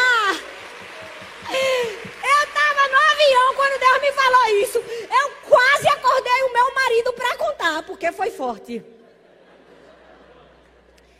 Eu 1.50 2.49
estava 2.80 2.88
no 2.88 3.12
avião 3.12 3.54
quando 3.54 3.80
Deus 3.80 4.00
me 4.00 4.12
falou 4.12 4.62
isso. 4.62 4.78
Eu 4.78 5.48
quase 5.48 5.88
acordei 5.88 6.42
o 6.42 6.52
meu 6.52 6.74
marido 6.74 7.12
para 7.12 7.36
contar, 7.36 7.82
porque 7.82 8.12
foi 8.12 8.30
forte. 8.30 8.82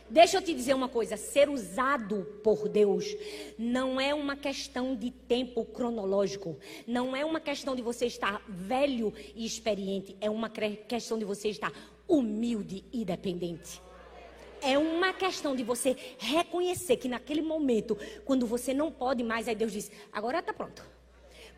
Deixa 0.09 0.39
eu 0.39 0.43
te 0.43 0.55
dizer 0.55 0.75
uma 0.75 0.89
coisa: 0.89 1.17
ser 1.17 1.49
usado 1.49 2.27
por 2.43 2.69
Deus 2.69 3.15
não 3.59 4.01
é 4.01 4.15
uma 4.15 4.37
questão 4.37 4.97
de 4.97 5.11
tempo 5.11 5.65
cronológico, 5.65 6.59
não 6.87 7.15
é 7.15 7.25
uma 7.25 7.41
questão 7.41 7.77
de 7.77 7.83
você 7.83 8.07
estar 8.07 8.43
velho 8.49 9.13
e 9.35 9.47
experiente, 9.47 10.17
é 10.21 10.29
uma 10.31 10.51
questão 10.51 11.19
de 11.19 11.25
você 11.25 11.49
estar 11.49 11.73
humilde 12.09 12.85
e 12.93 13.05
dependente. 13.05 13.81
É 14.63 14.77
uma 14.77 15.15
questão 15.15 15.57
de 15.57 15.63
você 15.63 15.97
reconhecer 16.19 16.97
que 16.97 17.09
naquele 17.09 17.41
momento, 17.41 17.97
quando 18.27 18.47
você 18.47 18.75
não 18.75 18.93
pode 18.93 19.23
mais, 19.23 19.47
aí 19.47 19.55
Deus 19.55 19.73
diz: 19.73 19.91
agora 20.13 20.41
está 20.41 20.53
pronto. 20.53 20.90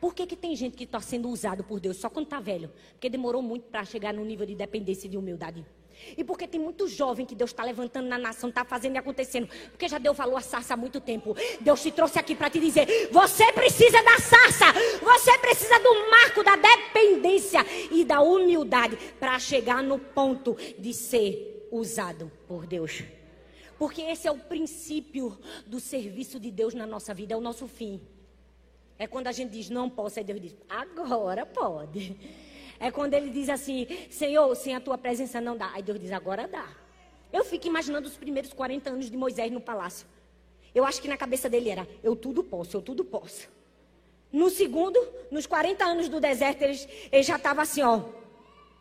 Por 0.03 0.17
que, 0.17 0.27
que 0.27 0.35
tem 0.35 0.57
gente 0.57 0.77
que 0.77 0.83
está 0.83 1.01
sendo 1.01 1.29
usado 1.29 1.63
por 1.63 1.79
Deus 1.79 1.97
só 1.97 2.11
quando 2.11 2.25
está 2.25 2.41
velho? 2.41 2.73
Porque 2.91 3.09
demorou 3.09 3.41
muito 3.41 3.67
para 3.67 3.85
chegar 3.85 4.13
no 4.13 4.25
nível 4.25 4.45
de 4.45 4.53
dependência 4.53 5.07
e 5.07 5.09
de 5.09 5.17
humildade. 5.17 5.65
E 6.17 6.25
porque 6.25 6.49
tem 6.49 6.61
muito 6.61 6.89
jovem 6.89 7.25
que 7.25 7.37
Deus 7.37 7.51
está 7.51 7.63
levantando 7.63 8.09
na 8.09 8.19
nação, 8.19 8.49
está 8.49 8.65
fazendo 8.65 8.97
e 8.97 8.99
acontecendo. 8.99 9.49
Porque 9.71 9.87
já 9.87 9.99
Deus 9.99 10.17
falou 10.17 10.37
a 10.37 10.41
sarça 10.41 10.75
há 10.75 10.77
muito 10.77 11.01
tempo. 11.01 11.37
Deus 11.61 11.81
te 11.81 11.93
trouxe 11.93 12.19
aqui 12.19 12.35
para 12.35 12.51
te 12.51 12.59
dizer: 12.59 13.11
você 13.13 13.53
precisa 13.53 14.03
da 14.03 14.19
sarça, 14.19 14.65
você 15.01 15.39
precisa 15.39 15.79
do 15.79 16.11
marco 16.11 16.43
da 16.43 16.57
dependência 16.57 17.65
e 17.93 18.05
da 18.05 18.21
humildade 18.23 18.97
para 19.21 19.39
chegar 19.39 19.85
no 19.85 20.01
ponto 20.01 20.57
de 20.81 20.93
ser 20.93 21.69
usado 21.71 22.29
por 22.49 22.67
Deus. 22.67 23.05
Porque 23.79 24.03
esse 24.03 24.27
é 24.27 24.33
o 24.33 24.39
princípio 24.39 25.39
do 25.65 25.79
serviço 25.79 26.41
de 26.41 26.51
Deus 26.51 26.75
na 26.75 26.89
nossa 26.89 27.15
vida, 27.15 27.35
é 27.35 27.37
o 27.37 27.41
nosso 27.41 27.69
fim. 27.69 28.01
É 28.99 29.07
quando 29.07 29.27
a 29.27 29.33
gente 29.33 29.51
diz 29.51 29.71
não 29.71 29.89
posso, 29.89 30.19
aí 30.19 30.25
Deus 30.25 30.41
diz 30.41 30.57
agora 30.69 31.45
pode. 31.45 32.17
É 32.79 32.91
quando 32.91 33.15
ele 33.15 33.31
diz 33.31 33.49
assim: 33.49 33.87
Senhor, 34.11 34.55
sem 34.57 34.75
a 34.75 34.81
tua 34.81 34.99
presença 34.99 35.41
não 35.41 35.57
dá. 35.57 35.71
Aí 35.73 35.83
Deus 35.83 36.01
diz: 36.01 36.11
agora 36.11 36.49
dá. 36.49 36.69
Eu 37.33 37.45
fico 37.45 37.67
imaginando 37.67 38.09
os 38.09 38.17
primeiros 38.17 38.53
40 38.53 38.91
anos 38.91 39.11
de 39.11 39.17
Moisés 39.17 39.51
no 39.53 39.61
palácio. 39.61 40.07
Eu 40.75 40.85
acho 40.85 41.01
que 41.01 41.09
na 41.09 41.17
cabeça 41.17 41.49
dele 41.49 41.71
era: 41.71 41.87
eu 42.03 42.17
tudo 42.17 42.43
posso, 42.43 42.77
eu 42.77 42.83
tudo 42.83 43.05
posso. 43.05 43.49
No 44.33 44.51
segundo, 44.51 44.99
nos 45.31 45.47
40 45.47 45.85
anos 45.85 46.09
do 46.09 46.19
deserto, 46.19 46.63
ele, 46.63 46.79
ele 47.13 47.23
já 47.23 47.37
estava 47.37 47.63
assim, 47.63 47.83
ó. 47.83 48.03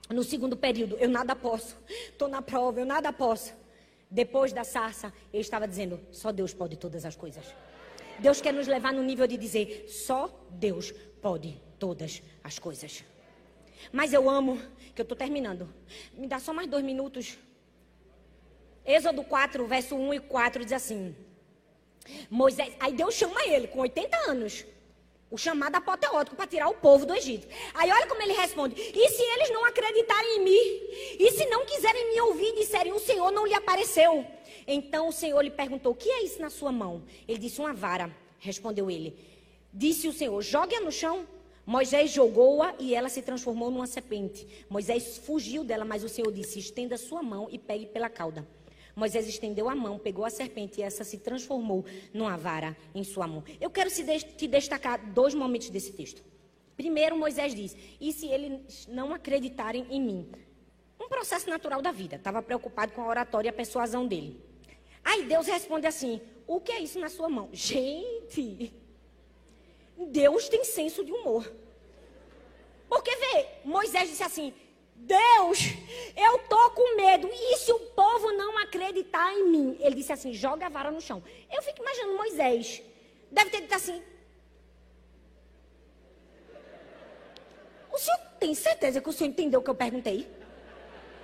No 0.09 0.23
segundo 0.23 0.57
período, 0.57 0.97
eu 0.97 1.09
nada 1.09 1.35
posso. 1.35 1.77
Estou 1.87 2.27
na 2.27 2.41
prova, 2.41 2.79
eu 2.79 2.85
nada 2.85 3.13
posso. 3.13 3.53
Depois 4.09 4.51
da 4.51 4.63
sarça, 4.63 5.13
ele 5.31 5.41
estava 5.41 5.67
dizendo: 5.67 5.99
só 6.11 6.31
Deus 6.31 6.53
pode 6.53 6.75
todas 6.75 7.05
as 7.05 7.15
coisas. 7.15 7.45
Deus 8.19 8.41
quer 8.41 8.53
nos 8.53 8.67
levar 8.67 8.93
no 8.93 9.03
nível 9.03 9.27
de 9.27 9.37
dizer: 9.37 9.85
só 9.87 10.29
Deus 10.49 10.91
pode 11.21 11.61
todas 11.79 12.21
as 12.43 12.59
coisas. 12.59 13.03
Mas 13.91 14.13
eu 14.13 14.29
amo, 14.29 14.61
que 14.93 15.01
eu 15.01 15.03
estou 15.03 15.17
terminando. 15.17 15.67
Me 16.13 16.27
dá 16.27 16.39
só 16.39 16.53
mais 16.53 16.67
dois 16.67 16.83
minutos. 16.83 17.37
Êxodo 18.85 19.23
4, 19.23 19.65
verso 19.65 19.95
1 19.95 20.13
e 20.13 20.19
4 20.19 20.63
diz 20.63 20.73
assim: 20.73 21.15
Moisés, 22.29 22.73
aí 22.79 22.93
Deus 22.93 23.15
chama 23.15 23.43
ele 23.45 23.67
com 23.67 23.79
80 23.79 24.17
anos. 24.29 24.65
O 25.29 25.37
chamado 25.37 25.75
apoteótico 25.75 26.35
para 26.35 26.45
tirar 26.45 26.67
o 26.67 26.73
povo 26.73 27.05
do 27.05 27.15
Egito. 27.15 27.47
Aí 27.73 27.89
olha 27.89 28.05
como 28.05 28.21
ele 28.21 28.33
responde: 28.33 28.75
E 28.75 29.09
se 29.09 29.21
eles 29.21 29.49
não 29.51 29.65
acreditarem 29.65 30.37
em 30.37 30.43
mim? 30.43 31.17
E 31.19 31.31
se 31.31 31.45
não 31.45 31.65
quiserem 31.65 32.11
me 32.11 32.21
ouvir 32.21 32.49
e 32.49 32.55
disserem: 32.55 32.91
O 32.91 32.99
Senhor 32.99 33.31
não 33.31 33.47
lhe 33.47 33.53
apareceu? 33.53 34.25
Então 34.67 35.07
o 35.07 35.11
Senhor 35.11 35.41
lhe 35.41 35.51
perguntou: 35.51 35.91
O 35.93 35.95
que 35.95 36.09
é 36.09 36.23
isso 36.23 36.41
na 36.41 36.49
sua 36.49 36.71
mão? 36.71 37.03
Ele 37.27 37.39
disse: 37.39 37.59
Uma 37.59 37.73
vara. 37.73 38.15
Respondeu 38.39 38.89
ele. 38.89 39.15
Disse 39.73 40.07
o 40.07 40.13
Senhor: 40.13 40.41
Jogue-a 40.41 40.81
no 40.81 40.91
chão. 40.91 41.27
Moisés 41.65 42.11
jogou-a 42.11 42.73
e 42.79 42.95
ela 42.95 43.07
se 43.07 43.21
transformou 43.21 43.69
numa 43.69 43.85
serpente. 43.85 44.65
Moisés 44.69 45.19
fugiu 45.19 45.63
dela, 45.63 45.85
mas 45.85 46.03
o 46.03 46.09
Senhor 46.09 46.31
disse: 46.31 46.59
Estenda 46.59 46.97
sua 46.97 47.21
mão 47.21 47.47
e 47.51 47.57
pegue 47.57 47.85
pela 47.85 48.09
cauda. 48.09 48.47
Moisés 48.95 49.27
estendeu 49.27 49.69
a 49.69 49.75
mão, 49.75 49.97
pegou 49.97 50.25
a 50.25 50.29
serpente 50.29 50.79
e 50.79 50.83
essa 50.83 51.03
se 51.03 51.17
transformou 51.17 51.85
numa 52.13 52.35
vara 52.35 52.75
em 52.93 53.03
sua 53.03 53.27
mão. 53.27 53.43
Eu 53.59 53.69
quero 53.69 53.89
te 53.89 54.47
destacar 54.47 55.13
dois 55.13 55.33
momentos 55.33 55.69
desse 55.69 55.93
texto. 55.93 56.23
Primeiro, 56.75 57.17
Moisés 57.17 57.53
diz: 57.55 57.75
E 57.99 58.11
se 58.11 58.27
eles 58.27 58.87
não 58.87 59.13
acreditarem 59.13 59.85
em 59.89 60.01
mim? 60.01 60.31
Um 60.99 61.07
processo 61.07 61.49
natural 61.49 61.81
da 61.81 61.91
vida. 61.91 62.15
Estava 62.15 62.41
preocupado 62.41 62.91
com 62.93 63.01
a 63.01 63.07
oratória 63.07 63.47
e 63.47 63.51
a 63.51 63.53
persuasão 63.53 64.05
dele. 64.07 64.50
Aí 65.03 65.23
Deus 65.25 65.47
responde 65.47 65.87
assim: 65.87 66.21
O 66.47 66.59
que 66.59 66.71
é 66.71 66.79
isso 66.79 66.99
na 66.99 67.09
sua 67.09 67.29
mão? 67.29 67.49
Gente, 67.51 68.73
Deus 69.97 70.49
tem 70.49 70.63
senso 70.63 71.03
de 71.03 71.11
humor. 71.11 71.51
Porque 72.87 73.15
vê, 73.15 73.47
Moisés 73.63 74.09
disse 74.09 74.23
assim: 74.23 74.53
Deus, 74.95 75.59
eu 76.15 76.39
tô 76.47 76.71
com 76.71 76.95
medo. 76.95 77.29
E 77.31 77.57
se 77.57 77.71
o 77.71 77.79
povo 77.79 78.31
não 78.33 78.57
acreditar 78.59 79.33
em 79.33 79.49
mim? 79.49 79.77
Ele 79.79 79.95
disse 79.95 80.13
assim: 80.13 80.33
joga 80.33 80.65
a 80.67 80.69
vara 80.69 80.91
no 80.91 81.01
chão. 81.01 81.23
Eu 81.51 81.61
fico 81.63 81.81
imaginando 81.81 82.17
Moisés. 82.17 82.81
Deve 83.31 83.49
ter 83.49 83.61
dito 83.61 83.73
assim. 83.73 84.03
O 87.91 87.97
senhor 87.97 88.19
tem 88.39 88.53
certeza 88.53 89.01
que 89.01 89.09
o 89.09 89.13
senhor 89.13 89.29
entendeu 89.29 89.59
o 89.59 89.63
que 89.63 89.69
eu 89.69 89.75
perguntei? 89.75 90.27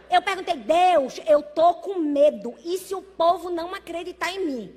Eu 0.10 0.22
perguntei, 0.22 0.56
Deus, 0.56 1.20
eu 1.28 1.44
tô 1.44 1.76
com 1.76 2.00
medo. 2.00 2.56
E 2.64 2.78
se 2.78 2.96
o 2.96 3.02
povo 3.02 3.50
não 3.50 3.74
acreditar 3.76 4.32
em 4.32 4.46
mim? 4.46 4.76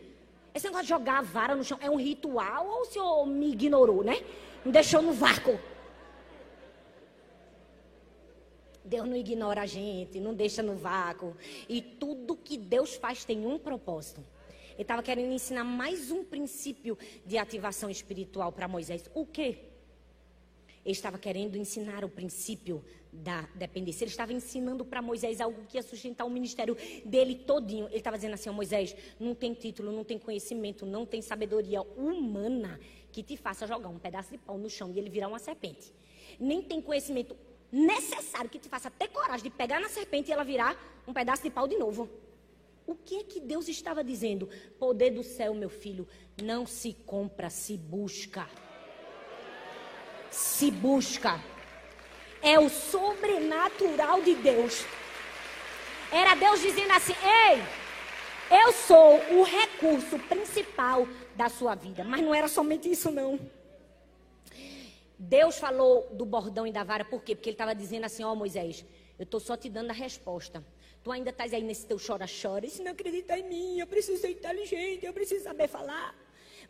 Esse 0.55 0.67
negócio 0.67 0.85
de 0.85 0.91
jogar 0.91 1.19
a 1.19 1.23
vara 1.23 1.55
no 1.55 1.63
chão 1.63 1.79
é 1.81 1.89
um 1.89 1.97
ritual 1.97 2.67
ou 2.67 2.83
o 2.83 2.85
senhor 2.87 3.27
me 3.27 3.53
ignorou, 3.53 4.03
né? 4.03 4.23
Me 4.65 4.73
deixou 4.73 5.01
no 5.01 5.13
vácuo. 5.13 5.59
Deus 8.85 9.09
não 9.09 9.17
ignora 9.17 9.63
a 9.63 9.67
gente, 9.67 10.19
não 10.19 10.35
deixa 10.35 10.63
no 10.63 10.75
vácuo. 10.75 11.37
E 11.69 11.81
tudo 11.81 12.35
que 12.35 12.59
Deus 12.59 12.97
faz 12.97 13.25
tem 13.25 13.47
um 13.47 13.59
propósito. 13.59 14.21
Ele 14.73 14.83
estava 14.83 15.03
querendo 15.03 15.33
ensinar 15.33 15.63
mais 15.63 16.11
um 16.11 16.25
princípio 16.25 16.99
de 17.25 17.39
ativação 17.39 17.89
espiritual 17.89 18.51
para 18.51 18.67
Moisés. 18.67 19.09
O 19.15 19.25
quê? 19.25 19.70
Ele 20.85 20.93
estava 20.93 21.19
querendo 21.19 21.57
ensinar 21.57 22.05
o 22.05 22.09
princípio 22.09 22.83
da 23.13 23.43
dependência. 23.55 24.05
Ele 24.05 24.11
estava 24.11 24.33
ensinando 24.33 24.85
para 24.85 25.03
Moisés 25.03 25.41
algo 25.41 25.65
que 25.69 25.77
ia 25.77 25.83
sustentar 25.83 26.25
o 26.25 26.31
ministério 26.31 26.77
dele 27.05 27.35
todinho. 27.35 27.87
Ele 27.87 27.97
estava 27.97 28.17
dizendo 28.17 28.35
assim, 28.35 28.49
oh, 28.49 28.53
Moisés, 28.53 28.97
não 29.19 29.35
tem 29.35 29.53
título, 29.53 29.93
não 29.93 30.05
tem 30.05 30.19
conhecimento, 30.19 30.87
não 30.87 31.05
tem 31.05 31.21
sabedoria 31.21 31.83
humana 31.83 32.81
que 33.13 33.23
te 33.23 33.37
faça 33.37 33.67
jogar 33.67 33.89
um 33.89 33.99
pedaço 33.99 34.31
de 34.31 34.39
pau 34.39 34.57
no 34.57 34.71
chão 34.71 34.91
e 34.91 34.99
ele 34.99 35.11
virar 35.11 35.29
uma 35.29 35.39
serpente. 35.39 35.93
Nem 36.39 36.63
tem 36.63 36.81
conhecimento 36.81 37.37
necessário 37.71 38.49
que 38.49 38.59
te 38.59 38.69
faça 38.69 38.91
ter 38.91 39.09
coragem 39.09 39.45
de 39.45 39.51
pegar 39.51 39.81
na 39.81 39.89
serpente 39.89 40.31
e 40.31 40.33
ela 40.33 40.45
virar 40.45 40.77
um 41.07 41.13
pedaço 41.13 41.43
de 41.43 41.51
pau 41.51 41.69
de 41.69 41.77
novo. 41.77 42.09
O 42.87 42.95
que 42.95 43.17
é 43.17 43.25
que 43.25 43.39
Deus 43.39 43.69
estava 43.69 44.03
dizendo? 44.03 44.49
Poder 44.79 45.11
do 45.11 45.23
céu, 45.23 45.55
meu 45.55 45.69
filho, 45.69 46.09
não 46.43 46.67
se 46.67 46.93
compra, 46.93 47.51
se 47.51 47.77
busca 47.77 48.49
se 50.31 50.71
busca. 50.71 51.41
É 52.43 52.59
o 52.59 52.69
sobrenatural 52.69 54.23
de 54.23 54.35
Deus. 54.35 54.85
Era 56.11 56.35
Deus 56.35 56.61
dizendo 56.61 56.93
assim: 56.93 57.15
Ei, 57.23 57.61
eu 58.63 58.73
sou 58.73 59.17
o 59.39 59.43
recurso 59.43 60.19
principal 60.21 61.07
da 61.37 61.49
sua 61.49 61.75
vida. 61.75 62.03
Mas 62.03 62.23
não 62.23 62.35
era 62.35 62.49
somente 62.49 62.91
isso, 62.91 63.11
não. 63.11 63.39
Deus 65.19 65.59
falou 65.59 66.09
do 66.13 66.25
bordão 66.25 66.67
e 66.67 66.73
da 66.73 66.83
vara, 66.83 67.05
por 67.05 67.23
quê? 67.23 67.37
Porque 67.37 67.51
ele 67.51 67.55
estava 67.55 67.75
dizendo 67.75 68.05
assim: 68.07 68.25
Ó 68.25 68.33
oh, 68.33 68.37
Moisés, 68.37 68.85
eu 69.19 69.25
estou 69.25 69.39
só 69.39 69.57
te 69.57 69.69
dando 69.69 69.91
a 69.91 69.95
resposta. 69.95 70.65
Tu 71.03 71.13
ainda 71.13 71.31
estás 71.31 71.53
aí 71.53 71.63
nesse 71.63 71.87
teu 71.87 71.99
chora-chora. 71.99 72.69
Se 72.69 72.83
não 72.83 72.93
acreditar 72.93 73.39
em 73.39 73.49
mim, 73.49 73.79
eu 73.79 73.87
preciso 73.87 74.21
ser 74.21 74.31
inteligente, 74.31 75.05
eu 75.05 75.13
preciso 75.13 75.45
saber 75.45 75.69
falar. 75.69 76.15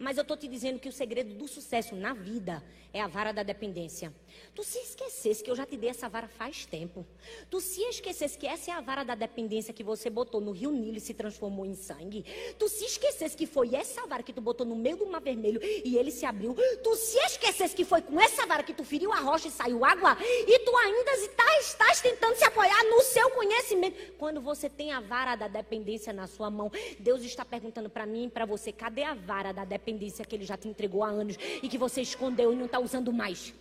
Mas 0.01 0.17
eu 0.17 0.23
estou 0.23 0.35
te 0.35 0.49
dizendo 0.49 0.81
que 0.81 0.89
o 0.89 0.93
segredo 0.93 1.35
do 1.35 1.47
sucesso 1.47 1.95
na 1.95 2.15
vida 2.15 2.65
é 2.91 3.03
a 3.03 3.07
vara 3.07 3.33
da 3.33 3.43
dependência. 3.43 4.13
Tu 4.55 4.65
se 4.65 4.79
esquecesse 4.79 5.45
que 5.45 5.51
eu 5.51 5.55
já 5.55 5.67
te 5.67 5.77
dei 5.77 5.91
essa 5.91 6.09
vara 6.09 6.27
faz 6.27 6.65
tempo. 6.65 7.07
Tu 7.51 7.61
se 7.61 7.83
esquecesse 7.83 8.39
que 8.39 8.47
essa 8.47 8.71
é 8.71 8.75
a 8.75 8.81
vara 8.81 9.05
da 9.05 9.15
dependência 9.15 9.75
que 9.75 9.85
você 9.85 10.09
botou 10.09 10.41
no 10.41 10.53
rio 10.53 10.73
Nilo 10.73 10.97
e 10.97 11.01
se 11.01 11.13
transformou 11.13 11.67
em 11.67 11.75
sangue. 11.75 12.25
Tu 12.59 12.69
se 12.71 12.87
esquecesse 12.87 13.37
que 13.37 13.45
foi 13.45 13.75
essa 13.75 14.07
vara 14.07 14.23
que 14.23 14.33
tu 14.33 14.41
botou 14.41 14.67
no 14.67 14.75
meio 14.75 14.97
do 14.97 15.07
mar 15.07 15.21
vermelho 15.21 15.61
e 15.63 15.99
ele 15.99 16.11
se 16.11 16.25
abriu. 16.25 16.57
Tu 16.83 16.97
se 16.97 17.19
esquecesse 17.19 17.77
que 17.77 17.85
foi 17.85 18.01
com 18.01 18.19
essa 18.19 18.47
vara 18.47 18.63
que 18.63 18.73
tu 18.73 18.83
feriu 18.83 19.13
a 19.13 19.21
rocha 19.21 19.49
e 19.49 19.51
saiu 19.51 19.85
água. 19.85 20.17
E 20.23 20.59
tu 20.61 20.75
ainda 20.79 21.13
estás, 21.13 21.67
estás 21.67 22.01
tentando 22.01 22.37
se 22.37 22.45
apoiar 22.45 22.85
no 22.85 23.03
seu 23.03 23.29
conhecimento. 23.33 24.15
Quando 24.15 24.41
você 24.41 24.71
tem 24.71 24.93
a 24.93 25.01
vara 25.01 25.37
da 25.37 25.47
dependência 25.47 26.11
na 26.11 26.27
sua 26.27 26.51
mão, 26.51 26.73
Deus 26.99 27.23
está 27.23 27.45
perguntando 27.45 27.91
para 27.91 28.07
mim 28.07 28.25
e 28.25 28.31
para 28.31 28.47
você: 28.47 28.73
cadê 28.73 29.03
a 29.03 29.13
vara 29.13 29.53
da 29.53 29.67
dependência 29.67 29.90
que 29.99 30.35
ele 30.35 30.45
já 30.45 30.57
te 30.57 30.69
entregou 30.69 31.03
há 31.03 31.09
anos 31.09 31.37
e 31.63 31.69
que 31.69 31.79
você 31.79 32.01
escondeu 32.01 32.53
e 32.53 32.57
não 32.57 32.67
está 32.67 32.79
usando 32.79 33.13
mais. 33.13 33.55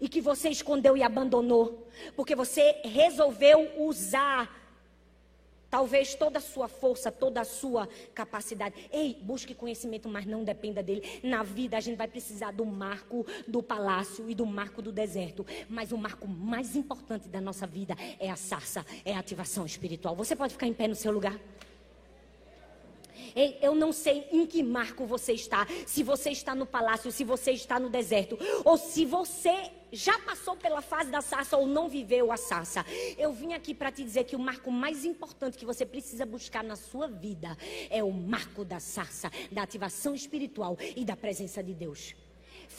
E 0.00 0.08
que 0.08 0.20
você 0.20 0.48
escondeu 0.48 0.96
e 0.96 1.02
abandonou. 1.02 1.88
Porque 2.14 2.34
você 2.34 2.80
resolveu 2.84 3.82
usar 3.82 4.60
talvez 5.70 6.14
toda 6.14 6.38
a 6.38 6.42
sua 6.42 6.68
força, 6.68 7.12
toda 7.12 7.40
a 7.40 7.44
sua 7.44 7.88
capacidade. 8.12 8.74
Ei, 8.92 9.16
busque 9.22 9.54
conhecimento, 9.54 10.08
mas 10.08 10.26
não 10.26 10.42
dependa 10.42 10.82
dele. 10.82 11.20
Na 11.22 11.42
vida 11.42 11.76
a 11.76 11.80
gente 11.80 11.96
vai 11.96 12.08
precisar 12.08 12.50
do 12.52 12.66
marco 12.66 13.24
do 13.46 13.62
palácio 13.62 14.28
e 14.28 14.34
do 14.34 14.44
marco 14.44 14.82
do 14.82 14.90
deserto. 14.90 15.46
Mas 15.68 15.92
o 15.92 15.98
marco 15.98 16.26
mais 16.26 16.74
importante 16.74 17.28
da 17.28 17.40
nossa 17.40 17.66
vida 17.66 17.94
é 18.18 18.28
a 18.28 18.36
sarça, 18.36 18.84
é 19.04 19.14
a 19.14 19.20
ativação 19.20 19.64
espiritual. 19.64 20.16
Você 20.16 20.34
pode 20.34 20.54
ficar 20.54 20.66
em 20.66 20.74
pé 20.74 20.88
no 20.88 20.96
seu 20.96 21.12
lugar? 21.12 21.38
Eu 23.60 23.74
não 23.74 23.92
sei 23.92 24.26
em 24.32 24.46
que 24.46 24.62
marco 24.62 25.06
você 25.06 25.32
está. 25.32 25.66
Se 25.86 26.02
você 26.02 26.30
está 26.30 26.54
no 26.54 26.66
palácio, 26.66 27.10
se 27.10 27.24
você 27.24 27.52
está 27.52 27.78
no 27.78 27.88
deserto, 27.88 28.38
ou 28.64 28.76
se 28.76 29.04
você 29.04 29.70
já 29.92 30.18
passou 30.20 30.56
pela 30.56 30.80
fase 30.80 31.10
da 31.10 31.20
sarça 31.20 31.56
ou 31.56 31.66
não 31.66 31.88
viveu 31.88 32.30
a 32.30 32.36
sarça. 32.36 32.84
Eu 33.18 33.32
vim 33.32 33.52
aqui 33.54 33.74
para 33.74 33.90
te 33.90 34.04
dizer 34.04 34.24
que 34.24 34.36
o 34.36 34.38
marco 34.38 34.70
mais 34.70 35.04
importante 35.04 35.58
que 35.58 35.66
você 35.66 35.84
precisa 35.84 36.24
buscar 36.24 36.62
na 36.62 36.76
sua 36.76 37.08
vida 37.08 37.56
é 37.88 38.02
o 38.02 38.12
marco 38.12 38.64
da 38.64 38.78
sarça, 38.78 39.30
da 39.50 39.62
ativação 39.62 40.14
espiritual 40.14 40.76
e 40.96 41.04
da 41.04 41.16
presença 41.16 41.62
de 41.62 41.74
Deus. 41.74 42.14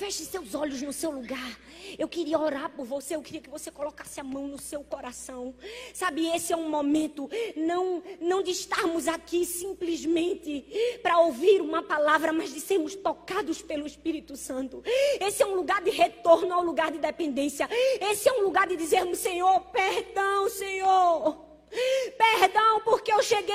Feche 0.02 0.26
seus 0.26 0.56
olhos 0.56 0.82
no 0.82 0.92
seu 0.92 1.12
lugar. 1.12 1.60
Eu 1.96 2.08
queria 2.08 2.40
orar 2.40 2.72
por 2.72 2.88
você, 2.88 3.16
eu 3.16 3.22
queria 3.22 3.40
que 3.40 3.52
você 3.52 3.70
colocasse 3.70 4.20
a 4.20 4.24
mão 4.24 4.48
no 4.48 4.58
seu 4.58 4.84
coração. 4.84 5.54
Sabe, 5.94 6.26
esse 6.36 6.52
é 6.52 6.58
um 6.58 6.68
momento 6.68 7.30
não 7.56 8.02
não 8.20 8.42
de 8.42 8.50
estarmos 8.50 9.08
aqui 9.08 9.46
simplesmente 9.46 10.66
para 11.04 11.20
ouvir 11.20 11.62
uma 11.62 11.84
palavra, 11.84 12.34
mas 12.34 12.52
de 12.52 12.60
sermos 12.60 12.96
tocados 12.96 13.62
pelo 13.62 13.86
Espírito 13.86 14.36
Santo. 14.36 14.82
Esse 15.20 15.44
é 15.44 15.46
um 15.46 15.54
lugar 15.54 15.84
de 15.84 15.92
retorno 15.92 16.52
ao 16.52 16.64
lugar 16.64 16.92
de 16.92 16.98
dependência. 16.98 17.70
Esse 18.02 18.28
é 18.28 18.34
um 18.34 18.42
lugar 18.42 18.68
de 18.68 18.76
dizermos, 18.76 19.20
Senhor, 19.20 19.60
perdão, 19.72 20.50
Senhor. 20.50 21.46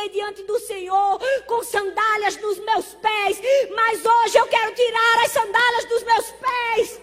Cheguei 0.06 0.08
diante 0.08 0.42
do 0.44 0.58
Senhor 0.60 1.18
com 1.46 1.64
sandálias 1.64 2.36
nos 2.36 2.58
meus 2.58 2.86
pés, 2.94 3.40
mas 3.74 4.04
hoje 4.04 4.38
eu 4.38 4.46
quero 4.46 4.72
tirar 4.74 5.24
as 5.24 5.32
sandálias 5.32 5.84
dos 5.86 6.02
meus 6.04 6.26
pés. 6.32 7.00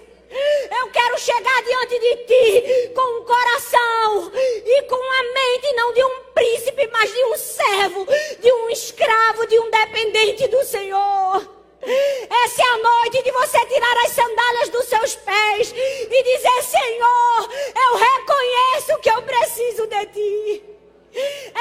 Eu 0.80 0.88
quero 0.89 1.20
chegar 1.20 1.64
diante 1.64 1.99
de 1.99 2.16
ti 2.26 2.93
com 2.95 3.20
um 3.20 3.26
coração 3.26 4.32
e 4.34 4.82
com 4.84 4.95
a 4.95 5.24
mente 5.34 5.74
não 5.76 5.93
de 5.93 6.04
um 6.04 6.24
príncipe, 6.34 6.89
mas 6.93 7.14
de 7.14 7.26
um 7.26 7.38
servo, 7.38 8.08
de 8.39 8.51
um 8.54 8.70
escravo, 8.70 9.47
de 9.47 9.60
um 9.60 9.70
dependente 9.70 10.47
do 10.47 10.64
Senhor. 10.64 11.49
Essa 11.82 12.62
é 12.62 12.66
a 12.66 12.78
noite 12.78 13.22
de 13.22 13.32
você 13.32 13.66
tirar 13.66 13.97
as 14.06 14.12
sandálias 14.12 14.70
dos 14.70 14.86
seus 14.86 15.16
pés 15.16 15.74
e 15.76 16.24
dizer: 16.24 16.64
Senhor, 16.64 17.49
eu 17.76 17.97
reconheço 17.97 18.99
que 19.01 19.10
eu 19.10 19.22
preciso 19.24 19.88
de 19.88 20.06
ti. 20.06 20.73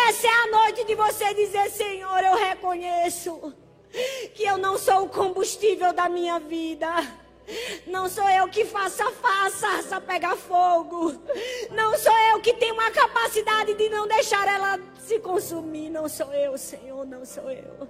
Essa 0.09 0.26
é 0.26 0.30
a 0.30 0.46
noite 0.48 0.84
de 0.84 0.94
você 0.94 1.34
dizer: 1.34 1.70
Senhor, 1.70 2.24
eu 2.24 2.36
reconheço 2.36 3.53
que 4.34 4.44
eu 4.44 4.57
não 4.57 4.78
sou 4.78 5.05
o 5.05 5.09
combustível 5.09 5.92
da 5.92 6.09
minha 6.09 6.38
vida. 6.38 6.88
Não 7.86 8.09
sou 8.09 8.28
eu 8.28 8.48
que 8.48 8.64
faça 8.64 9.11
faça 9.12 10.00
pegar 10.00 10.36
fogo. 10.36 11.12
Não 11.70 11.96
sou 11.98 12.16
eu 12.30 12.40
que 12.40 12.55
tenho 12.55 12.74
uma 12.74 12.90
capacidade 12.90 13.74
de 13.74 13.88
não 13.88 14.07
deixar 14.07 14.46
ela 14.48 14.78
se 14.98 15.18
consumir. 15.18 15.90
Não 15.90 16.09
sou 16.09 16.32
eu, 16.32 16.57
Senhor, 16.57 17.05
não 17.05 17.24
sou 17.24 17.50
eu. 17.50 17.88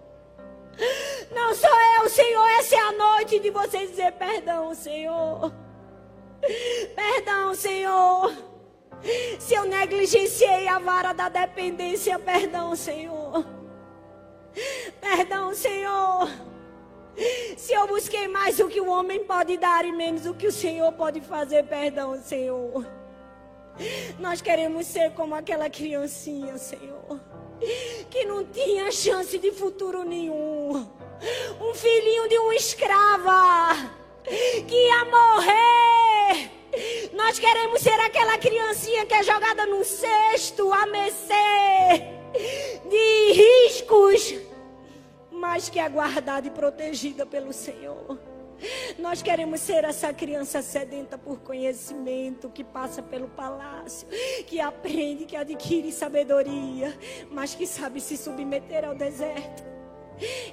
Não 1.31 1.55
sou 1.55 1.81
eu, 1.99 2.09
Senhor. 2.09 2.47
Essa 2.59 2.77
é 2.77 2.79
a 2.81 2.93
noite 2.93 3.39
de 3.39 3.51
você 3.51 3.87
dizer 3.87 4.13
perdão, 4.13 4.75
Senhor. 4.75 5.53
Perdão, 6.95 7.55
Senhor. 7.55 8.52
Se 9.39 9.55
eu 9.55 9.65
negligenciei 9.65 10.69
a 10.69 10.79
vara 10.79 11.13
da 11.13 11.29
dependência, 11.29 12.19
perdão, 12.19 12.77
Senhor. 12.77 13.45
Perdão, 15.01 15.55
Senhor. 15.55 16.29
Se 17.57 17.73
eu 17.73 17.87
busquei 17.87 18.29
mais 18.29 18.59
o 18.61 18.69
que 18.69 18.81
o 18.81 18.89
homem 18.89 19.25
pode 19.25 19.57
dar 19.57 19.85
e 19.85 19.93
menos 19.93 20.27
o 20.27 20.35
que 20.35 20.47
o 20.47 20.53
Senhor 20.53 20.93
pode 20.93 21.21
fazer, 21.21 21.65
perdão, 21.65 22.21
Senhor. 22.23 22.87
Nós 24.19 24.41
queremos 24.41 24.87
ser 24.87 25.13
como 25.13 25.35
aquela 25.35 25.69
criancinha, 25.69 26.57
Senhor, 26.59 27.21
que 28.11 28.25
não 28.25 28.45
tinha 28.45 28.91
chance 28.93 29.39
de 29.39 29.51
futuro 29.51 30.05
nenhum. 30.05 30.87
Um 31.61 31.75
filhinho 31.75 32.29
de 32.29 32.39
uma 32.39 32.55
escrava 32.55 33.75
que 34.25 34.75
ia 34.75 35.05
morrer. 35.05 36.02
Nós 37.33 37.39
queremos 37.39 37.81
ser 37.81 37.99
aquela 37.99 38.37
criancinha 38.37 39.07
que 39.07 39.15
é 39.15 39.23
jogada 39.23 39.65
num 39.65 39.83
cesto 39.83 40.71
a 40.71 40.85
mercê 40.85 41.33
de 42.91 43.33
riscos 43.33 44.35
mas 45.31 45.71
que 45.71 45.81
é 45.81 45.89
guardada 45.89 46.47
e 46.47 46.51
protegida 46.51 47.25
pelo 47.25 47.53
Senhor. 47.53 48.19
Nós 48.99 49.23
queremos 49.23 49.61
ser 49.61 49.83
essa 49.83 50.13
criança 50.13 50.63
sedenta 50.63 51.17
por 51.19 51.41
conhecimento, 51.41 52.51
que 52.51 52.63
passa 52.63 53.03
pelo 53.03 53.29
palácio, 53.29 54.07
que 54.47 54.61
aprende, 54.61 55.25
que 55.25 55.35
adquire 55.35 55.91
sabedoria, 55.91 56.97
mas 57.31 57.55
que 57.55 57.67
sabe 57.67 58.01
se 58.01 58.17
submeter 58.17 58.85
ao 58.85 58.95
deserto, 58.95 59.65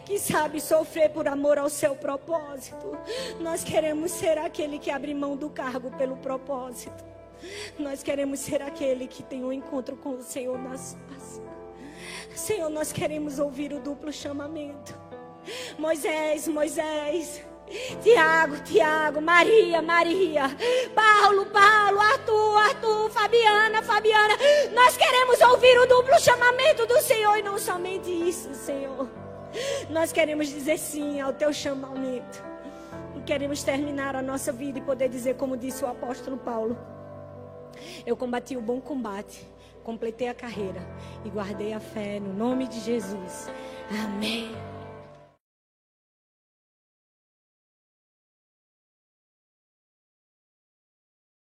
que 0.06 0.18
sabe 0.18 0.60
sofrer 0.60 1.10
por 1.10 1.28
amor 1.28 1.58
ao 1.58 1.70
seu 1.70 1.96
propósito. 1.96 2.98
Nós 3.40 3.64
queremos 3.64 4.12
ser 4.12 4.38
aquele 4.38 4.80
que 4.80 4.92
abre 4.92 5.14
mão 5.14 5.36
do 5.36 5.50
cargo 5.50 5.92
pelo 5.92 6.18
propósito. 6.18 7.04
Nós 7.78 8.04
queremos 8.04 8.40
ser 8.40 8.62
aquele 8.62 9.08
que 9.08 9.24
tem 9.24 9.44
um 9.44 9.54
encontro 9.54 9.96
com 9.96 10.12
o 10.12 10.22
Senhor 10.22 10.58
nas 10.58 10.98
paz. 11.08 11.42
Senhor, 12.36 12.70
nós 12.70 12.92
queremos 12.92 13.40
ouvir 13.40 13.74
o 13.74 13.80
duplo 13.80 14.12
chamamento. 14.12 14.98
Moisés, 15.78 16.48
Moisés. 16.48 17.42
Tiago, 18.02 18.64
Tiago, 18.64 19.22
Maria, 19.22 19.80
Maria, 19.80 20.44
Paulo, 20.96 21.46
Paulo, 21.46 22.00
Arthur, 22.00 22.58
Arthur, 22.58 23.10
Fabiana, 23.12 23.84
Fabiana. 23.84 24.36
Nós 24.74 24.98
queremos 24.98 25.40
ouvir 25.42 25.78
o 25.80 25.86
duplo 25.86 26.20
chamamento 26.20 26.88
do 26.88 27.00
Senhor 27.00 27.38
e 27.38 27.44
não 27.44 27.60
somente 27.60 28.10
isso, 28.10 28.56
Senhor. 28.56 29.08
Nós 29.90 30.12
queremos 30.12 30.48
dizer 30.48 30.78
sim 30.78 31.20
ao 31.20 31.34
teu 31.34 31.52
chamamento. 31.52 32.44
E 33.16 33.22
queremos 33.22 33.64
terminar 33.64 34.16
a 34.16 34.22
nossa 34.22 34.52
vida 34.52 34.80
e 34.80 34.82
poder 34.82 35.10
dizer, 35.10 35.36
como 35.36 35.58
disse 35.58 35.84
o 35.84 35.88
apóstolo 35.88 36.38
Paulo: 36.38 36.78
Eu 38.06 38.16
combati 38.16 38.56
o 38.56 38.62
bom 38.62 38.80
combate 38.80 39.48
completei 39.90 40.28
a 40.28 40.36
carreira 40.36 40.82
e 41.26 41.30
guardei 41.30 41.74
a 41.74 41.80
fé 41.80 42.20
no 42.20 42.32
nome 42.32 42.68
de 42.68 42.80
Jesus. 42.80 43.50
Amém. 44.06 44.69